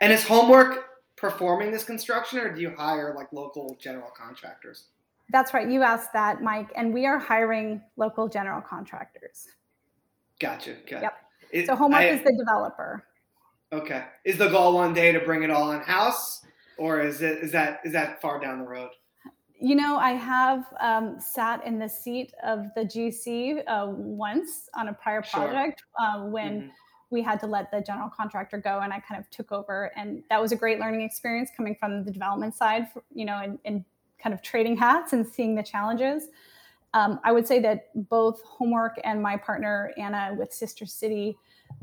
And 0.00 0.12
is 0.12 0.24
homework 0.24 0.88
performing 1.16 1.70
this 1.70 1.84
construction 1.84 2.38
or 2.38 2.52
do 2.52 2.60
you 2.60 2.70
hire 2.76 3.14
like 3.16 3.32
local 3.32 3.76
general 3.80 4.10
contractors? 4.16 4.84
That's 5.30 5.54
right. 5.54 5.68
You 5.68 5.82
asked 5.82 6.12
that, 6.12 6.42
Mike. 6.42 6.70
And 6.74 6.92
we 6.92 7.06
are 7.06 7.18
hiring 7.18 7.80
local 7.96 8.28
general 8.28 8.60
contractors. 8.60 9.48
Gotcha. 10.40 10.72
Okay. 10.82 11.00
Yep. 11.00 11.14
It, 11.52 11.66
so 11.66 11.76
homework 11.76 12.00
I, 12.00 12.08
is 12.08 12.22
the 12.22 12.34
developer. 12.36 13.04
Okay. 13.72 14.04
Is 14.24 14.36
the 14.36 14.48
goal 14.48 14.74
one 14.74 14.92
day 14.92 15.12
to 15.12 15.20
bring 15.20 15.42
it 15.42 15.50
all 15.50 15.72
in 15.72 15.80
house? 15.80 16.42
or 16.82 17.00
is 17.00 17.22
it 17.22 17.38
is 17.38 17.52
that 17.52 17.80
is 17.84 17.92
that 17.92 18.20
far 18.20 18.40
down 18.40 18.58
the 18.58 18.66
road? 18.66 18.90
You 19.60 19.76
know, 19.76 19.96
I 19.96 20.10
have 20.10 20.64
um, 20.80 21.20
sat 21.20 21.64
in 21.64 21.78
the 21.78 21.88
seat 21.88 22.32
of 22.42 22.66
the 22.74 22.82
GC 22.82 23.62
uh, 23.68 23.86
once 23.88 24.68
on 24.74 24.88
a 24.88 24.92
prior 24.92 25.22
project 25.22 25.84
sure. 26.00 26.08
uh, 26.08 26.26
when 26.26 26.62
mm-hmm. 26.62 26.68
We 27.12 27.22
had 27.22 27.38
to 27.40 27.46
let 27.46 27.70
the 27.70 27.80
general 27.80 28.08
contractor 28.08 28.58
go, 28.58 28.80
and 28.80 28.92
I 28.92 29.00
kind 29.00 29.20
of 29.20 29.28
took 29.30 29.52
over, 29.52 29.92
and 29.96 30.24
that 30.30 30.40
was 30.40 30.50
a 30.50 30.56
great 30.56 30.80
learning 30.80 31.02
experience 31.02 31.50
coming 31.56 31.76
from 31.78 32.04
the 32.04 32.10
development 32.10 32.54
side, 32.54 32.90
for, 32.92 33.04
you 33.14 33.24
know, 33.24 33.38
and, 33.38 33.58
and, 33.64 33.84
kind 34.18 34.32
of 34.32 34.40
trading 34.40 34.76
hats 34.76 35.12
and 35.12 35.26
seeing 35.26 35.56
the 35.56 35.62
challenges. 35.64 36.28
Um, 36.94 37.18
I 37.24 37.32
would 37.32 37.44
say 37.44 37.58
that 37.58 37.88
both 38.08 38.40
Homework 38.44 39.00
and 39.02 39.20
my 39.20 39.36
partner 39.36 39.92
Anna 39.98 40.32
with 40.38 40.52
Sister 40.52 40.86
City, 40.86 41.36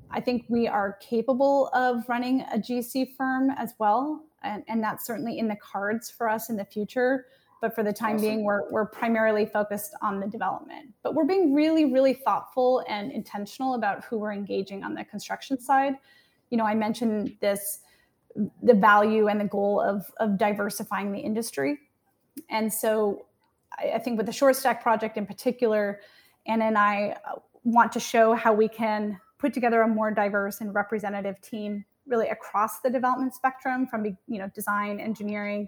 I 0.10 0.22
think 0.22 0.46
we 0.48 0.65
are 0.65 0.94
capable 1.02 1.70
of 1.74 2.08
running 2.08 2.46
a 2.54 2.58
GC 2.58 3.18
firm 3.18 3.50
as 3.58 3.74
well, 3.78 4.24
and, 4.42 4.63
and 4.70 4.82
that's 4.82 5.06
certainly 5.06 5.38
in 5.38 5.50
the 5.50 5.58
cards 5.58 6.10
for 6.10 6.30
us 6.30 6.50
in 6.50 6.56
the 6.56 6.63
future 6.63 7.26
but 7.62 7.76
for 7.76 7.84
the 7.84 7.93
time 7.93 8.15
awesome. 8.15 8.28
being 8.28 8.43
we're, 8.43 8.69
we're 8.72 8.86
primarily 8.86 9.45
focused 9.45 9.95
on 10.02 10.19
the 10.19 10.28
development. 10.28 10.93
But 11.04 11.13
we're 11.13 11.26
being 11.26 11.54
really 11.54 11.91
really 11.91 12.13
thoughtful 12.13 12.84
and 12.88 13.12
intentional 13.12 13.76
about 13.76 14.04
who 14.06 14.17
we're 14.17 14.34
engaging 14.34 14.84
on 14.84 14.93
the 14.93 15.04
construction 15.04 15.60
side. 15.60 15.95
You 16.50 16.58
know 16.58 16.65
i 16.65 16.76
mentioned 16.76 17.36
this 17.41 17.80
the 18.62 18.74
value 18.74 19.28
and 19.28 19.41
the 19.41 19.45
goal 19.45 19.82
of, 19.82 20.06
of 20.17 20.38
diversifying 20.38 21.12
the 21.12 21.19
industry. 21.19 21.80
And 22.50 22.72
so 22.72 23.26
I, 23.78 23.93
I 23.93 24.00
think 24.00 24.17
with 24.17 24.28
the 24.28 24.32
short 24.32 24.56
stack 24.56 24.82
project 24.82 25.17
in 25.17 25.26
particular 25.26 26.00
anna 26.48 26.65
and 26.65 26.78
i 26.78 27.15
uh, 27.30 27.39
want 27.63 27.91
to 27.91 28.00
show 28.00 28.34
how 28.34 28.54
we 28.54 28.67
can 28.67 29.19
put 29.38 29.54
together 29.54 29.82
a 29.82 29.88
more 29.88 30.12
diverse 30.12 30.62
and 30.62 30.74
representative 30.74 31.39
team 31.41 31.86
really 32.08 32.28
across 32.30 32.80
the 32.80 32.89
development 32.89 33.34
spectrum 33.34 33.86
from 33.88 34.06
you 34.06 34.39
know 34.39 34.50
design 34.56 35.00
engineering 35.00 35.67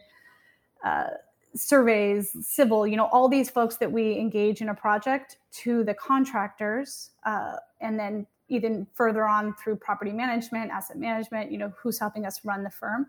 uh, 0.84 1.08
surveys, 1.56 2.36
civil, 2.46 2.88
you 2.88 2.96
know, 2.96 3.10
all 3.12 3.28
these 3.28 3.50
folks 3.50 3.78
that 3.78 3.92
we 3.92 4.18
engage 4.18 4.62
in 4.62 4.70
a 4.70 4.74
project 4.74 5.38
to 5.52 5.84
the 5.84 5.94
contractors, 5.94 7.12
uh, 7.26 7.56
and 7.82 8.00
then 8.00 8.26
even 8.48 8.86
further 8.94 9.26
on 9.26 9.54
through 9.56 9.78
property 9.78 10.12
management, 10.12 10.72
asset 10.72 10.98
management, 10.98 11.52
you 11.52 11.58
know, 11.58 11.72
who's 11.82 11.98
helping 11.98 12.26
us 12.26 12.44
run 12.44 12.64
the 12.64 12.70
firm. 12.70 13.08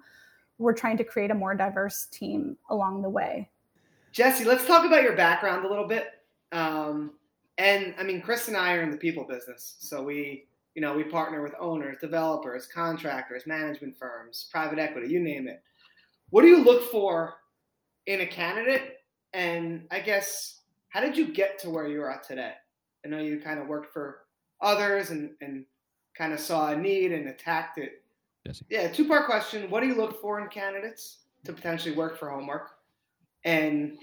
We're 0.59 0.73
trying 0.73 0.97
to 0.99 1.05
create 1.05 1.31
a 1.31 1.35
more 1.35 1.55
diverse 1.55 2.07
team 2.07 2.57
along 2.71 3.03
the 3.03 3.09
way. 3.09 3.51
Jessy, 4.13 4.45
let's 4.45 4.67
talk 4.67 4.85
about 4.85 5.03
your 5.03 5.17
background 5.17 5.65
a 5.65 5.69
little 5.69 5.89
bit. 5.89 6.07
Um, 6.53 7.13
and 7.59 7.95
I 7.99 8.03
mean, 8.03 8.21
Chris 8.21 8.49
and 8.49 8.57
I 8.57 8.75
are 8.75 8.83
in 8.83 8.91
the 8.91 8.97
people 8.97 9.25
business, 9.25 9.77
so 9.79 10.03
we, 10.03 10.47
you 10.75 10.83
know, 10.83 10.95
we 10.95 11.05
partner 11.05 11.43
with 11.43 11.55
owners, 11.59 11.97
developers, 12.01 12.67
contractors, 12.67 13.47
management 13.47 13.97
firms, 13.97 14.49
private 14.51 14.79
equity, 14.79 15.09
you 15.09 15.21
name 15.21 15.49
it. 15.49 15.63
What 16.31 16.43
do 16.43 16.49
you 16.49 16.63
look 16.63 16.91
for 16.91 17.35
in 18.07 18.21
a 18.21 18.27
candidate? 18.27 18.99
And 19.33 19.87
I 19.91 20.01
guess, 20.01 20.61
how 20.91 21.01
did 21.01 21.17
you 21.17 21.33
get 21.33 21.59
to 21.61 21.71
where 21.71 21.87
you 21.87 22.03
are 22.03 22.11
at 22.11 22.23
today? 22.23 22.53
I 23.05 23.09
know 23.09 23.19
you 23.19 23.41
kind 23.41 23.59
of 23.59 23.67
worked 23.67 23.93
for 23.93 24.21
others 24.61 25.11
and, 25.11 25.31
and 25.41 25.65
kind 26.17 26.33
of 26.33 26.41
saw 26.41 26.71
a 26.71 26.77
need 26.77 27.13
and 27.13 27.29
attacked 27.29 27.79
it. 27.79 28.03
Yes. 28.45 28.63
Yeah, 28.69 28.89
two 28.89 29.07
part 29.07 29.27
question. 29.27 29.71
What 29.71 29.81
do 29.81 29.87
you 29.87 29.95
look 29.95 30.21
for 30.21 30.41
in 30.41 30.49
candidates 30.49 31.19
to 31.45 31.53
potentially 31.53 31.95
work 31.95 32.19
for 32.19 32.29
Homework? 32.29 32.71
And 33.45 33.99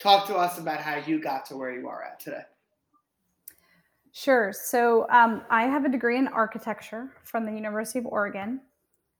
talk 0.00 0.26
to 0.28 0.36
us 0.36 0.58
about 0.58 0.80
how 0.80 0.96
you 0.96 1.20
got 1.20 1.44
to 1.46 1.56
where 1.56 1.72
you 1.72 1.88
are 1.88 2.02
at 2.02 2.20
today. 2.20 2.42
Sure. 4.12 4.52
So 4.52 5.06
um, 5.10 5.42
I 5.50 5.64
have 5.64 5.84
a 5.84 5.88
degree 5.88 6.18
in 6.18 6.26
architecture 6.28 7.10
from 7.24 7.46
the 7.46 7.52
University 7.52 7.98
of 7.98 8.06
Oregon 8.06 8.60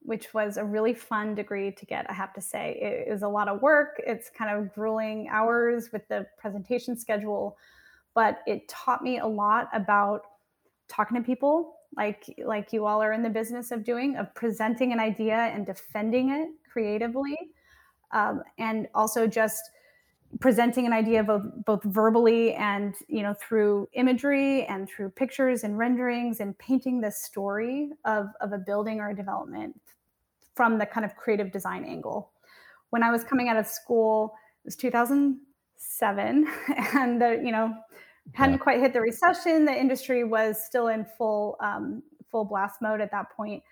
which 0.08 0.32
was 0.32 0.56
a 0.56 0.64
really 0.64 0.94
fun 0.94 1.34
degree 1.34 1.70
to 1.70 1.84
get, 1.84 2.08
I 2.08 2.14
have 2.14 2.32
to 2.32 2.40
say. 2.40 2.78
It 2.80 3.12
is 3.12 3.20
a 3.20 3.28
lot 3.28 3.46
of 3.46 3.60
work. 3.60 4.00
It's 4.06 4.30
kind 4.30 4.50
of 4.56 4.72
grueling 4.74 5.28
hours 5.30 5.90
with 5.92 6.08
the 6.08 6.26
presentation 6.38 6.96
schedule, 6.98 7.58
but 8.14 8.40
it 8.46 8.66
taught 8.68 9.02
me 9.02 9.18
a 9.18 9.26
lot 9.26 9.68
about 9.74 10.22
talking 10.88 11.14
to 11.18 11.22
people 11.22 11.74
like 11.94 12.24
like 12.42 12.72
you 12.72 12.86
all 12.86 13.02
are 13.02 13.12
in 13.12 13.22
the 13.22 13.28
business 13.28 13.70
of 13.70 13.84
doing 13.84 14.16
of 14.16 14.34
presenting 14.34 14.92
an 14.92 15.00
idea 15.00 15.36
and 15.36 15.66
defending 15.66 16.30
it 16.30 16.48
creatively 16.72 17.36
um, 18.12 18.42
and 18.56 18.88
also 18.94 19.26
just 19.26 19.70
presenting 20.40 20.86
an 20.86 20.92
idea 20.92 21.22
both, 21.22 21.42
both 21.64 21.82
verbally 21.84 22.54
and 22.54 22.94
you 23.08 23.22
know 23.22 23.34
through 23.34 23.88
imagery 23.92 24.64
and 24.66 24.88
through 24.88 25.10
pictures 25.10 25.64
and 25.64 25.76
renderings 25.78 26.40
and 26.40 26.56
painting 26.58 27.00
the 27.00 27.10
story 27.10 27.90
of, 28.04 28.26
of 28.40 28.52
a 28.52 28.58
building 28.58 29.00
or 29.00 29.10
a 29.10 29.16
development 29.16 29.78
from 30.58 30.76
the 30.76 30.86
kind 30.86 31.06
of 31.06 31.14
creative 31.14 31.52
design 31.52 31.84
angle. 31.84 32.32
When 32.90 33.04
I 33.04 33.12
was 33.12 33.22
coming 33.22 33.48
out 33.48 33.56
of 33.56 33.66
school, 33.68 34.34
it 34.64 34.66
was 34.66 34.74
2007, 34.74 36.48
and 36.94 37.22
the, 37.22 37.40
you 37.44 37.52
know 37.52 37.72
hadn't 38.34 38.54
yeah. 38.54 38.58
quite 38.58 38.80
hit 38.80 38.92
the 38.92 39.00
recession. 39.00 39.64
The 39.64 39.72
industry 39.72 40.24
was 40.24 40.58
still 40.64 40.88
in 40.88 41.06
full 41.16 41.56
um, 41.60 42.02
full 42.28 42.44
blast 42.44 42.82
mode 42.82 43.00
at 43.00 43.12
that 43.12 43.30
point. 43.30 43.62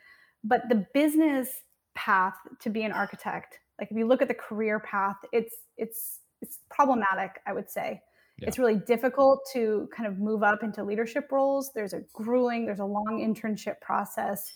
But 0.45 0.69
the 0.69 0.87
business 0.95 1.49
path 1.97 2.37
to 2.61 2.71
be 2.71 2.85
an 2.85 2.93
architect, 2.93 3.59
like 3.81 3.91
if 3.91 3.97
you 3.97 4.07
look 4.07 4.23
at 4.23 4.29
the 4.29 4.41
career 4.49 4.79
path, 4.79 5.17
it's 5.33 5.57
it's 5.77 6.21
it's 6.41 6.61
problematic. 6.71 7.41
I 7.49 7.53
would 7.53 7.69
say. 7.69 8.01
Yeah. 8.39 8.49
It's 8.49 8.59
really 8.59 8.77
difficult 8.87 9.41
to 9.55 9.89
kind 9.97 10.07
of 10.07 10.19
move 10.19 10.43
up 10.43 10.63
into 10.63 10.85
leadership 10.85 11.33
roles. 11.33 11.73
There's 11.75 11.95
a 11.95 12.03
grueling, 12.13 12.67
there's 12.67 12.81
a 12.81 12.85
long 12.85 13.25
internship 13.27 13.81
process. 13.81 14.53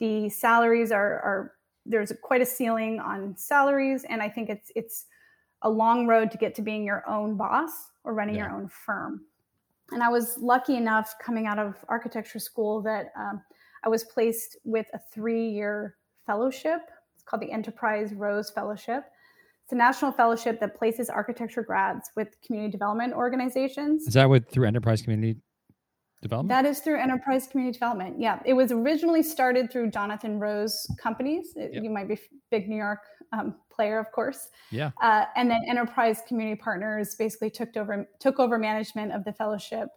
The 0.00 0.28
salaries 0.28 0.90
are, 0.90 1.20
are 1.20 1.52
there's 1.84 2.12
quite 2.22 2.40
a 2.40 2.46
ceiling 2.46 3.00
on 3.00 3.36
salaries, 3.36 4.04
and 4.08 4.22
I 4.22 4.28
think 4.28 4.48
it's 4.48 4.70
it's 4.74 5.06
a 5.62 5.70
long 5.70 6.06
road 6.06 6.30
to 6.30 6.38
get 6.38 6.54
to 6.56 6.62
being 6.62 6.84
your 6.84 7.08
own 7.08 7.36
boss 7.36 7.70
or 8.04 8.14
running 8.14 8.34
yeah. 8.34 8.46
your 8.46 8.56
own 8.56 8.68
firm. 8.68 9.22
And 9.90 10.02
I 10.02 10.08
was 10.08 10.38
lucky 10.38 10.76
enough 10.76 11.14
coming 11.20 11.46
out 11.46 11.58
of 11.58 11.76
architecture 11.88 12.38
school 12.38 12.80
that 12.82 13.12
um, 13.16 13.42
I 13.84 13.88
was 13.88 14.04
placed 14.04 14.56
with 14.64 14.86
a 14.94 15.00
three-year 15.12 15.96
fellowship. 16.26 16.80
It's 17.14 17.22
called 17.22 17.42
the 17.42 17.52
Enterprise 17.52 18.12
Rose 18.14 18.50
Fellowship. 18.50 19.04
It's 19.62 19.72
a 19.72 19.76
national 19.76 20.12
fellowship 20.12 20.58
that 20.60 20.76
places 20.76 21.08
architecture 21.08 21.62
grads 21.62 22.10
with 22.16 22.36
community 22.44 22.72
development 22.72 23.12
organizations. 23.12 24.06
Is 24.08 24.14
that 24.14 24.28
with 24.28 24.48
through 24.48 24.66
Enterprise 24.66 25.02
Community 25.02 25.38
development? 26.22 26.48
That 26.48 26.68
is 26.68 26.80
through 26.80 26.98
enterprise 26.98 27.46
community 27.46 27.74
development. 27.74 28.18
Yeah, 28.18 28.40
it 28.46 28.54
was 28.54 28.72
originally 28.72 29.22
started 29.22 29.70
through 29.70 29.90
Jonathan 29.90 30.38
Rose 30.38 30.86
companies. 30.98 31.52
Yep. 31.56 31.70
You 31.74 31.90
might 31.90 32.08
be 32.08 32.18
big 32.50 32.68
New 32.68 32.76
York 32.76 33.00
um, 33.32 33.56
player, 33.70 33.98
of 33.98 34.10
course. 34.12 34.48
Yeah. 34.70 34.92
Uh, 35.02 35.26
and 35.36 35.50
then 35.50 35.60
enterprise 35.68 36.22
community 36.26 36.60
partners 36.60 37.14
basically 37.16 37.50
took 37.50 37.76
over 37.76 38.06
took 38.20 38.38
over 38.38 38.58
management 38.58 39.12
of 39.12 39.24
the 39.24 39.32
fellowship 39.32 39.88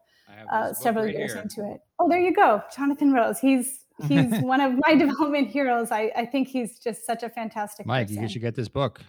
uh, 0.52 0.74
several 0.74 1.06
right 1.06 1.16
years 1.16 1.34
here. 1.34 1.42
into 1.42 1.72
it. 1.72 1.82
Oh, 2.00 2.10
there 2.10 2.20
you 2.20 2.34
go, 2.34 2.62
Jonathan 2.76 3.14
Rose. 3.14 3.40
He's 3.40 3.82
he's 4.08 4.42
one 4.42 4.60
of 4.60 4.74
my 4.86 4.96
development 4.96 5.50
heroes. 5.50 5.92
I, 5.92 6.12
I 6.16 6.26
think 6.26 6.50
he's 6.50 6.80
just 6.80 7.06
such 7.06 7.24
a 7.24 7.30
fantastic. 7.30 7.86
Mike, 7.86 8.08
person. 8.08 8.24
you 8.24 8.30
should 8.30 8.42
get 8.42 8.56
this 8.56 8.68
book. 8.68 9.02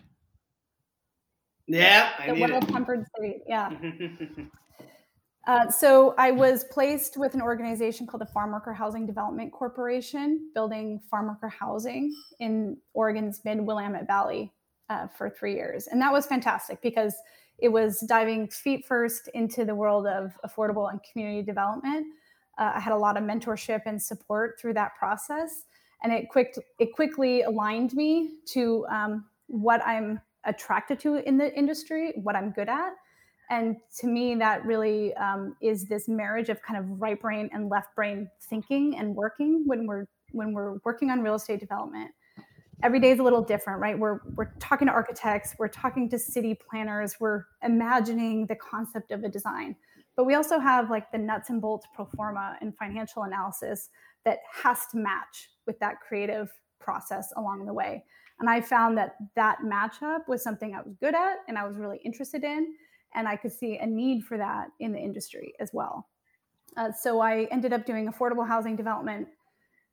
Yeah, 1.66 2.10
the 2.26 2.40
well 2.40 2.60
tempered 2.60 3.04
city. 3.16 3.38
Yeah. 3.48 3.70
Uh, 5.46 5.70
so 5.70 6.12
I 6.18 6.32
was 6.32 6.64
placed 6.64 7.16
with 7.16 7.34
an 7.34 7.40
organization 7.40 8.06
called 8.06 8.20
the 8.20 8.26
Farm 8.26 8.50
Worker 8.50 8.72
Housing 8.72 9.06
Development 9.06 9.52
Corporation, 9.52 10.50
building 10.54 11.00
farm 11.08 11.28
worker 11.28 11.48
housing 11.48 12.12
in 12.40 12.76
Oregon's 12.94 13.40
mid 13.44 13.60
Willamette 13.60 14.08
Valley 14.08 14.52
uh, 14.90 15.06
for 15.06 15.30
three 15.30 15.54
years. 15.54 15.86
And 15.86 16.02
that 16.02 16.12
was 16.12 16.26
fantastic 16.26 16.82
because 16.82 17.14
it 17.58 17.68
was 17.68 18.00
diving 18.00 18.48
feet 18.48 18.86
first 18.86 19.28
into 19.34 19.64
the 19.64 19.74
world 19.74 20.06
of 20.08 20.32
affordable 20.44 20.90
and 20.90 21.00
community 21.10 21.42
development. 21.42 22.06
Uh, 22.58 22.72
I 22.74 22.80
had 22.80 22.92
a 22.92 22.98
lot 22.98 23.16
of 23.16 23.22
mentorship 23.22 23.82
and 23.86 24.02
support 24.02 24.58
through 24.60 24.74
that 24.74 24.96
process. 24.98 25.62
And 26.02 26.12
it, 26.12 26.28
quick, 26.28 26.56
it 26.80 26.92
quickly 26.92 27.42
aligned 27.42 27.94
me 27.94 28.38
to 28.46 28.84
um, 28.88 29.26
what 29.46 29.80
I'm 29.86 30.20
attracted 30.44 30.98
to 31.00 31.16
in 31.26 31.38
the 31.38 31.56
industry, 31.56 32.14
what 32.16 32.34
I'm 32.34 32.50
good 32.50 32.68
at 32.68 32.94
and 33.50 33.76
to 33.98 34.06
me 34.06 34.34
that 34.36 34.64
really 34.64 35.14
um, 35.14 35.56
is 35.62 35.86
this 35.86 36.08
marriage 36.08 36.48
of 36.48 36.60
kind 36.62 36.78
of 36.78 37.00
right 37.00 37.20
brain 37.20 37.48
and 37.52 37.68
left 37.68 37.94
brain 37.94 38.28
thinking 38.48 38.96
and 38.98 39.14
working 39.14 39.62
when 39.66 39.86
we're 39.86 40.06
when 40.32 40.52
we're 40.52 40.78
working 40.84 41.10
on 41.10 41.22
real 41.22 41.34
estate 41.34 41.60
development. 41.60 42.10
Every 42.82 43.00
day 43.00 43.10
is 43.10 43.20
a 43.20 43.22
little 43.22 43.42
different 43.42 43.80
right? 43.80 43.98
We're 43.98 44.20
we're 44.34 44.52
talking 44.58 44.88
to 44.88 44.92
architects 44.92 45.54
we're 45.58 45.68
talking 45.68 46.08
to 46.10 46.18
city 46.18 46.58
planners 46.68 47.16
we're 47.20 47.44
imagining 47.62 48.46
the 48.46 48.56
concept 48.56 49.12
of 49.12 49.22
a 49.22 49.28
design. 49.28 49.76
But 50.16 50.24
we 50.24 50.34
also 50.34 50.58
have 50.58 50.90
like 50.90 51.12
the 51.12 51.18
nuts 51.18 51.50
and 51.50 51.60
bolts 51.60 51.86
pro 51.94 52.06
forma 52.06 52.56
and 52.60 52.76
financial 52.76 53.22
analysis 53.22 53.90
that 54.24 54.38
has 54.52 54.86
to 54.92 54.98
match 54.98 55.50
with 55.66 55.78
that 55.78 56.00
creative 56.00 56.50
process 56.80 57.32
along 57.36 57.66
the 57.66 57.72
way. 57.72 58.04
And 58.40 58.50
i 58.50 58.60
found 58.60 58.98
that 58.98 59.16
that 59.34 59.58
matchup 59.64 60.28
was 60.28 60.42
something 60.42 60.74
i 60.74 60.82
was 60.82 60.94
good 61.00 61.14
at 61.14 61.38
and 61.48 61.56
i 61.56 61.66
was 61.66 61.76
really 61.78 62.00
interested 62.04 62.44
in 62.44 62.74
and 63.16 63.26
I 63.26 63.34
could 63.34 63.52
see 63.52 63.78
a 63.78 63.86
need 63.86 64.24
for 64.24 64.36
that 64.38 64.68
in 64.78 64.92
the 64.92 64.98
industry 64.98 65.54
as 65.58 65.70
well. 65.72 66.08
Uh, 66.76 66.92
so 66.92 67.20
I 67.20 67.48
ended 67.50 67.72
up 67.72 67.86
doing 67.86 68.06
affordable 68.06 68.46
housing 68.46 68.76
development 68.76 69.26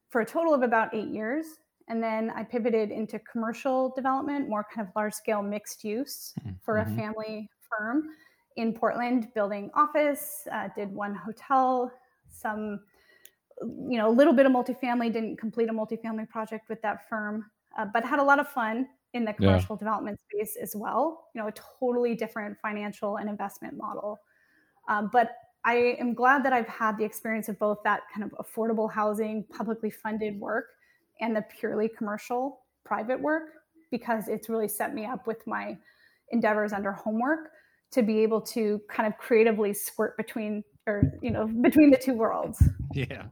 for 0.09 0.21
a 0.21 0.25
total 0.25 0.53
of 0.53 0.61
about 0.61 0.93
eight 0.93 1.07
years. 1.07 1.45
And 1.87 2.03
then 2.03 2.29
I 2.35 2.43
pivoted 2.43 2.91
into 2.91 3.19
commercial 3.19 3.93
development, 3.95 4.49
more 4.49 4.65
kind 4.73 4.87
of 4.87 4.93
large 4.95 5.13
scale 5.13 5.41
mixed 5.41 5.83
use 5.83 6.33
mm-hmm. 6.39 6.51
for 6.63 6.77
a 6.77 6.85
mm-hmm. 6.85 6.95
family 6.95 7.49
firm 7.69 8.09
in 8.57 8.73
Portland, 8.73 9.29
building 9.33 9.71
office, 9.73 10.47
uh, 10.51 10.67
did 10.75 10.93
one 10.93 11.15
hotel, 11.15 11.91
some, 12.29 12.81
you 13.61 13.97
know, 13.97 14.09
a 14.09 14.11
little 14.11 14.33
bit 14.33 14.45
of 14.45 14.51
multifamily, 14.51 15.11
didn't 15.11 15.37
complete 15.37 15.69
a 15.69 15.73
multifamily 15.73 16.29
project 16.29 16.69
with 16.69 16.81
that 16.81 17.09
firm, 17.09 17.45
uh, 17.77 17.85
but 17.91 18.05
had 18.05 18.19
a 18.19 18.23
lot 18.23 18.39
of 18.39 18.47
fun 18.47 18.87
in 19.13 19.25
the 19.25 19.33
commercial 19.33 19.75
yeah. 19.75 19.79
development 19.79 20.19
space 20.29 20.57
as 20.61 20.75
well. 20.75 21.27
You 21.33 21.41
know, 21.41 21.47
a 21.47 21.53
totally 21.79 22.15
different 22.15 22.57
financial 22.61 23.17
and 23.17 23.29
investment 23.29 23.77
model. 23.77 24.19
Um, 24.87 25.09
but 25.13 25.31
I 25.65 25.95
am 25.99 26.13
glad 26.13 26.43
that 26.43 26.51
I've 26.51 26.67
had 26.67 26.97
the 26.97 27.05
experience 27.05 27.47
of 27.47 27.57
both 27.57 27.79
that 27.83 28.01
kind 28.13 28.29
of 28.29 28.45
affordable 28.45 28.91
housing, 28.91 29.45
publicly 29.55 29.89
funded 29.89 30.39
work, 30.39 30.65
and 31.21 31.35
the 31.35 31.43
purely 31.57 31.87
commercial 31.87 32.63
private 32.83 33.19
work 33.19 33.49
because 33.91 34.27
it's 34.27 34.49
really 34.49 34.67
set 34.67 34.93
me 34.93 35.05
up 35.05 35.27
with 35.27 35.45
my 35.47 35.77
endeavors 36.31 36.73
under 36.73 36.91
homework 36.91 37.51
to 37.91 38.01
be 38.01 38.19
able 38.19 38.41
to 38.41 38.81
kind 38.89 39.07
of 39.07 39.17
creatively 39.19 39.73
squirt 39.73 40.17
between 40.17 40.63
or 40.87 41.13
you 41.21 41.31
know 41.31 41.47
between 41.61 41.91
the 41.91 41.97
two 41.97 42.13
worlds 42.13 42.61
yeah 42.93 43.23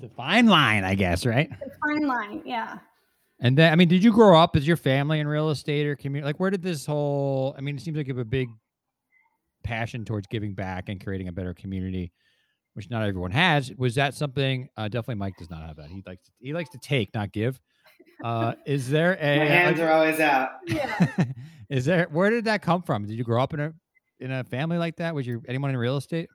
the 0.00 0.08
fine 0.08 0.46
line 0.46 0.84
i 0.84 0.94
guess 0.94 1.26
right 1.26 1.50
the 1.60 1.70
fine 1.84 2.06
line 2.06 2.42
yeah 2.46 2.78
and 3.40 3.56
then 3.56 3.72
i 3.72 3.76
mean 3.76 3.88
did 3.88 4.02
you 4.02 4.12
grow 4.12 4.38
up 4.38 4.56
as 4.56 4.66
your 4.66 4.76
family 4.76 5.20
in 5.20 5.28
real 5.28 5.50
estate 5.50 5.86
or 5.86 5.96
community 5.96 6.24
like 6.24 6.40
where 6.40 6.50
did 6.50 6.62
this 6.62 6.86
whole 6.86 7.54
i 7.58 7.60
mean 7.60 7.76
it 7.76 7.80
seems 7.80 7.96
like 7.96 8.06
you 8.06 8.14
have 8.14 8.20
a 8.20 8.24
big 8.24 8.48
passion 9.64 10.04
towards 10.04 10.26
giving 10.28 10.54
back 10.54 10.88
and 10.88 11.02
creating 11.02 11.28
a 11.28 11.32
better 11.32 11.52
community 11.52 12.12
which 12.76 12.90
not 12.90 13.02
everyone 13.02 13.30
has. 13.30 13.72
Was 13.78 13.94
that 13.94 14.14
something 14.14 14.68
uh, 14.76 14.88
definitely 14.88 15.14
mike 15.14 15.38
does 15.38 15.48
not 15.48 15.62
have 15.62 15.76
that. 15.76 15.88
He 15.88 16.02
likes 16.06 16.22
to, 16.24 16.30
he 16.38 16.52
likes 16.52 16.68
to 16.70 16.78
take 16.78 17.12
not 17.14 17.32
give. 17.32 17.58
Uh, 18.22 18.52
is 18.66 18.90
there 18.90 19.16
a 19.20 19.38
My 19.38 19.44
hands 19.46 19.80
are 19.80 19.90
always 19.90 20.20
out. 20.20 20.50
Yeah 20.66 21.08
is 21.70 21.86
there 21.86 22.06
where 22.12 22.30
did 22.30 22.44
that 22.44 22.60
come 22.60 22.82
from? 22.82 23.06
Did 23.06 23.16
you 23.16 23.24
grow 23.24 23.42
up 23.42 23.54
in 23.54 23.60
a 23.60 23.72
in 24.20 24.30
a 24.30 24.44
family 24.44 24.76
like 24.76 24.96
that? 24.96 25.14
Was 25.14 25.26
your 25.26 25.40
anyone 25.48 25.70
in 25.70 25.76
real 25.78 25.96
estate? 25.96 26.28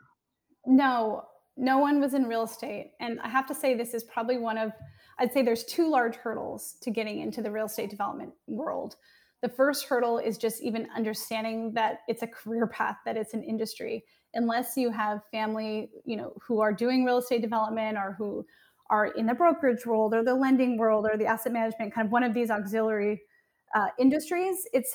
No 0.65 1.25
no 1.57 1.77
one 1.77 2.01
was 2.01 2.15
in 2.15 2.25
real 2.25 2.43
estate. 2.43 2.91
And 2.99 3.19
i 3.21 3.29
have 3.29 3.45
to 3.47 3.55
say 3.55 3.75
this 3.75 3.93
is 3.93 4.03
probably 4.03 4.39
one 4.39 4.57
of 4.57 4.71
i'd 5.19 5.31
say 5.31 5.41
there's 5.41 5.63
two 5.63 5.89
large 5.89 6.15
hurdles 6.15 6.75
to 6.81 6.91
getting 6.91 7.19
into 7.19 7.41
the 7.41 7.51
real 7.51 7.65
estate 7.65 7.89
development 7.89 8.33
world. 8.47 8.95
The 9.41 9.49
first 9.49 9.85
hurdle 9.85 10.19
is 10.19 10.37
just 10.37 10.61
even 10.61 10.87
understanding 10.95 11.73
that 11.73 12.01
it's 12.07 12.21
a 12.21 12.27
career 12.27 12.67
path 12.67 12.97
that 13.05 13.17
it's 13.17 13.33
an 13.33 13.43
industry. 13.43 14.03
Unless 14.35 14.77
you 14.77 14.91
have 14.91 15.21
family 15.31 15.89
you 16.05 16.15
know 16.15 16.33
who 16.41 16.61
are 16.61 16.73
doing 16.73 17.03
real 17.03 17.17
estate 17.17 17.41
development 17.41 17.97
or 17.97 18.15
who 18.17 18.45
are 18.91 19.07
in 19.07 19.25
the 19.25 19.33
brokerage 19.33 19.85
world 19.85 20.13
or 20.13 20.23
the 20.23 20.35
lending 20.35 20.77
world 20.77 21.07
or 21.09 21.17
the 21.17 21.25
asset 21.25 21.53
management 21.53 21.93
kind 21.93 22.05
of 22.05 22.11
one 22.11 22.23
of 22.23 22.33
these 22.33 22.51
auxiliary 22.51 23.21
uh, 23.73 23.87
industries 23.97 24.67
it's 24.73 24.93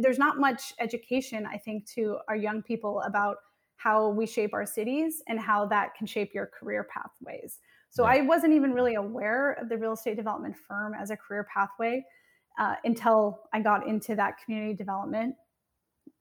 there's 0.00 0.18
not 0.18 0.38
much 0.38 0.72
education 0.80 1.46
i 1.46 1.56
think 1.58 1.86
to 1.86 2.16
our 2.28 2.34
young 2.34 2.62
people 2.62 3.00
about 3.02 3.36
how 3.76 4.08
we 4.08 4.26
shape 4.26 4.54
our 4.54 4.66
cities 4.66 5.22
and 5.28 5.38
how 5.38 5.66
that 5.66 5.94
can 5.94 6.06
shape 6.06 6.34
your 6.34 6.46
career 6.46 6.88
pathways 6.90 7.60
so 7.90 8.04
yeah. 8.04 8.10
i 8.10 8.20
wasn't 8.22 8.52
even 8.52 8.72
really 8.72 8.94
aware 8.94 9.52
of 9.52 9.68
the 9.68 9.76
real 9.76 9.92
estate 9.92 10.16
development 10.16 10.54
firm 10.68 10.94
as 10.94 11.10
a 11.10 11.16
career 11.16 11.46
pathway 11.52 12.02
uh, 12.58 12.74
until 12.84 13.40
I 13.52 13.60
got 13.60 13.86
into 13.86 14.14
that 14.16 14.34
community 14.42 14.74
development 14.74 15.34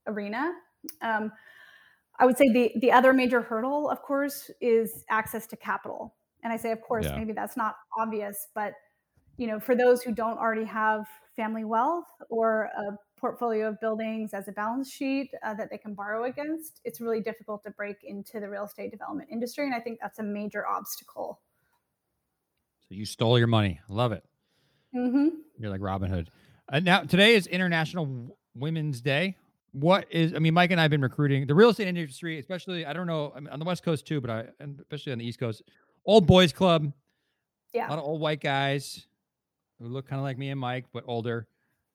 arena. 0.07 0.51
Um, 1.01 1.31
I 2.19 2.25
would 2.25 2.37
say 2.37 2.49
the 2.49 2.71
the 2.79 2.91
other 2.91 3.13
major 3.13 3.41
hurdle, 3.41 3.89
of 3.89 4.01
course, 4.01 4.49
is 4.61 5.03
access 5.09 5.47
to 5.47 5.57
capital. 5.57 6.15
And 6.43 6.53
I 6.53 6.57
say, 6.57 6.71
of 6.71 6.81
course, 6.81 7.05
yeah. 7.05 7.17
maybe 7.17 7.33
that's 7.33 7.57
not 7.57 7.75
obvious, 7.99 8.47
but 8.53 8.73
you 9.37 9.47
know, 9.47 9.59
for 9.59 9.75
those 9.75 10.01
who 10.01 10.13
don't 10.13 10.37
already 10.37 10.63
have 10.63 11.05
family 11.35 11.65
wealth 11.65 12.05
or 12.29 12.69
a 12.77 12.97
portfolio 13.19 13.67
of 13.67 13.81
buildings 13.81 14.33
as 14.33 14.47
a 14.47 14.51
balance 14.51 14.89
sheet 14.89 15.31
uh, 15.43 15.53
that 15.55 15.69
they 15.69 15.77
can 15.77 15.93
borrow 15.93 16.25
against, 16.25 16.79
it's 16.85 17.01
really 17.01 17.19
difficult 17.19 17.63
to 17.63 17.71
break 17.71 17.97
into 18.03 18.39
the 18.39 18.47
real 18.47 18.63
estate 18.63 18.91
development 18.91 19.27
industry. 19.31 19.65
And 19.65 19.73
I 19.73 19.79
think 19.79 19.99
that's 20.01 20.19
a 20.19 20.23
major 20.23 20.65
obstacle. 20.65 21.41
So 22.89 22.95
you 22.95 23.05
stole 23.05 23.39
your 23.39 23.47
money. 23.47 23.79
Love 23.89 24.11
it. 24.11 24.23
Mm-hmm. 24.95 25.29
You're 25.57 25.71
like 25.71 25.81
Robin 25.81 26.09
Hood. 26.09 26.29
Uh, 26.71 26.79
now 26.79 27.01
today 27.01 27.35
is 27.35 27.47
International 27.47 28.37
Women's 28.53 29.01
Day. 29.01 29.35
What 29.71 30.05
is? 30.11 30.33
I 30.33 30.39
mean, 30.39 30.53
Mike 30.53 30.71
and 30.71 30.79
I 30.79 30.83
have 30.83 30.91
been 30.91 31.01
recruiting 31.01 31.47
the 31.47 31.55
real 31.55 31.69
estate 31.69 31.87
industry, 31.87 32.39
especially. 32.39 32.85
I 32.85 32.93
don't 32.93 33.07
know 33.07 33.33
I 33.35 33.39
mean, 33.39 33.49
on 33.49 33.59
the 33.59 33.65
West 33.65 33.83
Coast 33.83 34.05
too, 34.05 34.21
but 34.21 34.29
I, 34.29 34.45
and 34.59 34.79
especially 34.79 35.11
on 35.11 35.17
the 35.17 35.25
East 35.25 35.39
Coast, 35.39 35.63
old 36.05 36.27
boys 36.27 36.53
club. 36.53 36.93
Yeah, 37.73 37.87
a 37.87 37.89
lot 37.89 37.99
of 37.99 38.05
old 38.05 38.21
white 38.21 38.39
guys 38.39 39.05
who 39.79 39.87
look 39.87 40.07
kind 40.07 40.19
of 40.19 40.23
like 40.23 40.37
me 40.37 40.49
and 40.49 40.59
Mike, 40.59 40.85
but 40.93 41.03
older, 41.07 41.47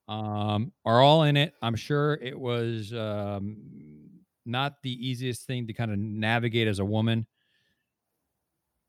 um, 0.09 0.73
are 0.85 1.01
all 1.01 1.23
in 1.23 1.37
it. 1.37 1.55
I'm 1.63 1.77
sure 1.77 2.15
it 2.21 2.39
was 2.39 2.93
um, 2.93 3.57
not 4.45 4.83
the 4.83 4.93
easiest 5.09 5.47
thing 5.47 5.69
to 5.69 5.73
kind 5.73 5.91
of 5.91 5.99
navigate 5.99 6.69
as 6.69 6.81
a 6.81 6.85
woman. 6.85 7.27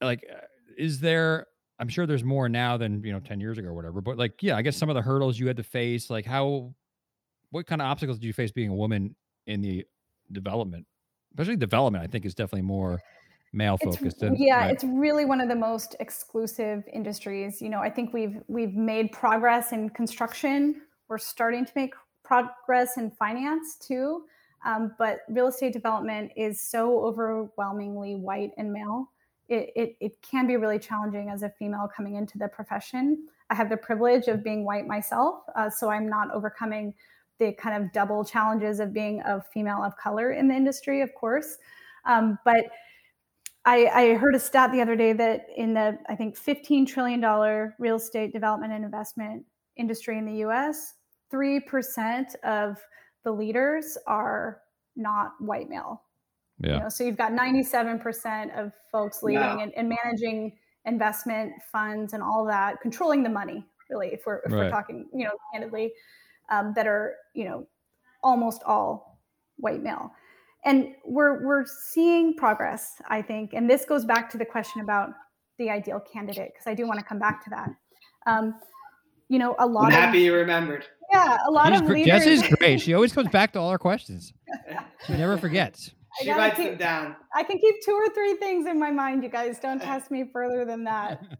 Like, 0.01 0.25
uh, 0.29 0.41
is 0.77 0.99
there 0.99 1.47
I'm 1.81 1.89
sure 1.89 2.05
there's 2.05 2.23
more 2.23 2.47
now 2.47 2.77
than 2.77 3.03
you 3.03 3.11
know 3.11 3.19
10 3.19 3.41
years 3.41 3.57
ago 3.57 3.69
or 3.69 3.73
whatever. 3.73 4.01
But 4.01 4.17
like, 4.17 4.41
yeah, 4.41 4.55
I 4.55 4.61
guess 4.61 4.77
some 4.77 4.89
of 4.89 4.95
the 4.95 5.01
hurdles 5.01 5.39
you 5.39 5.47
had 5.47 5.57
to 5.57 5.63
face, 5.63 6.11
like 6.11 6.25
how, 6.25 6.73
what 7.49 7.65
kind 7.65 7.81
of 7.81 7.87
obstacles 7.87 8.19
did 8.19 8.27
you 8.27 8.33
face 8.33 8.51
being 8.51 8.69
a 8.69 8.75
woman 8.75 9.15
in 9.47 9.61
the 9.61 9.83
development, 10.31 10.85
especially 11.33 11.55
development? 11.57 12.03
I 12.03 12.07
think 12.07 12.23
is 12.23 12.35
definitely 12.35 12.61
more 12.61 13.01
male 13.51 13.77
focused. 13.77 14.23
Yeah, 14.35 14.59
right? 14.59 14.71
it's 14.71 14.83
really 14.83 15.25
one 15.25 15.41
of 15.41 15.49
the 15.49 15.55
most 15.55 15.95
exclusive 15.99 16.83
industries. 16.93 17.61
You 17.61 17.69
know, 17.69 17.79
I 17.79 17.89
think 17.89 18.13
we've 18.13 18.37
we've 18.47 18.75
made 18.75 19.11
progress 19.11 19.71
in 19.71 19.89
construction. 19.89 20.83
We're 21.09 21.17
starting 21.17 21.65
to 21.65 21.71
make 21.75 21.95
progress 22.23 22.97
in 22.97 23.09
finance 23.09 23.75
too. 23.75 24.25
Um, 24.63 24.93
but 24.99 25.21
real 25.27 25.47
estate 25.47 25.73
development 25.73 26.31
is 26.37 26.61
so 26.61 27.03
overwhelmingly 27.03 28.13
white 28.15 28.51
and 28.57 28.71
male 28.71 29.09
it, 29.51 29.69
it, 29.75 29.95
it 29.99 30.21
can 30.21 30.47
be 30.47 30.55
really 30.55 30.79
challenging 30.79 31.29
as 31.29 31.43
a 31.43 31.49
female 31.49 31.89
coming 31.93 32.15
into 32.15 32.37
the 32.37 32.47
profession. 32.47 33.27
I 33.49 33.55
have 33.55 33.69
the 33.69 33.75
privilege 33.75 34.27
of 34.27 34.43
being 34.43 34.63
white 34.63 34.87
myself, 34.87 35.41
uh, 35.55 35.69
so 35.69 35.89
I'm 35.89 36.07
not 36.07 36.31
overcoming 36.31 36.93
the 37.37 37.51
kind 37.53 37.83
of 37.83 37.91
double 37.91 38.23
challenges 38.23 38.79
of 38.79 38.93
being 38.93 39.21
a 39.21 39.43
female 39.53 39.83
of 39.83 39.97
color 39.97 40.31
in 40.31 40.47
the 40.47 40.55
industry, 40.55 41.01
of 41.01 41.13
course. 41.15 41.57
Um, 42.05 42.39
but 42.45 42.65
I, 43.65 43.87
I, 43.87 44.13
heard 44.15 44.35
a 44.35 44.39
stat 44.39 44.71
the 44.71 44.81
other 44.81 44.95
day 44.95 45.13
that 45.13 45.45
in 45.55 45.73
the 45.73 45.97
I 46.07 46.15
think 46.15 46.35
15 46.35 46.85
trillion 46.85 47.19
dollar 47.19 47.75
real 47.77 47.97
estate 47.97 48.33
development 48.33 48.73
and 48.73 48.83
investment 48.83 49.45
industry 49.75 50.17
in 50.17 50.25
the 50.25 50.37
U.S., 50.37 50.95
three 51.29 51.59
percent 51.59 52.35
of 52.43 52.77
the 53.23 53.31
leaders 53.31 53.97
are 54.07 54.61
not 54.95 55.33
white 55.39 55.69
male. 55.69 56.01
Yeah. 56.63 56.73
You 56.75 56.79
know, 56.81 56.89
so 56.89 57.03
you've 57.03 57.17
got 57.17 57.31
97% 57.31 58.57
of 58.57 58.71
folks 58.91 59.23
leading 59.23 59.41
wow. 59.41 59.59
and, 59.59 59.73
and, 59.75 59.89
managing 60.03 60.57
investment 60.85 61.53
funds 61.71 62.13
and 62.13 62.21
all 62.21 62.45
that, 62.45 62.81
controlling 62.81 63.23
the 63.23 63.29
money, 63.29 63.65
really, 63.89 64.09
if 64.09 64.21
we're 64.25 64.37
if 64.45 64.51
right. 64.51 64.57
we're 64.59 64.69
talking, 64.69 65.07
you 65.13 65.25
know, 65.25 65.31
candidly, 65.53 65.91
um, 66.49 66.73
that 66.75 66.87
are, 66.87 67.15
you 67.33 67.45
know, 67.45 67.67
almost 68.23 68.61
all 68.65 69.19
white 69.57 69.81
male. 69.81 70.11
And 70.63 70.89
we're 71.05 71.45
we're 71.45 71.65
seeing 71.65 72.35
progress, 72.35 73.01
I 73.07 73.21
think. 73.21 73.53
And 73.53 73.67
this 73.69 73.85
goes 73.85 74.05
back 74.05 74.29
to 74.31 74.37
the 74.37 74.45
question 74.45 74.81
about 74.81 75.09
the 75.57 75.69
ideal 75.69 75.99
candidate, 75.99 76.51
because 76.53 76.67
I 76.67 76.75
do 76.75 76.87
want 76.87 76.99
to 76.99 77.05
come 77.05 77.17
back 77.17 77.43
to 77.45 77.49
that. 77.49 77.69
Um, 78.27 78.55
you 79.29 79.39
know, 79.39 79.55
a 79.57 79.65
lot 79.65 79.85
I'm 79.85 79.87
of 79.87 79.93
happy 79.93 80.19
you 80.19 80.35
remembered. 80.35 80.85
Yeah, 81.11 81.37
a 81.47 81.51
lot 81.51 81.71
She's, 81.71 81.81
of 81.81 81.89
leaders. 81.89 82.05
Jess 82.05 82.25
is 82.27 82.43
great. 82.57 82.81
She 82.81 82.93
always 82.93 83.13
comes 83.13 83.29
back 83.29 83.53
to 83.53 83.59
all 83.59 83.69
our 83.69 83.79
questions. 83.79 84.33
She 85.07 85.13
never 85.13 85.37
forgets. 85.37 85.91
She 86.23 86.31
writes 86.31 86.57
keep, 86.57 86.69
them 86.69 86.77
down. 86.77 87.15
I 87.35 87.43
can 87.43 87.57
keep 87.57 87.75
two 87.83 87.93
or 87.93 88.07
three 88.13 88.35
things 88.35 88.67
in 88.67 88.79
my 88.79 88.91
mind, 88.91 89.23
you 89.23 89.29
guys. 89.29 89.59
Don't 89.59 89.81
test 89.81 90.11
me 90.11 90.25
further 90.31 90.65
than 90.65 90.83
that. 90.85 91.23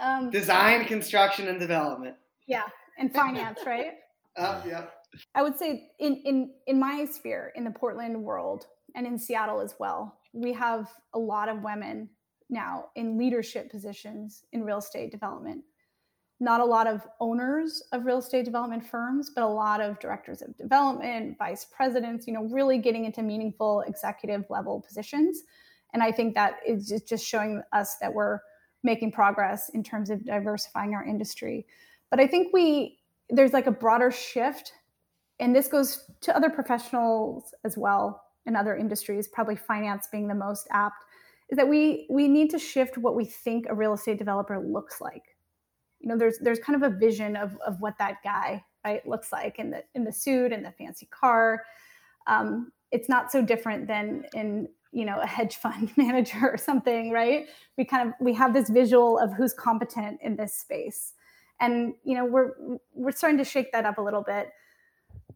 Um, 0.00 0.30
Design, 0.30 0.86
construction, 0.86 1.48
and 1.48 1.60
development. 1.60 2.16
Yeah, 2.48 2.64
and 2.98 3.12
finance, 3.14 3.60
right? 3.66 3.92
Uh, 4.34 4.62
yeah. 4.66 4.86
I 5.34 5.42
would 5.42 5.58
say 5.58 5.90
in 6.00 6.16
in 6.24 6.54
in 6.66 6.80
my 6.80 7.04
sphere, 7.04 7.52
in 7.54 7.64
the 7.64 7.70
Portland 7.70 8.24
world, 8.24 8.66
and 8.94 9.06
in 9.06 9.18
Seattle 9.18 9.60
as 9.60 9.74
well, 9.78 10.18
we 10.32 10.54
have 10.54 10.90
a 11.12 11.18
lot 11.18 11.50
of 11.50 11.62
women 11.62 12.08
now 12.48 12.86
in 12.96 13.18
leadership 13.18 13.70
positions 13.70 14.44
in 14.52 14.64
real 14.64 14.78
estate 14.78 15.12
development 15.12 15.64
not 16.42 16.60
a 16.60 16.64
lot 16.64 16.88
of 16.88 17.06
owners 17.20 17.84
of 17.92 18.04
real 18.04 18.18
estate 18.18 18.44
development 18.44 18.84
firms, 18.84 19.30
but 19.32 19.44
a 19.44 19.46
lot 19.46 19.80
of 19.80 19.98
directors 20.00 20.42
of 20.42 20.56
development, 20.56 21.38
vice 21.38 21.64
presidents, 21.64 22.26
you 22.26 22.32
know, 22.32 22.44
really 22.46 22.78
getting 22.78 23.04
into 23.04 23.22
meaningful 23.22 23.82
executive 23.82 24.44
level 24.50 24.80
positions. 24.80 25.44
And 25.94 26.02
I 26.02 26.10
think 26.10 26.34
that 26.34 26.56
is 26.66 26.88
just 27.06 27.24
showing 27.24 27.62
us 27.72 27.96
that 28.00 28.12
we're 28.12 28.40
making 28.82 29.12
progress 29.12 29.68
in 29.68 29.84
terms 29.84 30.10
of 30.10 30.24
diversifying 30.24 30.94
our 30.94 31.04
industry. 31.04 31.64
But 32.10 32.18
I 32.18 32.26
think 32.26 32.52
we, 32.52 32.98
there's 33.30 33.52
like 33.52 33.68
a 33.68 33.72
broader 33.72 34.10
shift, 34.10 34.72
and 35.38 35.54
this 35.54 35.68
goes 35.68 36.10
to 36.22 36.36
other 36.36 36.50
professionals 36.50 37.54
as 37.64 37.78
well 37.78 38.20
in 38.46 38.56
other 38.56 38.76
industries, 38.76 39.28
probably 39.28 39.54
finance 39.54 40.08
being 40.10 40.26
the 40.26 40.34
most 40.34 40.66
apt, 40.72 41.04
is 41.50 41.56
that 41.56 41.68
we 41.68 42.06
we 42.10 42.26
need 42.26 42.50
to 42.50 42.58
shift 42.58 42.98
what 42.98 43.14
we 43.14 43.24
think 43.24 43.66
a 43.68 43.74
real 43.74 43.92
estate 43.92 44.18
developer 44.18 44.58
looks 44.58 45.00
like 45.00 45.31
you 46.02 46.08
know 46.08 46.18
there's 46.18 46.38
there's 46.38 46.58
kind 46.58 46.82
of 46.82 46.92
a 46.92 46.94
vision 46.94 47.36
of 47.36 47.56
of 47.64 47.80
what 47.80 47.96
that 47.98 48.16
guy 48.22 48.62
right 48.84 49.06
looks 49.06 49.32
like 49.32 49.58
in 49.58 49.70
the 49.70 49.84
in 49.94 50.04
the 50.04 50.12
suit 50.12 50.52
and 50.52 50.64
the 50.64 50.72
fancy 50.72 51.06
car. 51.06 51.62
Um, 52.26 52.72
it's 52.90 53.08
not 53.08 53.32
so 53.32 53.40
different 53.40 53.86
than 53.86 54.24
in 54.34 54.68
you 54.92 55.04
know 55.04 55.20
a 55.20 55.26
hedge 55.26 55.56
fund 55.56 55.90
manager 55.96 56.50
or 56.50 56.56
something 56.56 57.10
right? 57.12 57.46
We 57.78 57.84
kind 57.84 58.08
of 58.08 58.14
we 58.20 58.34
have 58.34 58.52
this 58.52 58.68
visual 58.68 59.18
of 59.18 59.32
who's 59.32 59.54
competent 59.54 60.20
in 60.22 60.36
this 60.36 60.54
space. 60.54 61.14
And 61.60 61.94
you 62.04 62.14
know 62.16 62.24
we're 62.24 62.50
we're 62.94 63.12
starting 63.12 63.38
to 63.38 63.44
shake 63.44 63.72
that 63.72 63.86
up 63.86 63.98
a 63.98 64.02
little 64.02 64.22
bit. 64.22 64.50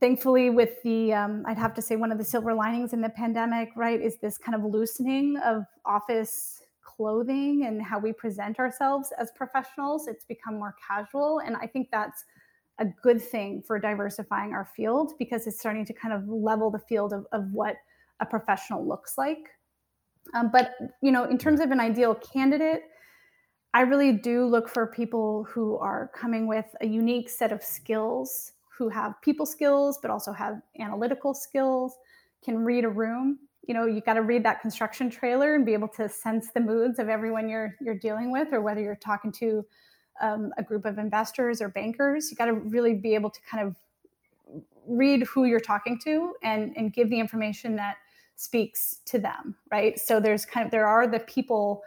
Thankfully 0.01 0.51
with 0.51 0.83
the 0.83 1.15
um, 1.15 1.43
i'd 1.47 1.57
have 1.57 1.73
to 1.73 1.81
say 1.81 1.97
one 1.97 2.13
of 2.13 2.19
the 2.19 2.25
silver 2.25 2.53
linings 2.53 2.93
in 2.93 3.01
the 3.01 3.09
pandemic 3.09 3.71
right 3.77 3.99
is 3.99 4.19
this 4.19 4.37
kind 4.37 4.55
of 4.55 4.63
loosening 4.63 5.39
of 5.43 5.65
office 5.87 6.61
clothing 6.87 7.65
and 7.67 7.83
how 7.83 7.99
we 7.99 8.13
present 8.13 8.59
ourselves 8.59 9.13
as 9.19 9.31
professionals 9.37 10.07
it's 10.07 10.25
become 10.25 10.55
more 10.55 10.75
casual 10.89 11.41
and 11.41 11.57
i 11.57 11.67
think 11.67 11.89
that's 11.91 12.25
a 12.79 12.87
good 13.03 13.23
thing 13.23 13.63
for 13.67 13.79
diversifying 13.79 14.53
our 14.53 14.69
field 14.77 15.15
because 15.19 15.47
it's 15.47 15.59
starting 15.59 15.85
to 15.87 15.93
kind 15.93 16.13
of 16.13 16.29
level 16.29 16.71
the 16.71 16.79
field 16.79 17.13
of, 17.13 17.27
of 17.33 17.51
what 17.53 17.77
a 18.21 18.27
professional 18.27 18.87
looks 18.87 19.17
like. 19.17 19.49
Um, 20.35 20.51
but 20.53 20.75
you 21.03 21.13
know, 21.13 21.25
in 21.25 21.39
terms 21.39 21.61
of 21.61 21.71
an 21.71 21.81
ideal 21.81 22.15
candidate, 22.15 22.83
I 23.73 23.83
really 23.83 24.13
do 24.13 24.47
look 24.47 24.69
for 24.69 24.87
people 24.87 25.45
who 25.45 25.77
are 25.79 26.11
coming 26.15 26.47
with 26.47 26.67
a 26.81 26.87
unique 26.87 27.29
set 27.29 27.53
of 27.53 27.63
skills, 27.63 28.53
who 28.77 28.89
have 28.89 29.21
people 29.23 29.47
skills, 29.47 29.99
but 30.01 30.11
also 30.11 30.33
have 30.33 30.61
analytical 30.79 31.35
skills, 31.35 31.97
can 32.45 32.59
read 32.59 32.85
a 32.85 32.89
room. 32.89 33.39
You 33.67 33.75
know, 33.75 33.87
you 33.87 34.01
got 34.01 34.15
to 34.15 34.23
read 34.23 34.45
that 34.45 34.61
construction 34.61 35.11
trailer 35.11 35.55
and 35.55 35.67
be 35.67 35.73
able 35.73 35.89
to 35.89 36.09
sense 36.09 36.49
the 36.55 36.61
moods 36.61 36.99
of 36.99 37.09
everyone 37.09 37.49
you're 37.49 37.75
you're 37.81 37.99
dealing 37.99 38.31
with, 38.31 38.53
or 38.53 38.61
whether 38.61 38.81
you're 38.81 38.97
talking 38.97 39.33
to 39.33 39.65
um, 40.21 40.53
a 40.57 40.63
group 40.63 40.85
of 40.85 40.99
investors 40.99 41.61
or 41.61 41.69
bankers. 41.69 42.31
You 42.31 42.37
got 42.37 42.47
to 42.47 42.55
really 42.55 42.95
be 42.95 43.15
able 43.15 43.31
to 43.31 43.41
kind 43.51 43.67
of 43.67 43.77
read 44.87 45.25
who 45.25 45.45
you're 45.45 45.61
talking 45.61 45.99
to 45.99 46.35
and 46.43 46.73
and 46.77 46.93
give 46.93 47.11
the 47.11 47.19
information 47.19 47.77
that 47.77 47.97
speaks 48.37 48.99
to 49.07 49.19
them 49.19 49.55
right 49.73 49.99
so 49.99 50.21
there's 50.21 50.45
kind 50.45 50.65
of 50.65 50.71
there 50.71 50.87
are 50.87 51.07
the 51.07 51.21
people 51.21 51.83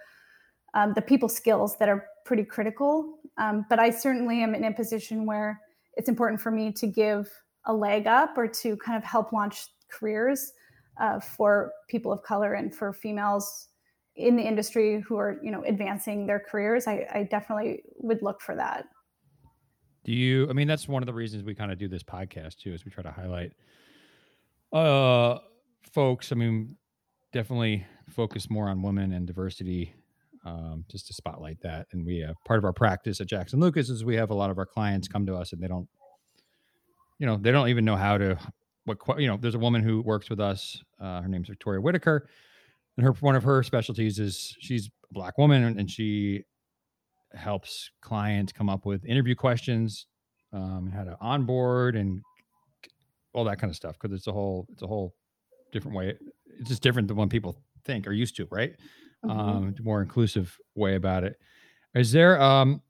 um, 0.73 0.93
the 0.93 1.01
people 1.01 1.29
skills 1.29 1.77
that 1.77 1.87
are 1.87 2.05
pretty 2.25 2.43
critical 2.43 3.19
um, 3.37 3.65
but 3.69 3.79
i 3.79 3.89
certainly 3.89 4.43
am 4.43 4.53
in 4.53 4.63
a 4.65 4.73
position 4.73 5.25
where 5.25 5.61
it's 5.95 6.09
important 6.09 6.41
for 6.41 6.51
me 6.51 6.71
to 6.71 6.87
give 6.87 7.29
a 7.65 7.73
leg 7.73 8.07
up 8.07 8.37
or 8.37 8.47
to 8.47 8.75
kind 8.77 8.97
of 8.97 9.03
help 9.03 9.31
launch 9.31 9.67
careers 9.89 10.53
uh, 10.99 11.19
for 11.19 11.71
people 11.87 12.11
of 12.11 12.21
color 12.23 12.53
and 12.53 12.73
for 12.73 12.93
females 12.93 13.67
in 14.15 14.35
the 14.35 14.43
industry 14.43 15.01
who 15.07 15.17
are 15.17 15.39
you 15.41 15.51
know 15.51 15.63
advancing 15.65 16.27
their 16.27 16.39
careers 16.39 16.87
I, 16.87 17.07
I 17.13 17.23
definitely 17.23 17.83
would 17.97 18.21
look 18.21 18.41
for 18.41 18.55
that 18.55 18.85
do 20.03 20.11
you 20.11 20.49
i 20.49 20.53
mean 20.53 20.67
that's 20.67 20.87
one 20.87 21.01
of 21.01 21.07
the 21.07 21.13
reasons 21.13 21.43
we 21.43 21.55
kind 21.55 21.71
of 21.71 21.77
do 21.77 21.87
this 21.87 22.03
podcast 22.03 22.57
too 22.57 22.73
is 22.73 22.83
we 22.83 22.91
try 22.91 23.03
to 23.03 23.11
highlight 23.11 23.53
uh 24.73 25.39
folks, 25.91 26.31
I 26.31 26.35
mean, 26.35 26.75
definitely 27.33 27.85
focus 28.09 28.49
more 28.49 28.69
on 28.69 28.81
women 28.81 29.13
and 29.13 29.27
diversity, 29.27 29.93
um, 30.45 30.85
just 30.89 31.07
to 31.07 31.13
spotlight 31.13 31.61
that. 31.61 31.87
And 31.91 32.05
we 32.05 32.19
have 32.19 32.35
part 32.45 32.57
of 32.57 32.65
our 32.65 32.73
practice 32.73 33.19
at 33.21 33.27
Jackson 33.27 33.59
Lucas 33.59 33.89
is 33.89 34.05
we 34.05 34.15
have 34.15 34.29
a 34.29 34.35
lot 34.35 34.49
of 34.49 34.57
our 34.57 34.65
clients 34.65 35.07
come 35.07 35.25
to 35.25 35.35
us 35.35 35.53
and 35.53 35.61
they 35.61 35.67
don't, 35.67 35.87
you 37.17 37.27
know, 37.27 37.37
they 37.37 37.51
don't 37.51 37.69
even 37.69 37.85
know 37.85 37.95
how 37.95 38.17
to 38.17 38.37
what 38.89 39.19
you 39.19 39.27
know. 39.27 39.37
There's 39.37 39.55
a 39.55 39.59
woman 39.59 39.83
who 39.83 40.01
works 40.01 40.29
with 40.29 40.39
us. 40.39 40.81
Uh, 40.99 41.21
her 41.21 41.27
name's 41.27 41.47
Victoria 41.47 41.81
Whitaker, 41.81 42.27
and 42.97 43.05
her 43.05 43.13
one 43.13 43.35
of 43.35 43.43
her 43.43 43.63
specialties 43.63 44.19
is 44.19 44.55
she's 44.59 44.87
a 44.87 45.13
black 45.13 45.37
woman 45.37 45.63
and, 45.63 45.79
and 45.79 45.89
she 45.89 46.43
helps 47.33 47.91
clients 48.01 48.51
come 48.51 48.69
up 48.69 48.85
with 48.85 49.05
interview 49.05 49.35
questions, 49.35 50.07
um, 50.53 50.91
how 50.93 51.03
to 51.03 51.17
onboard 51.21 51.95
and 51.95 52.21
all 53.33 53.43
that 53.43 53.59
kind 53.59 53.69
of 53.69 53.75
stuff 53.75 53.95
because 53.99 54.15
it's 54.15 54.27
a 54.27 54.31
whole 54.31 54.65
it's 54.71 54.81
a 54.81 54.87
whole 54.87 55.13
different 55.71 55.95
way. 55.95 56.13
It's 56.59 56.69
just 56.69 56.81
different 56.81 57.07
than 57.07 57.17
what 57.17 57.29
people 57.29 57.61
think 57.85 58.07
or 58.07 58.11
used 58.11 58.35
to, 58.37 58.47
right? 58.51 58.73
Mm-hmm. 59.25 59.39
Um, 59.39 59.75
more 59.81 60.01
inclusive 60.01 60.57
way 60.75 60.95
about 60.95 61.23
it. 61.23 61.37
Is 61.93 62.11
there 62.11 62.41
um 62.41 62.81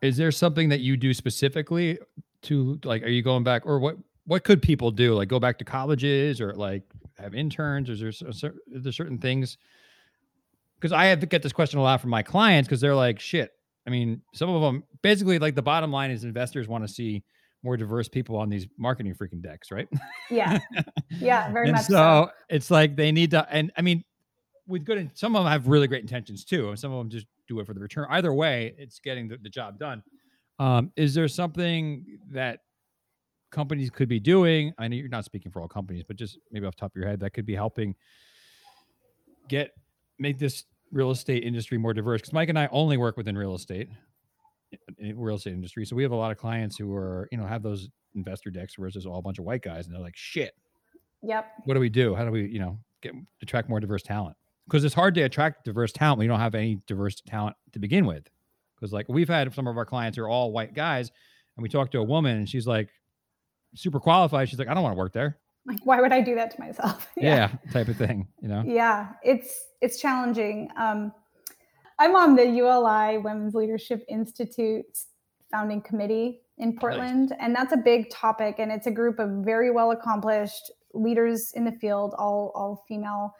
is 0.00 0.16
there 0.16 0.30
something 0.30 0.68
that 0.68 0.80
you 0.80 0.96
do 0.96 1.12
specifically 1.12 1.98
to 2.42 2.78
like 2.84 3.02
are 3.02 3.08
you 3.08 3.22
going 3.22 3.44
back 3.44 3.62
or 3.66 3.78
what 3.78 3.96
what 4.26 4.44
could 4.44 4.62
people 4.62 4.90
do 4.90 5.14
like 5.14 5.28
go 5.28 5.40
back 5.40 5.58
to 5.58 5.64
colleges 5.64 6.40
or 6.40 6.54
like 6.54 6.82
have 7.18 7.34
interns 7.34 7.90
or 7.90 8.08
is 8.08 8.22
there, 8.40 8.54
is 8.72 8.82
there 8.84 8.92
certain 8.92 9.18
things 9.18 9.58
because 10.76 10.92
i 10.92 11.06
have 11.06 11.20
to 11.20 11.26
get 11.26 11.42
this 11.42 11.52
question 11.52 11.78
a 11.78 11.82
lot 11.82 12.00
from 12.00 12.10
my 12.10 12.22
clients 12.22 12.68
because 12.68 12.80
they're 12.80 12.94
like 12.94 13.18
shit 13.18 13.52
i 13.86 13.90
mean 13.90 14.22
some 14.34 14.48
of 14.48 14.62
them 14.62 14.84
basically 15.02 15.38
like 15.38 15.54
the 15.54 15.62
bottom 15.62 15.90
line 15.90 16.10
is 16.10 16.22
investors 16.24 16.68
want 16.68 16.86
to 16.86 16.92
see 16.92 17.24
more 17.62 17.76
diverse 17.76 18.08
people 18.08 18.36
on 18.36 18.48
these 18.48 18.66
marketing 18.78 19.14
freaking 19.14 19.42
decks, 19.42 19.70
right? 19.70 19.88
Yeah. 20.30 20.58
Yeah, 21.20 21.50
very 21.52 21.72
much 21.72 21.86
so, 21.86 21.94
so. 21.94 22.30
It's 22.50 22.70
like 22.70 22.94
they 22.94 23.10
need 23.10 23.30
to, 23.30 23.46
and 23.50 23.72
I 23.76 23.82
mean, 23.82 24.04
with 24.66 24.84
good, 24.84 25.10
some 25.14 25.34
of 25.34 25.42
them 25.42 25.50
have 25.50 25.66
really 25.66 25.88
great 25.88 26.02
intentions 26.02 26.44
too, 26.44 26.68
and 26.68 26.78
some 26.78 26.92
of 26.92 26.98
them 26.98 27.08
just 27.08 27.26
do 27.48 27.58
it 27.60 27.66
for 27.66 27.72
the 27.72 27.80
return. 27.80 28.06
Either 28.10 28.32
way, 28.32 28.74
it's 28.78 29.00
getting 29.00 29.26
the, 29.26 29.38
the 29.38 29.48
job 29.48 29.78
done. 29.78 30.02
Um, 30.58 30.92
is 30.96 31.14
there 31.14 31.28
something 31.28 32.18
that 32.30 32.60
companies 33.50 33.90
could 33.90 34.08
be 34.08 34.20
doing? 34.20 34.72
I 34.78 34.88
know 34.88 34.96
you're 34.96 35.08
not 35.08 35.24
speaking 35.24 35.52
for 35.52 35.62
all 35.62 35.68
companies, 35.68 36.04
but 36.06 36.16
just 36.16 36.38
maybe 36.50 36.66
off 36.66 36.76
top 36.76 36.92
of 36.92 36.96
your 36.96 37.08
head, 37.08 37.20
that 37.20 37.30
could 37.30 37.46
be 37.46 37.54
helping 37.54 37.94
get 39.48 39.72
make 40.18 40.38
this 40.38 40.64
real 40.90 41.10
estate 41.10 41.44
industry 41.44 41.78
more 41.78 41.94
diverse. 41.94 42.20
Because 42.20 42.32
Mike 42.32 42.48
and 42.48 42.58
I 42.58 42.68
only 42.72 42.96
work 42.96 43.16
within 43.16 43.36
real 43.36 43.54
estate 43.54 43.88
real 45.14 45.36
estate 45.36 45.54
industry. 45.54 45.84
So 45.86 45.96
we 45.96 46.02
have 46.02 46.12
a 46.12 46.16
lot 46.16 46.30
of 46.30 46.38
clients 46.38 46.76
who 46.76 46.94
are, 46.94 47.28
you 47.32 47.38
know, 47.38 47.46
have 47.46 47.62
those 47.62 47.88
investor 48.14 48.50
decks 48.50 48.78
where 48.78 48.88
just 48.90 49.06
all 49.06 49.18
a 49.18 49.22
bunch 49.22 49.38
of 49.38 49.44
white 49.44 49.62
guys 49.62 49.86
and 49.86 49.94
they're 49.94 50.02
like, 50.02 50.16
shit. 50.16 50.52
Yep. 51.22 51.46
What 51.64 51.74
do 51.74 51.80
we 51.80 51.88
do? 51.88 52.14
How 52.14 52.24
do 52.24 52.30
we, 52.30 52.46
you 52.46 52.58
know, 52.58 52.78
get 53.00 53.14
attract 53.42 53.68
more 53.68 53.80
diverse 53.80 54.02
talent? 54.02 54.36
Because 54.66 54.84
it's 54.84 54.94
hard 54.94 55.14
to 55.14 55.22
attract 55.22 55.64
diverse 55.64 55.92
talent 55.92 56.18
when 56.18 56.26
you 56.26 56.28
don't 56.28 56.40
have 56.40 56.54
any 56.54 56.80
diverse 56.86 57.20
talent 57.26 57.56
to 57.72 57.78
begin 57.78 58.06
with. 58.06 58.28
Because 58.78 58.92
like 58.92 59.06
we've 59.08 59.28
had 59.28 59.52
some 59.54 59.66
of 59.66 59.76
our 59.76 59.84
clients 59.84 60.16
who 60.16 60.24
are 60.24 60.28
all 60.28 60.52
white 60.52 60.74
guys, 60.74 61.10
and 61.56 61.62
we 61.62 61.68
talked 61.68 61.92
to 61.92 61.98
a 61.98 62.04
woman 62.04 62.36
and 62.36 62.48
she's 62.48 62.66
like 62.66 62.88
super 63.74 64.00
qualified. 64.00 64.48
She's 64.48 64.58
like, 64.58 64.68
I 64.68 64.74
don't 64.74 64.82
want 64.82 64.94
to 64.94 64.98
work 64.98 65.12
there. 65.12 65.38
Like, 65.66 65.80
why 65.84 66.00
would 66.00 66.12
I 66.12 66.22
do 66.22 66.34
that 66.36 66.50
to 66.52 66.60
myself? 66.60 67.08
yeah. 67.16 67.50
yeah, 67.64 67.72
type 67.72 67.88
of 67.88 67.96
thing, 67.96 68.26
you 68.40 68.48
know? 68.48 68.62
Yeah, 68.64 69.08
it's 69.22 69.66
it's 69.80 70.00
challenging. 70.00 70.70
Um, 70.76 71.12
I'm 71.98 72.16
on 72.16 72.36
the 72.36 72.46
ULI 72.46 73.18
Women's 73.18 73.54
Leadership 73.54 74.04
Institute 74.08 74.86
founding 75.50 75.82
committee 75.82 76.40
in 76.58 76.76
Portland, 76.76 77.30
nice. 77.30 77.38
and 77.40 77.54
that's 77.54 77.72
a 77.72 77.76
big 77.76 78.08
topic. 78.10 78.56
And 78.58 78.72
it's 78.72 78.86
a 78.86 78.90
group 78.90 79.18
of 79.18 79.44
very 79.44 79.70
well 79.70 79.90
accomplished 79.90 80.70
leaders 80.94 81.52
in 81.54 81.64
the 81.64 81.72
field, 81.72 82.14
all 82.18 82.52
all 82.54 82.84
female, 82.88 83.34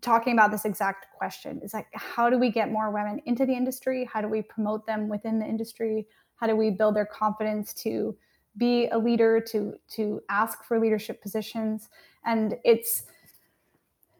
talking 0.00 0.32
about 0.32 0.50
this 0.50 0.64
exact 0.64 1.06
question. 1.16 1.60
is 1.62 1.74
like, 1.74 1.86
how 1.92 2.30
do 2.30 2.38
we 2.38 2.50
get 2.50 2.70
more 2.70 2.90
women 2.90 3.20
into 3.26 3.44
the 3.44 3.52
industry? 3.52 4.08
How 4.10 4.20
do 4.20 4.28
we 4.28 4.42
promote 4.42 4.86
them 4.86 5.08
within 5.08 5.38
the 5.38 5.46
industry? 5.46 6.06
How 6.36 6.46
do 6.46 6.56
we 6.56 6.70
build 6.70 6.96
their 6.96 7.06
confidence 7.06 7.74
to 7.74 8.16
be 8.56 8.88
a 8.88 8.98
leader, 8.98 9.40
to 9.48 9.74
to 9.90 10.20
ask 10.28 10.64
for 10.64 10.80
leadership 10.80 11.22
positions? 11.22 11.88
And 12.24 12.56
it's 12.64 13.04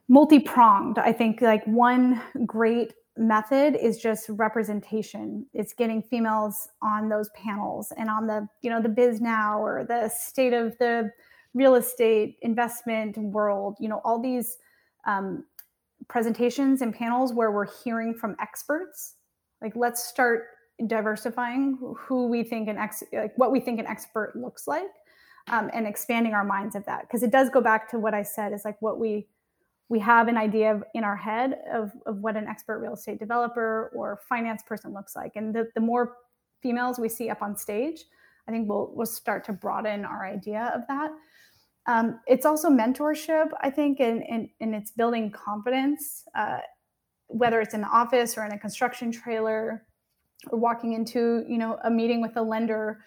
multi-pronged. 0.08 0.98
I 0.98 1.12
think 1.12 1.40
like 1.40 1.64
one 1.66 2.20
great 2.46 2.92
method 3.16 3.76
is 3.76 3.98
just 3.98 4.26
representation 4.30 5.44
it's 5.52 5.74
getting 5.74 6.02
females 6.02 6.68
on 6.80 7.10
those 7.10 7.28
panels 7.30 7.92
and 7.98 8.08
on 8.08 8.26
the 8.26 8.48
you 8.62 8.70
know 8.70 8.80
the 8.80 8.88
Bisnow 8.88 9.58
or 9.58 9.84
the 9.86 10.08
state 10.08 10.54
of 10.54 10.76
the 10.78 11.10
real 11.52 11.74
estate 11.74 12.38
investment 12.40 13.18
world 13.18 13.76
you 13.78 13.86
know 13.86 14.00
all 14.02 14.18
these 14.18 14.56
um, 15.06 15.44
presentations 16.08 16.82
and 16.82 16.94
panels 16.94 17.32
where 17.32 17.50
we're 17.50 17.70
hearing 17.84 18.14
from 18.14 18.36
experts 18.40 19.14
like 19.60 19.74
let's 19.76 20.04
start 20.04 20.44
diversifying 20.86 21.78
who 21.96 22.26
we 22.26 22.42
think 22.42 22.68
an 22.68 22.78
ex 22.78 23.02
like 23.12 23.32
what 23.36 23.52
we 23.52 23.60
think 23.60 23.78
an 23.78 23.86
expert 23.86 24.32
looks 24.34 24.66
like 24.66 24.90
um, 25.48 25.70
and 25.74 25.86
expanding 25.86 26.32
our 26.32 26.44
minds 26.44 26.74
of 26.74 26.84
that 26.86 27.02
because 27.02 27.22
it 27.22 27.30
does 27.30 27.50
go 27.50 27.60
back 27.60 27.88
to 27.90 27.98
what 27.98 28.14
i 28.14 28.22
said 28.22 28.52
is 28.52 28.64
like 28.64 28.80
what 28.80 28.98
we 28.98 29.26
we 29.92 29.98
have 29.98 30.26
an 30.26 30.38
idea 30.38 30.74
of, 30.74 30.82
in 30.94 31.04
our 31.04 31.16
head 31.16 31.58
of, 31.70 31.92
of 32.06 32.16
what 32.22 32.34
an 32.34 32.48
expert 32.48 32.78
real 32.78 32.94
estate 32.94 33.18
developer 33.18 33.92
or 33.94 34.20
finance 34.26 34.62
person 34.62 34.94
looks 34.94 35.14
like. 35.14 35.32
And 35.36 35.54
the, 35.54 35.68
the 35.74 35.82
more 35.82 36.16
females 36.62 36.98
we 36.98 37.10
see 37.10 37.28
up 37.28 37.42
on 37.42 37.58
stage, 37.58 38.04
I 38.48 38.52
think 38.52 38.70
we'll, 38.70 38.90
we'll 38.94 39.04
start 39.04 39.44
to 39.44 39.52
broaden 39.52 40.06
our 40.06 40.24
idea 40.24 40.72
of 40.74 40.80
that. 40.88 41.10
Um, 41.86 42.20
it's 42.26 42.46
also 42.46 42.68
mentorship, 42.68 43.50
I 43.60 43.70
think, 43.70 44.00
and, 44.00 44.48
it's 44.60 44.92
building 44.92 45.30
confidence, 45.30 46.24
uh, 46.34 46.58
whether 47.26 47.60
it's 47.60 47.74
in 47.74 47.80
the 47.80 47.88
office 47.88 48.38
or 48.38 48.44
in 48.44 48.52
a 48.52 48.58
construction 48.58 49.10
trailer 49.10 49.84
or 50.50 50.58
walking 50.58 50.92
into, 50.92 51.44
you 51.48 51.58
know, 51.58 51.78
a 51.84 51.90
meeting 51.90 52.20
with 52.20 52.36
a 52.36 52.42
lender. 52.42 53.00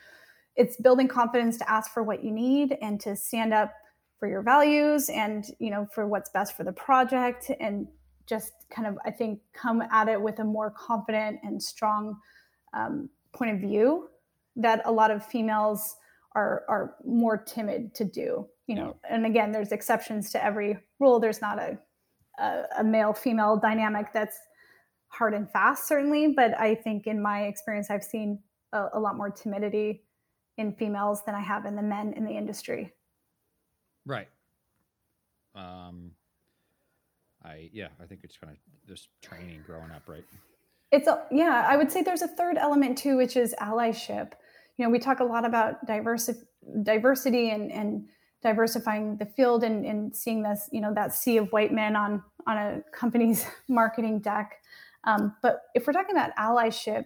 It's 0.55 0.77
building 0.77 1.07
confidence 1.07 1.57
to 1.59 1.69
ask 1.69 1.91
for 1.91 2.03
what 2.03 2.23
you 2.23 2.31
need 2.31 2.77
and 2.81 2.99
to 3.01 3.15
stand 3.15 3.53
up 3.53 3.73
for 4.19 4.27
your 4.29 4.41
values 4.41 5.09
and 5.09 5.45
you 5.59 5.69
know 5.69 5.85
for 5.93 6.07
what's 6.07 6.29
best 6.29 6.55
for 6.55 6.63
the 6.63 6.71
project 6.71 7.51
and 7.59 7.85
just 8.25 8.53
kind 8.71 8.87
of 8.87 8.97
i 9.03 9.11
think 9.11 9.41
come 9.51 9.81
at 9.91 10.07
it 10.07 10.19
with 10.19 10.39
a 10.39 10.43
more 10.43 10.71
confident 10.71 11.37
and 11.43 11.61
strong 11.61 12.17
um, 12.73 13.09
point 13.33 13.51
of 13.51 13.59
view 13.59 14.07
that 14.55 14.81
a 14.85 14.91
lot 14.91 15.11
of 15.11 15.25
females 15.25 15.97
are 16.33 16.63
are 16.67 16.95
more 17.05 17.37
timid 17.37 17.93
to 17.95 18.05
do. 18.05 18.47
You 18.67 18.75
know, 18.75 18.95
and 19.07 19.25
again, 19.25 19.51
there's 19.51 19.71
exceptions 19.71 20.31
to 20.31 20.43
every 20.43 20.77
rule. 20.99 21.19
There's 21.19 21.41
not 21.41 21.59
a 21.59 21.77
a, 22.39 22.63
a 22.79 22.83
male 22.83 23.13
female 23.13 23.57
dynamic 23.57 24.07
that's 24.13 24.37
hard 25.07 25.33
and 25.33 25.49
fast, 25.51 25.87
certainly. 25.87 26.33
But 26.35 26.59
I 26.59 26.75
think 26.75 27.07
in 27.07 27.21
my 27.21 27.43
experience, 27.43 27.89
I've 27.89 28.03
seen 28.03 28.39
a, 28.73 28.87
a 28.93 28.99
lot 28.99 29.15
more 29.15 29.29
timidity 29.29 30.03
in 30.57 30.73
females 30.73 31.21
than 31.25 31.35
I 31.35 31.41
have 31.41 31.65
in 31.65 31.75
the 31.75 31.81
men 31.81 32.13
in 32.13 32.25
the 32.25 32.31
industry. 32.31 32.93
Right. 34.05 34.27
Um, 35.55 36.11
I 37.43 37.69
yeah, 37.71 37.89
I 38.01 38.05
think 38.05 38.21
it's 38.23 38.37
kind 38.37 38.51
of 38.53 38.87
just 38.87 39.09
training 39.21 39.63
growing 39.65 39.91
up, 39.91 40.03
right? 40.07 40.25
It's 40.91 41.07
a, 41.07 41.23
yeah, 41.31 41.65
I 41.67 41.77
would 41.77 41.91
say 41.91 42.03
there's 42.03 42.21
a 42.21 42.27
third 42.27 42.57
element 42.57 42.97
too, 42.97 43.17
which 43.17 43.35
is 43.35 43.55
allyship. 43.59 44.33
You 44.77 44.85
know, 44.85 44.89
we 44.89 44.99
talk 44.99 45.19
a 45.19 45.23
lot 45.23 45.45
about 45.45 45.85
diversity, 45.85 46.39
diversity 46.83 47.49
and 47.49 47.71
and 47.71 48.07
diversifying 48.45 49.17
the 49.17 49.25
field 49.25 49.63
and, 49.63 49.83
and 49.85 50.15
seeing 50.15 50.43
this, 50.43 50.69
you 50.71 50.79
know, 50.79 50.93
that 50.93 51.13
sea 51.13 51.37
of 51.37 51.49
white 51.49 51.73
men 51.73 51.95
on 51.95 52.23
on 52.45 52.57
a 52.57 52.81
company's 52.93 53.43
marketing 53.67 54.19
deck. 54.19 54.61
Um, 55.03 55.35
but 55.41 55.63
if 55.73 55.85
we're 55.85 55.93
talking 55.93 56.15
about 56.15 56.35
allyship, 56.37 57.05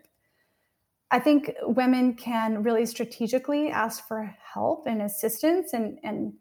I 1.12 1.20
think 1.20 1.54
women 1.64 2.14
can 2.14 2.62
really 2.62 2.86
strategically 2.86 3.70
ask 3.70 4.06
for 4.06 4.36
help 4.54 4.86
and 4.86 5.02
assistance 5.02 5.72
and 5.72 5.98
and 6.04 6.34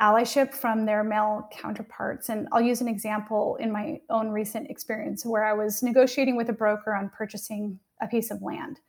allyship 0.00 0.54
from 0.54 0.86
their 0.86 1.04
male 1.04 1.46
counterparts. 1.52 2.30
And 2.30 2.48
I'll 2.50 2.62
use 2.62 2.80
an 2.80 2.88
example 2.88 3.58
in 3.60 3.70
my 3.70 4.00
own 4.08 4.30
recent 4.30 4.70
experience 4.70 5.26
where 5.26 5.44
I 5.44 5.52
was 5.52 5.82
negotiating 5.82 6.38
with 6.38 6.48
a 6.48 6.54
broker 6.54 6.94
on 6.94 7.10
purchasing 7.10 7.78
a 8.00 8.06
piece 8.06 8.30
of 8.30 8.40
land. 8.40 8.80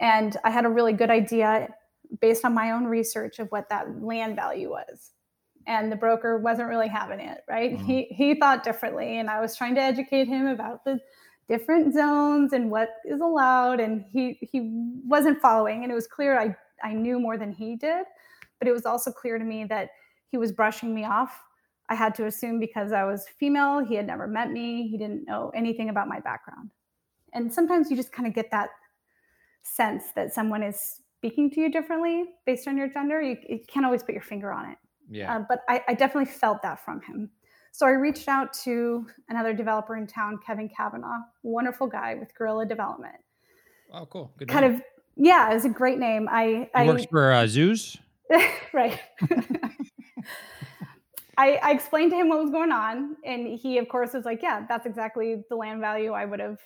And 0.00 0.36
I 0.42 0.50
had 0.50 0.64
a 0.64 0.68
really 0.68 0.92
good 0.92 1.10
idea 1.10 1.68
based 2.20 2.44
on 2.44 2.54
my 2.54 2.72
own 2.72 2.84
research 2.84 3.38
of 3.38 3.48
what 3.48 3.68
that 3.70 4.02
land 4.02 4.36
value 4.36 4.70
was. 4.70 5.10
And 5.66 5.92
the 5.92 5.96
broker 5.96 6.38
wasn't 6.38 6.68
really 6.68 6.88
having 6.88 7.20
it, 7.20 7.42
right? 7.48 7.72
Mm-hmm. 7.72 7.84
He 7.84 8.02
he 8.10 8.34
thought 8.34 8.64
differently 8.64 9.18
and 9.18 9.30
I 9.30 9.40
was 9.40 9.56
trying 9.56 9.76
to 9.76 9.80
educate 9.80 10.26
him 10.26 10.46
about 10.46 10.84
the 10.84 10.98
different 11.48 11.94
zones 11.94 12.52
and 12.52 12.70
what 12.70 12.88
is 13.04 13.20
allowed 13.20 13.78
and 13.78 14.04
he 14.10 14.38
he 14.40 14.72
wasn't 15.06 15.40
following 15.40 15.82
and 15.82 15.92
it 15.92 15.94
was 15.94 16.06
clear 16.06 16.38
I 16.38 16.56
I 16.82 16.94
knew 16.94 17.20
more 17.20 17.38
than 17.38 17.52
he 17.52 17.76
did, 17.76 18.04
but 18.58 18.66
it 18.66 18.72
was 18.72 18.86
also 18.86 19.12
clear 19.12 19.38
to 19.38 19.44
me 19.44 19.64
that 19.66 19.90
he 20.28 20.38
was 20.38 20.50
brushing 20.50 20.94
me 20.94 21.04
off. 21.04 21.40
I 21.88 21.94
had 21.94 22.14
to 22.16 22.26
assume 22.26 22.58
because 22.58 22.90
I 22.90 23.04
was 23.04 23.26
female, 23.38 23.84
he 23.84 23.94
had 23.94 24.06
never 24.06 24.26
met 24.26 24.50
me, 24.50 24.88
he 24.88 24.96
didn't 24.96 25.26
know 25.26 25.52
anything 25.54 25.90
about 25.90 26.08
my 26.08 26.20
background. 26.20 26.70
And 27.34 27.52
sometimes 27.52 27.90
you 27.90 27.96
just 27.96 28.12
kind 28.12 28.26
of 28.26 28.34
get 28.34 28.50
that 28.50 28.70
sense 29.62 30.04
that 30.16 30.34
someone 30.34 30.62
is 30.62 31.01
speaking 31.22 31.48
to 31.48 31.60
you 31.60 31.70
differently 31.70 32.24
based 32.46 32.66
on 32.66 32.76
your 32.76 32.88
gender. 32.88 33.22
You, 33.22 33.36
you 33.48 33.60
can't 33.68 33.86
always 33.86 34.02
put 34.02 34.12
your 34.12 34.24
finger 34.24 34.50
on 34.52 34.72
it. 34.72 34.78
Yeah. 35.08 35.36
Uh, 35.36 35.44
but 35.48 35.60
I, 35.68 35.80
I 35.86 35.94
definitely 35.94 36.32
felt 36.32 36.60
that 36.62 36.84
from 36.84 37.00
him. 37.02 37.30
So 37.70 37.86
I 37.86 37.90
reached 37.90 38.26
out 38.26 38.52
to 38.64 39.06
another 39.28 39.54
developer 39.54 39.96
in 39.96 40.08
town, 40.08 40.40
Kevin 40.44 40.68
Cavenaugh, 40.68 41.20
wonderful 41.44 41.86
guy 41.86 42.16
with 42.16 42.36
Guerrilla 42.36 42.66
Development. 42.66 43.14
Oh, 43.92 44.04
cool. 44.06 44.32
Good 44.36 44.48
kind 44.48 44.66
name. 44.66 44.74
of, 44.74 44.82
yeah, 45.16 45.52
it's 45.52 45.64
a 45.64 45.68
great 45.68 45.98
name. 45.98 46.28
I, 46.28 46.44
he 46.44 46.66
I 46.74 46.86
works 46.86 47.06
for 47.08 47.30
uh, 47.30 47.46
zoos. 47.46 47.98
right. 48.72 48.98
I, 51.38 51.54
I 51.62 51.70
explained 51.70 52.10
to 52.10 52.16
him 52.16 52.28
what 52.28 52.40
was 52.40 52.50
going 52.50 52.72
on, 52.72 53.16
and 53.24 53.46
he, 53.58 53.78
of 53.78 53.88
course, 53.88 54.12
was 54.12 54.24
like, 54.26 54.42
"Yeah, 54.42 54.66
that's 54.68 54.84
exactly 54.84 55.42
the 55.48 55.56
land 55.56 55.80
value 55.80 56.12
I 56.12 56.26
would 56.26 56.40
have 56.40 56.58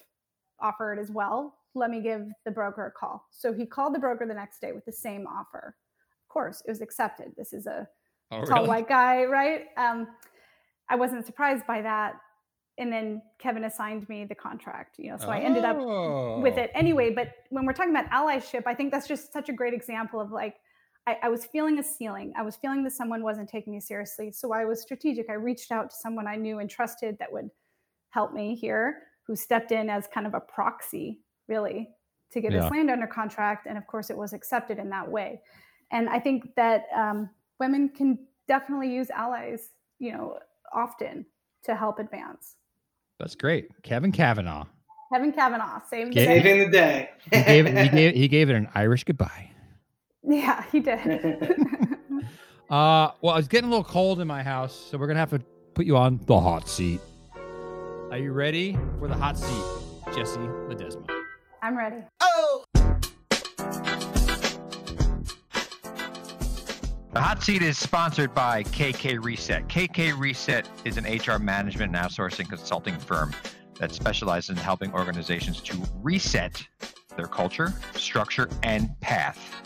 offered 0.61 0.99
as 0.99 1.09
well. 1.11 1.55
Let 1.77 1.91
me 1.91 2.01
give 2.01 2.27
the 2.45 2.51
broker 2.51 2.87
a 2.87 2.91
call." 2.91 3.27
So 3.31 3.53
he 3.53 3.67
called 3.67 3.95
the 3.95 3.99
broker 3.99 4.27
the 4.27 4.35
next 4.35 4.61
day 4.61 4.73
with 4.73 4.85
the 4.85 4.93
same 4.93 5.27
offer. 5.27 5.77
Of 6.25 6.33
course, 6.33 6.63
it 6.67 6.71
was 6.71 6.81
accepted. 6.81 7.33
This 7.37 7.53
is 7.53 7.67
a 7.67 7.87
oh, 8.33 8.45
tall 8.45 8.59
really? 8.59 8.69
white 8.69 8.89
guy, 8.89 9.25
right? 9.25 9.67
Um, 9.77 10.09
I 10.89 10.97
wasn't 10.97 11.27
surprised 11.27 11.67
by 11.67 11.83
that. 11.83 12.15
And 12.79 12.93
then 12.93 13.23
Kevin 13.39 13.65
assigned 13.65 14.07
me 14.09 14.27
the 14.27 14.35
contract, 14.35 14.97
you 14.99 15.11
know, 15.11 15.17
so 15.17 15.29
oh. 15.29 15.31
I 15.31 15.41
ended 15.41 15.65
up 15.65 15.77
with 15.79 16.55
oh. 16.59 16.61
it 16.61 16.71
anyway. 16.75 17.11
But 17.11 17.33
when 17.49 17.65
we're 17.65 17.73
talking 17.73 17.97
about 17.97 18.11
allyship, 18.11 18.65
I 18.67 18.75
think 18.75 18.93
that's 18.93 19.09
just 19.09 19.33
such 19.33 19.49
a 19.49 19.53
great 19.53 19.73
example 19.73 20.21
of 20.21 20.31
like 20.31 20.57
I, 21.07 21.17
I, 21.23 21.29
was 21.29 21.47
feeling 21.47 21.79
a 21.79 21.83
ceiling. 21.83 22.33
I 22.37 22.43
was 22.43 22.57
feeling 22.57 22.83
that 22.85 22.93
someone 22.93 23.23
wasn't 23.23 23.49
taking 23.49 23.73
me 23.73 23.81
seriously. 23.81 24.33
So 24.33 24.53
I 24.53 24.65
was 24.65 24.83
strategic. 24.83 25.31
I 25.31 25.35
reached 25.35 25.71
out 25.71 25.91
to 25.91 25.97
someone 25.97 26.27
I 26.27 26.37
knew 26.37 26.59
and 26.59 26.69
trusted 26.69 27.17
that 27.19 27.33
would 27.33 27.49
help 28.11 28.35
me 28.35 28.55
here, 28.55 29.05
who 29.27 29.37
stepped 29.37 29.73
in 29.73 29.89
as 29.89 30.07
kind 30.13 30.27
of 30.27 30.35
a 30.35 30.41
proxy, 30.41 31.21
really, 31.49 31.91
to 32.33 32.41
get 32.41 32.53
yeah. 32.53 32.61
this 32.61 32.71
land 32.71 32.91
under 32.91 33.07
contract. 33.07 33.67
And 33.67 33.79
of 33.79 33.87
course, 33.87 34.11
it 34.11 34.17
was 34.17 34.33
accepted 34.33 34.79
in 34.79 34.91
that 34.91 35.09
way. 35.09 35.41
And 35.91 36.09
I 36.09 36.19
think 36.19 36.55
that 36.57 36.87
um, 36.95 37.31
women 37.61 37.89
can 37.89 38.19
definitely 38.49 38.93
use 38.93 39.11
allies, 39.11 39.71
you 39.99 40.13
know, 40.13 40.39
often 40.73 41.27
to 41.65 41.75
help 41.75 41.99
advance. 41.99 42.57
That's 43.19 43.35
great. 43.35 43.69
Kevin 43.83 44.13
Cavenaugh. 44.13 44.67
Kevin 45.13 45.33
Cavenaugh, 45.33 45.83
same 45.89 46.13
Saving 46.13 46.59
the 46.59 46.71
day. 46.71 47.11
he, 47.33 47.43
gave 47.43 47.67
it, 47.67 47.79
he, 47.79 47.89
gave, 47.97 48.15
he 48.15 48.29
gave 48.29 48.51
it 48.51 48.57
an 48.57 48.69
Irish 48.75 49.05
goodbye. 49.05 49.51
Yeah, 50.29 50.65
he 50.73 50.81
did. 50.81 50.99
uh, 52.71 53.11
well, 53.21 53.37
it's 53.37 53.47
getting 53.47 53.69
a 53.69 53.71
little 53.71 53.85
cold 53.85 54.21
in 54.21 54.27
my 54.27 54.43
house, 54.43 54.75
so 54.91 54.99
we're 54.99 55.07
gonna 55.07 55.21
have 55.21 55.31
to 55.31 55.39
put 55.75 55.87
you 55.87 55.97
on 55.97 56.21
the 56.27 56.41
hot 56.41 56.69
seat. 56.69 57.01
Are 58.11 58.19
you 58.19 58.33
ready 58.33 58.77
for 58.99 59.07
the 59.07 59.15
hot 59.15 59.39
seat, 59.39 59.65
Jessy 60.13 60.41
Ledesma? 60.41 61.16
I'm 61.67 61.77
ready. 61.77 61.97
Oh. 62.21 62.65
The 67.13 67.21
hot 67.21 67.43
seat 67.43 67.61
is 67.61 67.77
sponsored 67.77 68.33
by 68.33 68.63
KK 68.63 69.25
Reset. 69.25 69.67
KK 69.67 70.17
Reset 70.17 70.69
is 70.85 70.97
an 70.97 71.03
HR 71.03 71.41
management 71.41 71.97
and 71.97 72.07
outsourcing 72.07 72.49
consulting 72.49 72.97
firm 72.97 73.35
that 73.81 73.91
specializes 73.91 74.51
in 74.51 74.57
helping 74.59 74.93
organizations 74.93 75.61
to 75.63 75.83
reset 76.05 76.63
their 77.17 77.27
culture, 77.27 77.75
structure, 77.97 78.49
and 78.63 78.89
path. 79.01 79.66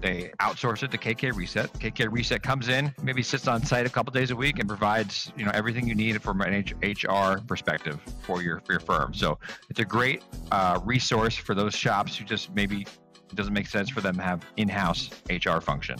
they 0.00 0.30
outsource 0.40 0.82
it 0.82 0.90
to 0.90 0.98
KK 0.98 1.34
Reset. 1.34 1.72
KK 1.74 2.12
Reset 2.12 2.42
comes 2.42 2.68
in, 2.68 2.94
maybe 3.02 3.22
sits 3.22 3.48
on 3.48 3.64
site 3.64 3.86
a 3.86 3.88
couple 3.88 4.12
days 4.12 4.30
a 4.30 4.36
week, 4.36 4.58
and 4.58 4.68
provides 4.68 5.32
you 5.36 5.44
know 5.44 5.50
everything 5.54 5.88
you 5.88 5.94
need 5.94 6.20
from 6.22 6.40
an 6.42 6.64
HR 6.82 7.40
perspective 7.46 8.00
for 8.22 8.42
your 8.42 8.60
for 8.60 8.72
your 8.72 8.80
firm. 8.80 9.14
So 9.14 9.38
it's 9.70 9.80
a 9.80 9.84
great 9.84 10.22
uh, 10.52 10.80
resource 10.84 11.36
for 11.36 11.54
those 11.54 11.74
shops 11.74 12.16
who 12.16 12.24
just 12.24 12.54
maybe 12.54 12.82
it 12.82 13.34
doesn't 13.34 13.54
make 13.54 13.66
sense 13.66 13.88
for 13.88 14.00
them 14.00 14.16
to 14.16 14.22
have 14.22 14.44
in-house 14.56 15.10
HR 15.30 15.60
function. 15.60 15.96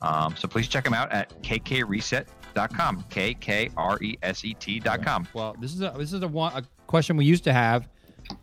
Um, 0.00 0.34
so 0.36 0.48
please 0.48 0.68
check 0.68 0.84
them 0.84 0.94
out 0.94 1.12
at 1.12 1.40
kkreset.com. 1.42 3.04
K 3.08 3.34
K 3.34 3.70
R 3.76 3.98
E 4.02 4.18
S 4.22 4.44
E 4.44 4.54
T.com. 4.54 5.28
Well, 5.32 5.56
this 5.60 5.74
is 5.74 5.80
a 5.80 5.94
this 5.96 6.12
is 6.12 6.22
a, 6.22 6.28
one, 6.28 6.52
a 6.54 6.64
question 6.86 7.16
we 7.16 7.24
used 7.24 7.44
to 7.44 7.52
have, 7.52 7.88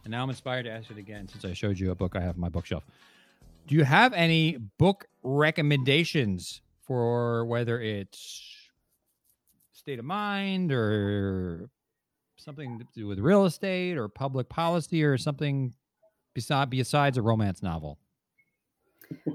and 0.03 0.11
now 0.11 0.23
I'm 0.23 0.29
inspired 0.29 0.63
to 0.63 0.71
ask 0.71 0.89
it 0.89 0.97
again 0.97 1.27
since 1.27 1.45
I 1.45 1.53
showed 1.53 1.79
you 1.79 1.91
a 1.91 1.95
book 1.95 2.15
I 2.15 2.21
have 2.21 2.35
on 2.35 2.41
my 2.41 2.49
bookshelf. 2.49 2.83
Do 3.67 3.75
you 3.75 3.83
have 3.83 4.13
any 4.13 4.57
book 4.77 5.05
recommendations 5.23 6.61
for 6.81 7.45
whether 7.45 7.79
it's 7.79 8.43
state 9.71 9.99
of 9.99 10.05
mind 10.05 10.71
or 10.71 11.69
something 12.37 12.79
to 12.79 12.85
do 12.93 13.07
with 13.07 13.19
real 13.19 13.45
estate 13.45 13.97
or 13.97 14.07
public 14.07 14.49
policy 14.49 15.03
or 15.03 15.17
something 15.17 15.73
beside 16.33 16.69
besides 16.69 17.17
a 17.17 17.21
romance 17.21 17.63
novel? 17.63 17.97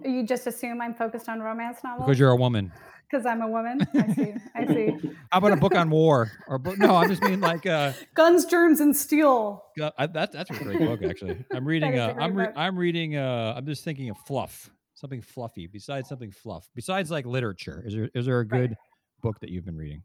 You 0.05 0.25
just 0.25 0.47
assume 0.47 0.81
I'm 0.81 0.95
focused 0.95 1.29
on 1.29 1.41
romance 1.41 1.79
novels 1.85 2.07
because 2.07 2.19
you're 2.19 2.31
a 2.31 2.37
woman 2.37 2.73
because 3.09 3.27
I'm 3.27 3.41
a 3.43 3.49
woman. 3.49 3.87
I 3.95 4.15
see. 4.15 4.35
I 4.55 4.67
see. 4.67 4.97
How 5.31 5.39
about 5.39 5.53
a 5.53 5.57
book 5.57 5.75
on 5.75 5.91
war? 5.91 6.31
Or 6.49 6.59
book, 6.59 6.79
no, 6.79 6.97
I 6.97 7.07
just 7.07 7.23
mean 7.23 7.41
like 7.41 7.67
uh, 7.67 7.93
guns, 8.15 8.45
germs, 8.45 8.81
and 8.81 8.97
steel. 8.97 9.65
Uh, 9.81 10.07
that, 10.07 10.33
that's 10.33 10.51
a 10.51 10.55
great 10.55 10.79
book, 10.79 11.03
actually. 11.03 11.45
I'm 11.53 11.65
reading. 11.69 11.99
Uh, 11.99 12.15
I'm 12.19 12.35
re- 12.35 12.53
I'm 12.57 12.77
reading. 12.79 13.17
Uh, 13.17 13.55
I'm 13.57 13.67
just 13.67 13.85
thinking 13.85 14.11
of 14.11 14.17
fluff, 14.19 14.71
something 14.95 15.23
fluffy. 15.23 15.67
Besides 15.67 16.09
something 16.09 16.31
fluff, 16.31 16.69
besides 16.75 17.11
like 17.11 17.27
literature, 17.27 17.83
is 17.87 17.95
there 17.95 18.11
is 18.15 18.27
there 18.27 18.41
a 18.41 18.47
good 18.47 18.71
right. 18.71 18.79
book 19.23 19.41
that 19.41 19.51
you've 19.51 19.65
been 19.65 19.77
reading? 19.77 20.03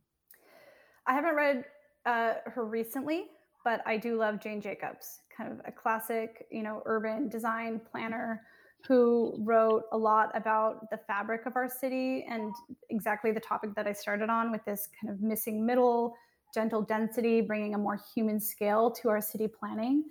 I 1.08 1.14
haven't 1.14 1.36
read 1.36 1.66
uh, 2.06 2.34
her 2.46 2.66
recently, 2.66 3.26
but 3.64 3.82
I 3.86 3.98
do 3.98 4.18
love 4.18 4.40
Jane 4.40 4.62
Jacobs, 4.62 5.22
kind 5.36 5.52
of 5.52 5.60
a 5.66 5.72
classic, 5.72 6.46
you 6.52 6.62
know, 6.62 6.84
urban 6.86 7.30
design 7.30 7.82
planner 7.92 8.42
who 8.88 9.36
wrote 9.40 9.84
a 9.92 9.98
lot 9.98 10.32
about 10.34 10.90
the 10.90 10.98
fabric 10.98 11.46
of 11.46 11.56
our 11.56 11.70
city 11.70 12.26
and 12.30 12.54
exactly 12.90 13.32
the 13.32 13.40
topic 13.40 13.76
that 13.76 13.88
I 13.88 13.94
started 13.94 14.30
on 14.30 14.52
with 14.52 14.64
this 14.66 14.90
kind 15.00 15.14
of 15.14 15.22
missing 15.22 15.66
middle, 15.66 16.16
gentle 16.54 16.82
density, 16.82 17.42
bringing 17.42 17.76
a 17.76 17.78
more 17.78 18.00
human 18.14 18.40
scale 18.40 18.92
to 19.02 19.10
our 19.10 19.22
city 19.22 19.48
planning. 19.48 20.04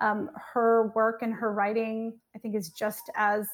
Um, 0.00 0.30
her 0.52 0.92
work 0.94 1.22
and 1.22 1.34
her 1.34 1.52
writing, 1.52 2.18
I 2.34 2.38
think, 2.38 2.54
is 2.56 2.70
just 2.70 3.10
as 3.16 3.46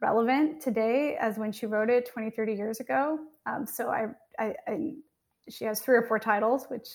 relevant 0.00 0.60
today 0.60 1.16
as 1.20 1.38
when 1.38 1.52
she 1.52 1.66
wrote 1.66 1.90
it 1.90 2.10
20, 2.12 2.30
30 2.30 2.54
years 2.54 2.80
ago. 2.80 3.18
Um, 3.46 3.66
so 3.66 3.88
I, 3.88 4.06
I, 4.38 4.54
I, 4.66 4.92
she 5.48 5.64
has 5.64 5.80
three 5.80 5.96
or 5.96 6.02
four 6.02 6.18
titles, 6.18 6.66
which 6.68 6.88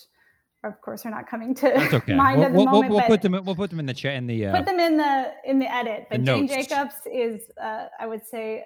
of 0.64 0.80
course 0.80 1.04
are 1.04 1.10
not 1.10 1.28
coming 1.28 1.54
to 1.56 1.72
That's 1.74 1.94
okay. 1.94 2.14
mind 2.16 2.38
we'll, 2.38 2.46
at 2.46 2.52
the 2.52 2.56
we'll, 2.56 2.66
moment. 2.66 2.90
we'll 2.90 3.00
but 3.00 3.08
put 3.08 3.22
them. 3.22 3.32
We'll 3.44 3.56
put 3.56 3.70
them 3.70 3.80
in 3.80 3.86
the 3.86 3.94
chat 3.94 4.14
in 4.14 4.26
the. 4.26 4.46
Uh, 4.46 4.56
put 4.56 4.66
them 4.66 4.78
in 4.78 4.96
the 4.96 5.32
in 5.44 5.58
the 5.58 5.72
edit. 5.72 6.06
But 6.10 6.20
the 6.20 6.26
Jane 6.26 6.46
notes. 6.46 6.68
Jacobs 6.68 6.94
is, 7.12 7.42
uh, 7.60 7.86
I 7.98 8.06
would 8.06 8.26
say, 8.26 8.64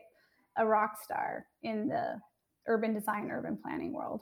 a 0.57 0.67
rock 0.67 1.03
star 1.03 1.47
in 1.63 1.89
the 1.89 2.21
urban 2.67 2.95
design, 2.95 3.31
urban 3.31 3.59
planning 3.63 3.93
world. 3.93 4.21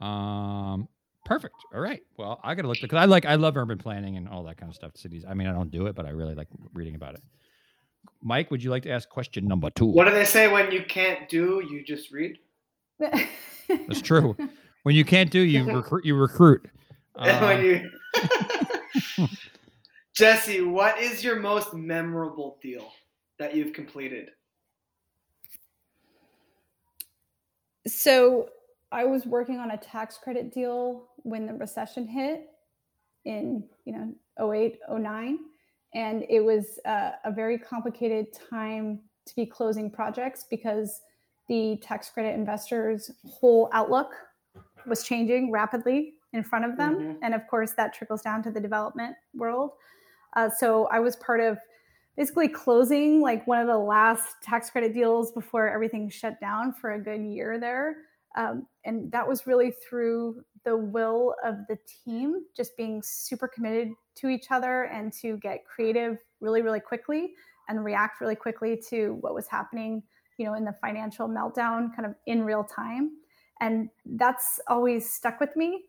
Um, 0.00 0.88
perfect. 1.24 1.56
All 1.74 1.80
right. 1.80 2.02
Well, 2.16 2.40
I 2.42 2.54
gotta 2.54 2.68
look 2.68 2.80
because 2.80 2.98
I 2.98 3.04
like 3.04 3.26
I 3.26 3.34
love 3.34 3.56
urban 3.56 3.78
planning 3.78 4.16
and 4.16 4.28
all 4.28 4.44
that 4.44 4.56
kind 4.56 4.70
of 4.70 4.76
stuff. 4.76 4.92
Cities. 4.96 5.24
I 5.28 5.34
mean, 5.34 5.48
I 5.48 5.52
don't 5.52 5.70
do 5.70 5.86
it, 5.86 5.94
but 5.94 6.06
I 6.06 6.10
really 6.10 6.34
like 6.34 6.48
reading 6.72 6.94
about 6.94 7.14
it. 7.14 7.22
Mike, 8.22 8.50
would 8.50 8.62
you 8.62 8.70
like 8.70 8.84
to 8.84 8.90
ask 8.90 9.08
question 9.08 9.46
number 9.46 9.70
two? 9.70 9.86
What 9.86 10.04
do 10.04 10.12
they 10.12 10.24
say 10.24 10.50
when 10.50 10.72
you 10.72 10.84
can't 10.88 11.28
do? 11.28 11.62
You 11.68 11.84
just 11.84 12.10
read. 12.10 12.38
That's 12.98 14.00
true. 14.02 14.36
When 14.88 14.96
you 14.96 15.04
can't 15.04 15.30
do, 15.30 15.40
you 15.40 15.64
recruit. 15.76 16.06
You 16.06 16.14
recruit. 16.16 16.66
Uh, 17.14 17.58
you 17.60 17.90
Jessy, 20.14 20.60
what 20.60 20.96
is 21.00 21.24
your 21.24 21.40
most 21.40 21.74
memorable 21.74 22.58
deal 22.62 22.92
that 23.40 23.56
you've 23.56 23.72
completed? 23.72 24.30
So 27.88 28.50
I 28.92 29.04
was 29.04 29.26
working 29.26 29.58
on 29.58 29.72
a 29.72 29.76
tax 29.76 30.16
credit 30.16 30.54
deal 30.54 31.08
when 31.16 31.44
the 31.44 31.54
recession 31.54 32.06
hit 32.06 32.46
in, 33.24 33.64
you 33.84 34.14
know, 34.38 34.52
08, 34.52 34.78
09. 34.88 35.38
And 35.94 36.24
it 36.30 36.38
was 36.38 36.78
uh, 36.86 37.10
a 37.24 37.32
very 37.32 37.58
complicated 37.58 38.26
time 38.48 39.00
to 39.26 39.34
be 39.34 39.44
closing 39.44 39.90
projects 39.90 40.46
because 40.48 41.00
the 41.48 41.78
tax 41.82 42.10
credit 42.10 42.36
investors' 42.36 43.10
whole 43.24 43.68
outlook 43.72 44.12
was 44.86 45.04
changing 45.04 45.50
rapidly 45.50 46.14
in 46.32 46.42
front 46.42 46.64
of 46.64 46.76
them. 46.76 46.96
Mhm. 46.96 47.18
And 47.22 47.34
of 47.34 47.46
course, 47.48 47.72
that 47.72 47.94
trickles 47.94 48.22
down 48.22 48.42
to 48.42 48.50
the 48.50 48.60
development 48.60 49.16
world. 49.34 49.72
Uh, 50.34 50.50
so 50.50 50.86
I 50.86 51.00
was 51.00 51.16
part 51.16 51.40
of 51.40 51.58
basically 52.16 52.48
closing 52.48 53.20
like 53.20 53.46
one 53.46 53.60
of 53.60 53.66
the 53.66 53.78
last 53.78 54.42
tax 54.42 54.70
credit 54.70 54.92
deals 54.92 55.32
before 55.32 55.68
everything 55.68 56.10
shut 56.10 56.38
down 56.40 56.72
for 56.72 56.92
a 56.92 57.00
good 57.00 57.22
year 57.22 57.58
there. 57.58 57.96
Um, 58.36 58.66
and 58.84 59.10
that 59.12 59.26
was 59.26 59.46
really 59.46 59.70
through 59.70 60.42
the 60.64 60.76
will 60.76 61.34
of 61.44 61.66
the 61.68 61.78
team 62.04 62.44
just 62.56 62.76
being 62.76 63.00
super 63.02 63.48
committed 63.48 63.92
to 64.16 64.28
each 64.28 64.50
other 64.50 64.84
and 64.84 65.12
to 65.14 65.38
get 65.38 65.64
creative 65.64 66.18
really, 66.40 66.60
really 66.60 66.80
quickly 66.80 67.34
and 67.68 67.84
react 67.84 68.20
really 68.20 68.36
quickly 68.36 68.80
to 68.90 69.14
what 69.20 69.34
was 69.34 69.46
happening, 69.46 70.02
you 70.38 70.44
know, 70.44 70.54
in 70.54 70.64
the 70.64 70.74
financial 70.80 71.28
meltdown 71.28 71.94
kind 71.94 72.06
of 72.06 72.14
in 72.26 72.44
real 72.44 72.64
time. 72.64 73.12
And 73.60 73.90
that's 74.04 74.60
always 74.68 75.10
stuck 75.10 75.40
with 75.40 75.54
me 75.56 75.84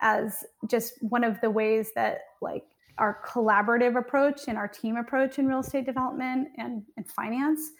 as 0.00 0.44
just 0.68 1.02
one 1.02 1.24
of 1.24 1.40
the 1.40 1.50
ways 1.50 1.92
that 1.94 2.18
like 2.42 2.64
our 2.98 3.20
collaborative 3.26 3.98
approach 3.98 4.42
and 4.48 4.56
our 4.56 4.68
team 4.68 4.96
approach 4.96 5.38
in 5.38 5.46
real 5.46 5.60
estate 5.60 5.86
development 5.86 6.48
and, 6.58 6.82
and 6.96 7.08
finance 7.08 7.72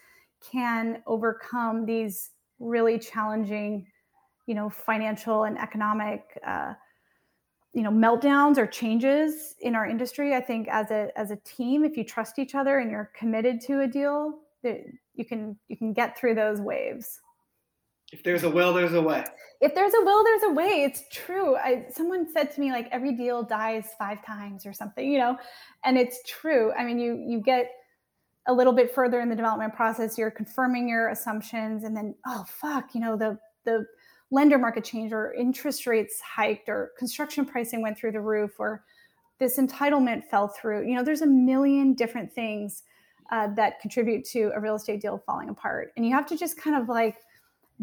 can 0.51 1.01
overcome 1.07 1.85
these 1.85 2.31
really 2.59 2.97
challenging 2.99 3.85
you 4.45 4.53
know 4.53 4.69
financial 4.69 5.43
and 5.43 5.57
economic 5.57 6.39
uh, 6.45 6.73
you 7.73 7.81
know 7.81 7.91
meltdowns 7.91 8.57
or 8.57 8.67
changes 8.67 9.55
in 9.61 9.75
our 9.75 9.85
industry. 9.85 10.35
I 10.35 10.41
think 10.41 10.67
as 10.69 10.91
a 10.91 11.09
as 11.15 11.31
a 11.31 11.37
team 11.37 11.83
if 11.83 11.97
you 11.97 12.03
trust 12.03 12.39
each 12.39 12.55
other 12.55 12.79
and 12.79 12.91
you're 12.91 13.11
committed 13.17 13.61
to 13.61 13.81
a 13.81 13.87
deal 13.87 14.39
that 14.63 14.81
you 15.13 15.25
can 15.25 15.57
you 15.67 15.77
can 15.77 15.93
get 15.93 16.17
through 16.17 16.35
those 16.35 16.61
waves 16.61 17.21
If 18.15 18.23
there's 18.23 18.43
a 18.43 18.49
will, 18.49 18.73
there's 18.73 18.93
a 18.93 19.01
way. 19.01 19.25
if 19.59 19.75
there's 19.75 19.93
a 19.93 20.05
will 20.05 20.23
there's 20.23 20.43
a 20.43 20.53
way. 20.53 20.83
It's 20.87 21.03
true. 21.11 21.57
I, 21.57 21.85
someone 21.91 22.31
said 22.31 22.49
to 22.53 22.61
me 22.61 22.71
like 22.71 22.87
every 22.93 23.13
deal 23.13 23.43
dies 23.43 23.87
five 23.99 24.25
times 24.25 24.65
or 24.65 24.71
something 24.71 25.05
you 25.11 25.17
know 25.17 25.37
and 25.83 25.97
it's 25.97 26.19
true. 26.25 26.71
I 26.79 26.85
mean 26.85 26.97
you 26.97 27.21
you 27.27 27.41
get 27.41 27.71
a 28.47 28.53
little 28.53 28.71
bit 28.71 28.95
further 28.95 29.19
in 29.19 29.27
the 29.27 29.35
development 29.35 29.73
process. 29.75 30.17
You're 30.17 30.31
confirming 30.31 30.87
your 30.87 31.09
assumptions 31.09 31.83
and 31.83 31.93
then 31.93 32.15
oh 32.25 32.45
fuck 32.47 32.95
you 32.95 33.01
know 33.01 33.17
the 33.17 33.37
the 33.65 33.85
lender 34.31 34.57
market 34.57 34.85
changed 34.85 35.13
or 35.13 35.33
interest 35.33 35.85
rates 35.85 36.21
hiked 36.21 36.69
or 36.69 36.91
construction 36.97 37.45
pricing 37.45 37.81
went 37.81 37.97
through 37.97 38.13
the 38.13 38.21
roof 38.21 38.51
or 38.59 38.85
this 39.39 39.57
entitlement 39.57 40.23
fell 40.23 40.47
through. 40.47 40.87
You 40.87 40.95
know 40.95 41.03
there's 41.03 41.21
a 41.21 41.27
million 41.51 41.93
different 41.95 42.31
things 42.31 42.83
uh, 43.31 43.47
that 43.55 43.79
contribute 43.81 44.23
to 44.23 44.51
a 44.55 44.59
real 44.61 44.75
estate 44.75 45.01
deal 45.01 45.21
falling 45.25 45.49
apart. 45.49 45.91
And 45.97 46.05
you 46.05 46.13
have 46.13 46.27
to 46.27 46.37
just 46.37 46.55
kind 46.57 46.81
of 46.81 46.87
like 46.87 47.17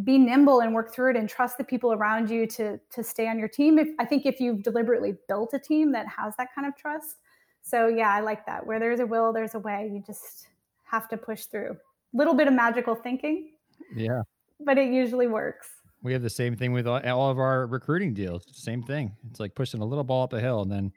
be 0.05 0.17
nimble 0.17 0.61
and 0.61 0.73
work 0.73 0.93
through 0.93 1.11
it 1.11 1.17
and 1.17 1.29
trust 1.29 1.59
the 1.59 1.65
people 1.65 1.93
around 1.93 2.31
you 2.31 2.47
to 2.47 2.79
to 2.91 3.05
stay 3.05 3.29
on 3.29 3.39
your 3.39 3.49
team 3.49 3.79
if 3.79 3.89
i 3.99 4.05
think 4.05 4.25
if 4.25 4.41
you've 4.41 4.63
deliberately 4.63 5.15
built 5.29 5.53
a 5.53 5.59
team 5.59 5.93
that 5.93 6.07
has 6.07 6.35
that 6.39 6.49
kind 6.55 6.67
of 6.67 6.75
trust 6.77 7.17
so 7.61 7.89
yeah 7.89 8.11
i 8.15 8.21
like 8.21 8.47
that 8.47 8.67
where 8.67 8.81
there's 8.81 9.01
a 9.01 9.07
will 9.07 9.33
there's 9.33 9.55
a 9.55 9.59
way 9.59 9.91
you 9.93 10.03
just 10.07 10.49
have 10.83 11.09
to 11.09 11.17
push 11.17 11.45
through 11.45 11.73
a 11.73 12.17
little 12.17 12.35
bit 12.35 12.49
of 12.49 12.55
magical 12.55 12.95
thinking 12.95 13.51
yeah. 13.95 14.23
but 14.61 14.79
it 14.79 14.91
usually 14.91 15.27
works 15.27 15.69
We 16.03 16.13
have 16.15 16.23
the 16.23 16.31
same 16.31 16.57
thing 16.57 16.73
with 16.73 16.87
all, 16.87 17.01
all 17.07 17.31
of 17.31 17.39
our 17.39 17.67
recruiting 17.67 18.13
deals. 18.15 18.45
Same 18.51 18.83
thing. 18.83 19.15
It's 19.31 19.39
like 19.39 19.55
pushing 19.55 19.81
a 19.81 19.85
little 19.85 20.03
ball 20.03 20.25
up 20.25 20.33
a 20.33 20.41
hill, 20.41 20.63
and 20.63 20.71
then 20.71 20.93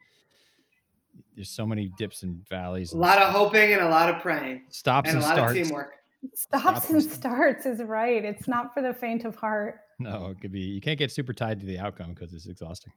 there's 1.36 1.50
so 1.50 1.66
many 1.66 1.92
dips 1.98 2.24
and 2.24 2.48
valleys. 2.50 2.92
A 2.92 2.96
and 2.96 3.02
lot 3.02 3.22
of 3.22 3.30
hoping 3.32 3.74
and 3.74 3.82
a 3.82 3.90
lot 3.90 4.10
of 4.10 4.22
praying 4.22 4.64
stops 4.70 5.10
and 5.10 5.18
and, 5.18 5.26
a 5.26 5.28
lot 5.28 5.36
starts. 5.36 5.60
of 5.60 5.68
teamwork. 5.68 5.94
Stops 6.34 6.62
Stops 6.64 6.90
and 6.90 7.02
and- 7.02 7.12
starts 7.12 7.66
is 7.66 7.82
right 7.84 8.24
it's 8.26 8.48
not 8.48 8.74
for 8.74 8.82
the 8.82 8.94
faint 8.94 9.26
of 9.26 9.36
heart 9.36 9.82
No, 10.00 10.28
it 10.32 10.42
could 10.42 10.52
be. 10.52 10.60
You 10.62 10.82
can't 10.82 11.00
get 11.00 11.12
super 11.12 11.32
tied 11.34 11.60
to 11.62 11.66
the 11.66 11.80
outcome 11.80 12.14
because 12.14 12.34
it's 12.34 12.48
exhausting. 12.48 12.92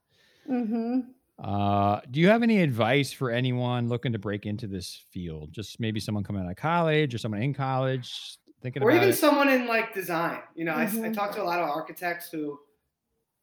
hmm 0.47 1.01
Uh, 1.39 2.01
do 2.11 2.19
you 2.19 2.27
have 2.29 2.43
any 2.43 2.61
advice 2.61 3.13
for 3.13 3.31
anyone 3.31 3.89
looking 3.89 4.13
to 4.13 4.19
break 4.19 4.45
into 4.47 4.67
this 4.67 5.05
field? 5.13 5.53
Just 5.53 5.79
maybe 5.79 6.01
someone 6.01 6.25
coming 6.25 6.43
out 6.45 6.51
of 6.51 6.57
college 6.57 7.15
or 7.15 7.19
someone 7.19 7.41
in 7.43 7.55
college 7.55 8.39
thinking 8.63 8.83
about 8.83 8.91
it. 8.91 8.95
or 8.95 8.97
even 8.97 9.09
it. 9.11 9.13
someone 9.17 9.49
in 9.49 9.69
like 9.69 9.95
design. 9.95 10.41
You 10.57 10.65
know, 10.65 10.73
I, 10.75 10.83
I 10.83 10.87
Mhm. 10.87 11.15
talk 11.15 11.31
to 11.37 11.43
a 11.43 11.45
lot 11.45 11.61
of 11.61 11.69
architects 11.71 12.29
who 12.33 12.59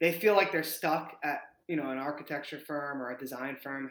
they 0.01 0.11
feel 0.11 0.35
like 0.35 0.51
they're 0.51 0.61
stuck 0.63 1.15
at 1.23 1.39
you 1.69 1.77
know 1.77 1.89
an 1.91 1.97
architecture 1.97 2.59
firm 2.59 3.01
or 3.01 3.11
a 3.11 3.17
design 3.17 3.55
firm. 3.55 3.89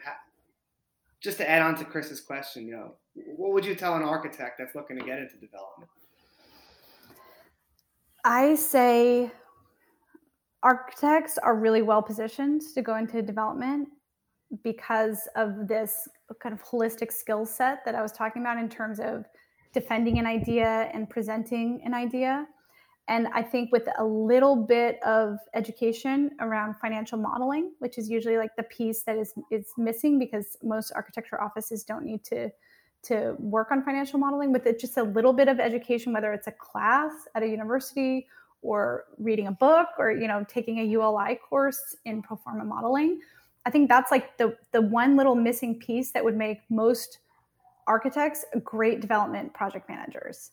Just 1.25 1.37
to 1.37 1.49
add 1.49 1.63
on 1.63 1.73
to 1.77 1.85
Chris's 1.85 2.21
question, 2.21 2.67
you 2.67 2.73
know, 2.73 2.91
what 3.35 3.51
would 3.51 3.65
you 3.65 3.73
tell 3.73 3.95
an 3.95 4.03
architect 4.03 4.59
that's 4.59 4.75
looking 4.75 4.95
to 4.99 5.03
get 5.03 5.17
into 5.17 5.37
development? 5.37 5.89
I 8.23 8.53
say 8.53 9.31
architects 10.61 11.39
are 11.39 11.55
really 11.55 11.81
well 11.81 12.03
positioned 12.03 12.61
to 12.75 12.83
go 12.83 12.97
into 12.97 13.23
development 13.23 13.89
because 14.63 15.27
of 15.35 15.67
this 15.67 16.07
kind 16.39 16.53
of 16.53 16.61
holistic 16.61 17.11
skill 17.11 17.43
set 17.43 17.83
that 17.85 17.95
I 17.95 18.03
was 18.03 18.11
talking 18.11 18.43
about 18.43 18.59
in 18.59 18.69
terms 18.69 18.99
of 18.99 19.25
defending 19.73 20.19
an 20.19 20.27
idea 20.27 20.91
and 20.93 21.09
presenting 21.09 21.81
an 21.83 21.95
idea. 21.95 22.45
And 23.07 23.27
I 23.33 23.43
think 23.43 23.71
with 23.71 23.87
a 23.99 24.03
little 24.03 24.55
bit 24.55 25.01
of 25.03 25.37
education 25.53 26.31
around 26.39 26.75
financial 26.81 27.19
modeling, 27.19 27.73
which 27.77 27.99
is 27.99 28.09
usually 28.09 28.37
like 28.37 28.55
the 28.55 28.63
piece 28.63 29.03
that 29.03 29.17
is 29.17 29.33
is 29.51 29.67
missing 29.77 30.17
because 30.17 30.57
most 30.63 30.91
architecture 30.95 31.39
offices 31.41 31.83
don't 31.83 32.03
need 32.03 32.23
to 32.25 32.51
to 33.03 33.35
work 33.37 33.71
on 33.71 33.83
financial 33.83 34.17
modeling, 34.17 34.51
with 34.51 34.65
it, 34.65 34.79
just 34.79 34.97
a 34.97 35.03
little 35.03 35.33
bit 35.33 35.47
of 35.47 35.59
education, 35.59 36.11
whether 36.11 36.33
it's 36.33 36.47
a 36.47 36.51
class 36.51 37.11
at 37.35 37.43
a 37.43 37.47
university 37.47 38.27
or 38.63 39.05
reading 39.19 39.45
a 39.45 39.51
book 39.51 39.89
or 39.99 40.11
you 40.11 40.27
know 40.27 40.43
taking 40.49 40.79
a 40.79 40.83
ULI 40.83 41.35
course 41.35 41.95
in 42.05 42.23
pro 42.23 42.35
forma 42.37 42.65
modeling. 42.65 43.19
I 43.67 43.69
think 43.69 43.87
that's 43.87 44.09
like 44.09 44.37
the 44.37 44.57
the 44.71 44.81
one 44.81 45.15
little 45.15 45.35
missing 45.35 45.77
piece 45.79 46.11
that 46.11 46.23
would 46.23 46.35
make 46.35 46.61
most 46.69 47.19
architects 47.85 48.45
great 48.63 48.99
development 48.99 49.53
project 49.53 49.87
managers. 49.87 50.51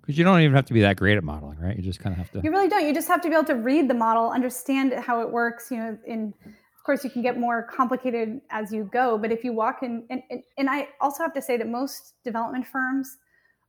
Because 0.00 0.18
you 0.18 0.24
don't 0.24 0.40
even 0.40 0.54
have 0.54 0.66
to 0.66 0.72
be 0.72 0.80
that 0.80 0.96
great 0.96 1.16
at 1.16 1.24
modeling, 1.24 1.58
right? 1.58 1.76
You 1.76 1.82
just 1.82 2.00
kind 2.00 2.12
of 2.12 2.18
have 2.18 2.30
to. 2.32 2.40
You 2.42 2.50
really 2.50 2.68
don't. 2.68 2.86
You 2.86 2.94
just 2.94 3.08
have 3.08 3.20
to 3.22 3.28
be 3.28 3.34
able 3.34 3.46
to 3.46 3.54
read 3.54 3.88
the 3.88 3.94
model, 3.94 4.30
understand 4.30 4.92
how 4.94 5.20
it 5.20 5.30
works. 5.30 5.70
You 5.70 5.76
know, 5.76 5.98
in 6.06 6.34
of 6.44 6.84
course 6.84 7.04
you 7.04 7.10
can 7.10 7.20
get 7.22 7.38
more 7.38 7.62
complicated 7.62 8.40
as 8.50 8.72
you 8.72 8.88
go, 8.90 9.18
but 9.18 9.30
if 9.30 9.44
you 9.44 9.52
walk 9.52 9.82
in, 9.82 10.04
and, 10.08 10.22
and, 10.30 10.42
and 10.56 10.70
I 10.70 10.88
also 11.00 11.22
have 11.22 11.34
to 11.34 11.42
say 11.42 11.58
that 11.58 11.68
most 11.68 12.14
development 12.24 12.66
firms 12.66 13.18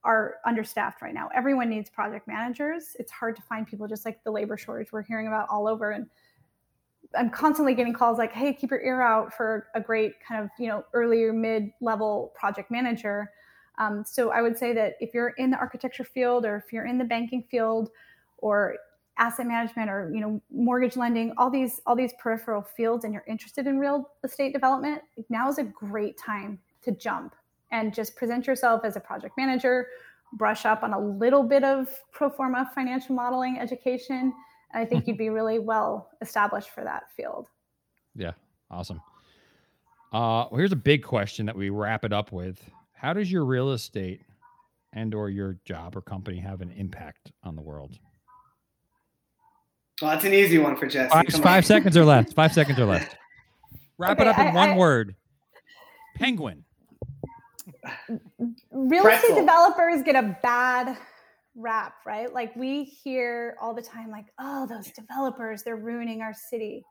are 0.04 0.36
understaffed 0.46 1.02
right 1.02 1.14
now. 1.14 1.30
Everyone 1.36 1.70
needs 1.70 1.90
project 1.90 2.28
managers. 2.28 2.96
It's 2.98 3.12
hard 3.12 3.36
to 3.36 3.42
find 3.42 3.68
people, 3.68 3.88
just 3.88 4.06
like 4.06 4.24
the 4.24 4.32
labor 4.32 4.58
shortage 4.58 4.92
we're 4.92 5.04
hearing 5.04 5.28
about 5.28 5.48
all 5.50 5.68
over. 5.68 5.92
And 5.92 6.08
I'm 7.18 7.30
constantly 7.30 7.76
getting 7.76 7.94
calls 7.94 8.18
like, 8.18 8.32
"Hey, 8.32 8.54
keep 8.54 8.72
your 8.72 8.82
ear 8.82 9.02
out 9.02 9.34
for 9.34 9.68
a 9.76 9.82
great 9.82 10.14
kind 10.26 10.44
of 10.44 10.50
you 10.58 10.68
know 10.68 10.86
earlier 10.94 11.34
mid 11.34 11.72
level 11.82 12.32
project 12.36 12.72
manager." 12.72 13.30
Um, 13.78 14.04
so 14.06 14.32
I 14.32 14.42
would 14.42 14.58
say 14.58 14.74
that 14.74 14.96
if 15.00 15.14
you're 15.14 15.30
in 15.38 15.50
the 15.50 15.58
architecture 15.58 16.04
field 16.04 16.46
or 16.46 16.58
if 16.58 16.74
you're 16.74 16.86
in 16.86 16.98
the 16.98 17.06
banking 17.06 17.44
field 17.50 17.90
or 18.38 18.76
asset 19.18 19.46
management 19.46 19.90
or 19.90 20.10
you 20.14 20.22
know 20.22 20.42
mortgage 20.52 20.96
lending 20.96 21.34
all 21.38 21.50
these 21.50 21.82
all 21.86 21.96
these 21.96 22.14
peripheral 22.20 22.62
fields 22.62 23.04
and 23.04 23.14
you're 23.14 23.26
interested 23.28 23.68
in 23.68 23.78
real 23.78 24.10
estate 24.24 24.54
development 24.54 25.02
now 25.30 25.50
is 25.50 25.58
a 25.58 25.64
great 25.64 26.18
time 26.18 26.58
to 26.82 26.92
jump 26.92 27.36
and 27.72 27.94
just 27.94 28.16
present 28.16 28.48
yourself 28.48 28.82
as 28.86 28.96
a 28.96 29.00
project 29.00 29.36
manager 29.38 29.88
brush 30.34 30.66
up 30.66 30.82
on 30.82 30.94
a 30.94 31.00
little 31.00 31.44
bit 31.44 31.64
of 31.64 31.90
pro 32.12 32.30
forma 32.30 32.72
financial 32.74 33.14
modeling 33.14 33.60
education. 33.60 34.34
And 34.74 34.82
i 34.82 34.86
think 34.86 35.08
you'd 35.08 35.18
be 35.18 35.30
really 35.40 35.60
well 35.60 36.10
established 36.22 36.70
for 36.70 36.84
that 36.84 37.04
field. 37.16 37.48
Yeah 38.16 38.32
awesome. 38.72 39.02
Uh, 40.14 40.48
well, 40.50 40.58
here's 40.58 40.72
a 40.72 40.78
big 40.78 41.04
question 41.04 41.46
that 41.46 41.56
we 41.56 41.70
wrap 41.70 42.04
it 42.04 42.12
up 42.12 42.32
with 42.32 42.70
how 43.02 43.14
does 43.14 43.32
your 43.32 43.45
real 43.45 43.72
estate 43.72 44.22
and 44.93 45.16
or 45.16 45.30
your 45.30 45.58
job 45.66 45.95
or 45.95 46.02
company 46.02 46.39
have 46.39 46.62
an 46.62 46.72
impact 46.72 47.32
on 47.43 47.56
the 47.56 47.62
world 47.62 47.97
well, 50.02 50.12
that's 50.12 50.26
an 50.26 50.34
easy 50.34 50.58
one 50.58 50.76
for 50.76 50.88
Jessy. 50.88 51.10
Five, 51.10 51.28
five 51.43 51.66
seconds 51.66 51.95
or 51.95 52.04
less. 52.04 52.34
Five 52.34 52.54
seconds 52.54 52.80
or 52.80 52.86
less. 52.86 53.08
Wrap 53.99 54.20
okay, 54.20 54.24
it 54.24 54.28
up 54.28 54.39
in 54.39 54.47
I, 54.47 54.54
one 54.54 54.70
I, 54.72 54.78
word. 54.78 55.16
Penguin. 56.16 56.64
Real 58.72 59.04
Pretzel. 59.04 59.30
estate 59.30 59.39
developers 59.39 60.02
get 60.02 60.16
a 60.16 60.36
bad 60.41 60.97
rap, 61.56 61.93
right? 62.06 62.34
Like 62.34 62.56
we 62.56 62.84
hear 62.84 63.56
all 63.62 63.76
the 63.76 63.82
time, 63.82 64.10
like, 64.10 64.26
oh, 64.39 64.66
those 64.66 64.89
developers, 64.91 65.62
they're 65.62 65.76
ruining 65.76 66.24
our 66.24 66.34
city. 66.34 66.84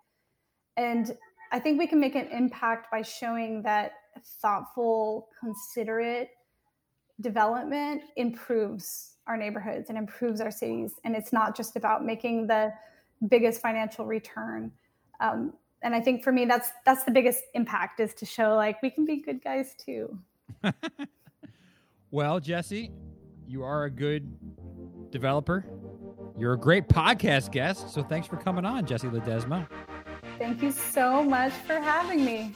And 0.76 1.16
I 1.50 1.58
think 1.58 1.80
we 1.80 1.88
can 1.88 1.98
make 1.98 2.14
an 2.14 2.28
impact 2.28 2.92
by 2.92 3.02
showing 3.02 3.62
that 3.62 3.94
thoughtful, 4.24 5.28
considerate 5.38 6.30
development 7.20 8.02
improves 8.16 9.16
our 9.26 9.36
neighborhoods 9.36 9.90
and 9.90 9.98
improves 9.98 10.40
our 10.40 10.50
cities. 10.50 10.94
And 11.04 11.14
it's 11.14 11.32
not 11.32 11.56
just 11.56 11.76
about 11.76 12.04
making 12.04 12.46
the 12.46 12.72
biggest 13.28 13.60
financial 13.60 14.06
return. 14.06 14.72
Um, 15.20 15.52
and 15.82 15.94
I 15.94 16.00
think 16.00 16.22
for 16.22 16.32
me, 16.32 16.44
that's 16.44 16.70
that's 16.84 17.04
the 17.04 17.10
biggest 17.10 17.44
impact 17.54 18.00
is 18.00 18.14
to 18.14 18.26
show 18.26 18.54
like 18.54 18.82
we 18.82 18.90
can 18.90 19.04
be 19.04 19.16
good 19.16 19.42
guys 19.42 19.74
too. 19.78 20.18
well, 22.10 22.40
Jessy, 22.40 22.90
you 23.46 23.62
are 23.62 23.84
a 23.84 23.90
good 23.90 24.30
developer. 25.10 25.64
You're 26.38 26.54
a 26.54 26.58
great 26.58 26.88
podcast 26.88 27.52
guest. 27.52 27.90
So 27.90 28.02
thanks 28.02 28.26
for 28.26 28.36
coming 28.36 28.64
on, 28.64 28.86
Jessy 28.86 29.08
Ledesma. 29.08 29.66
Thank 30.38 30.62
you 30.62 30.70
so 30.70 31.22
much 31.22 31.52
for 31.52 31.78
having 31.78 32.24
me. 32.24 32.54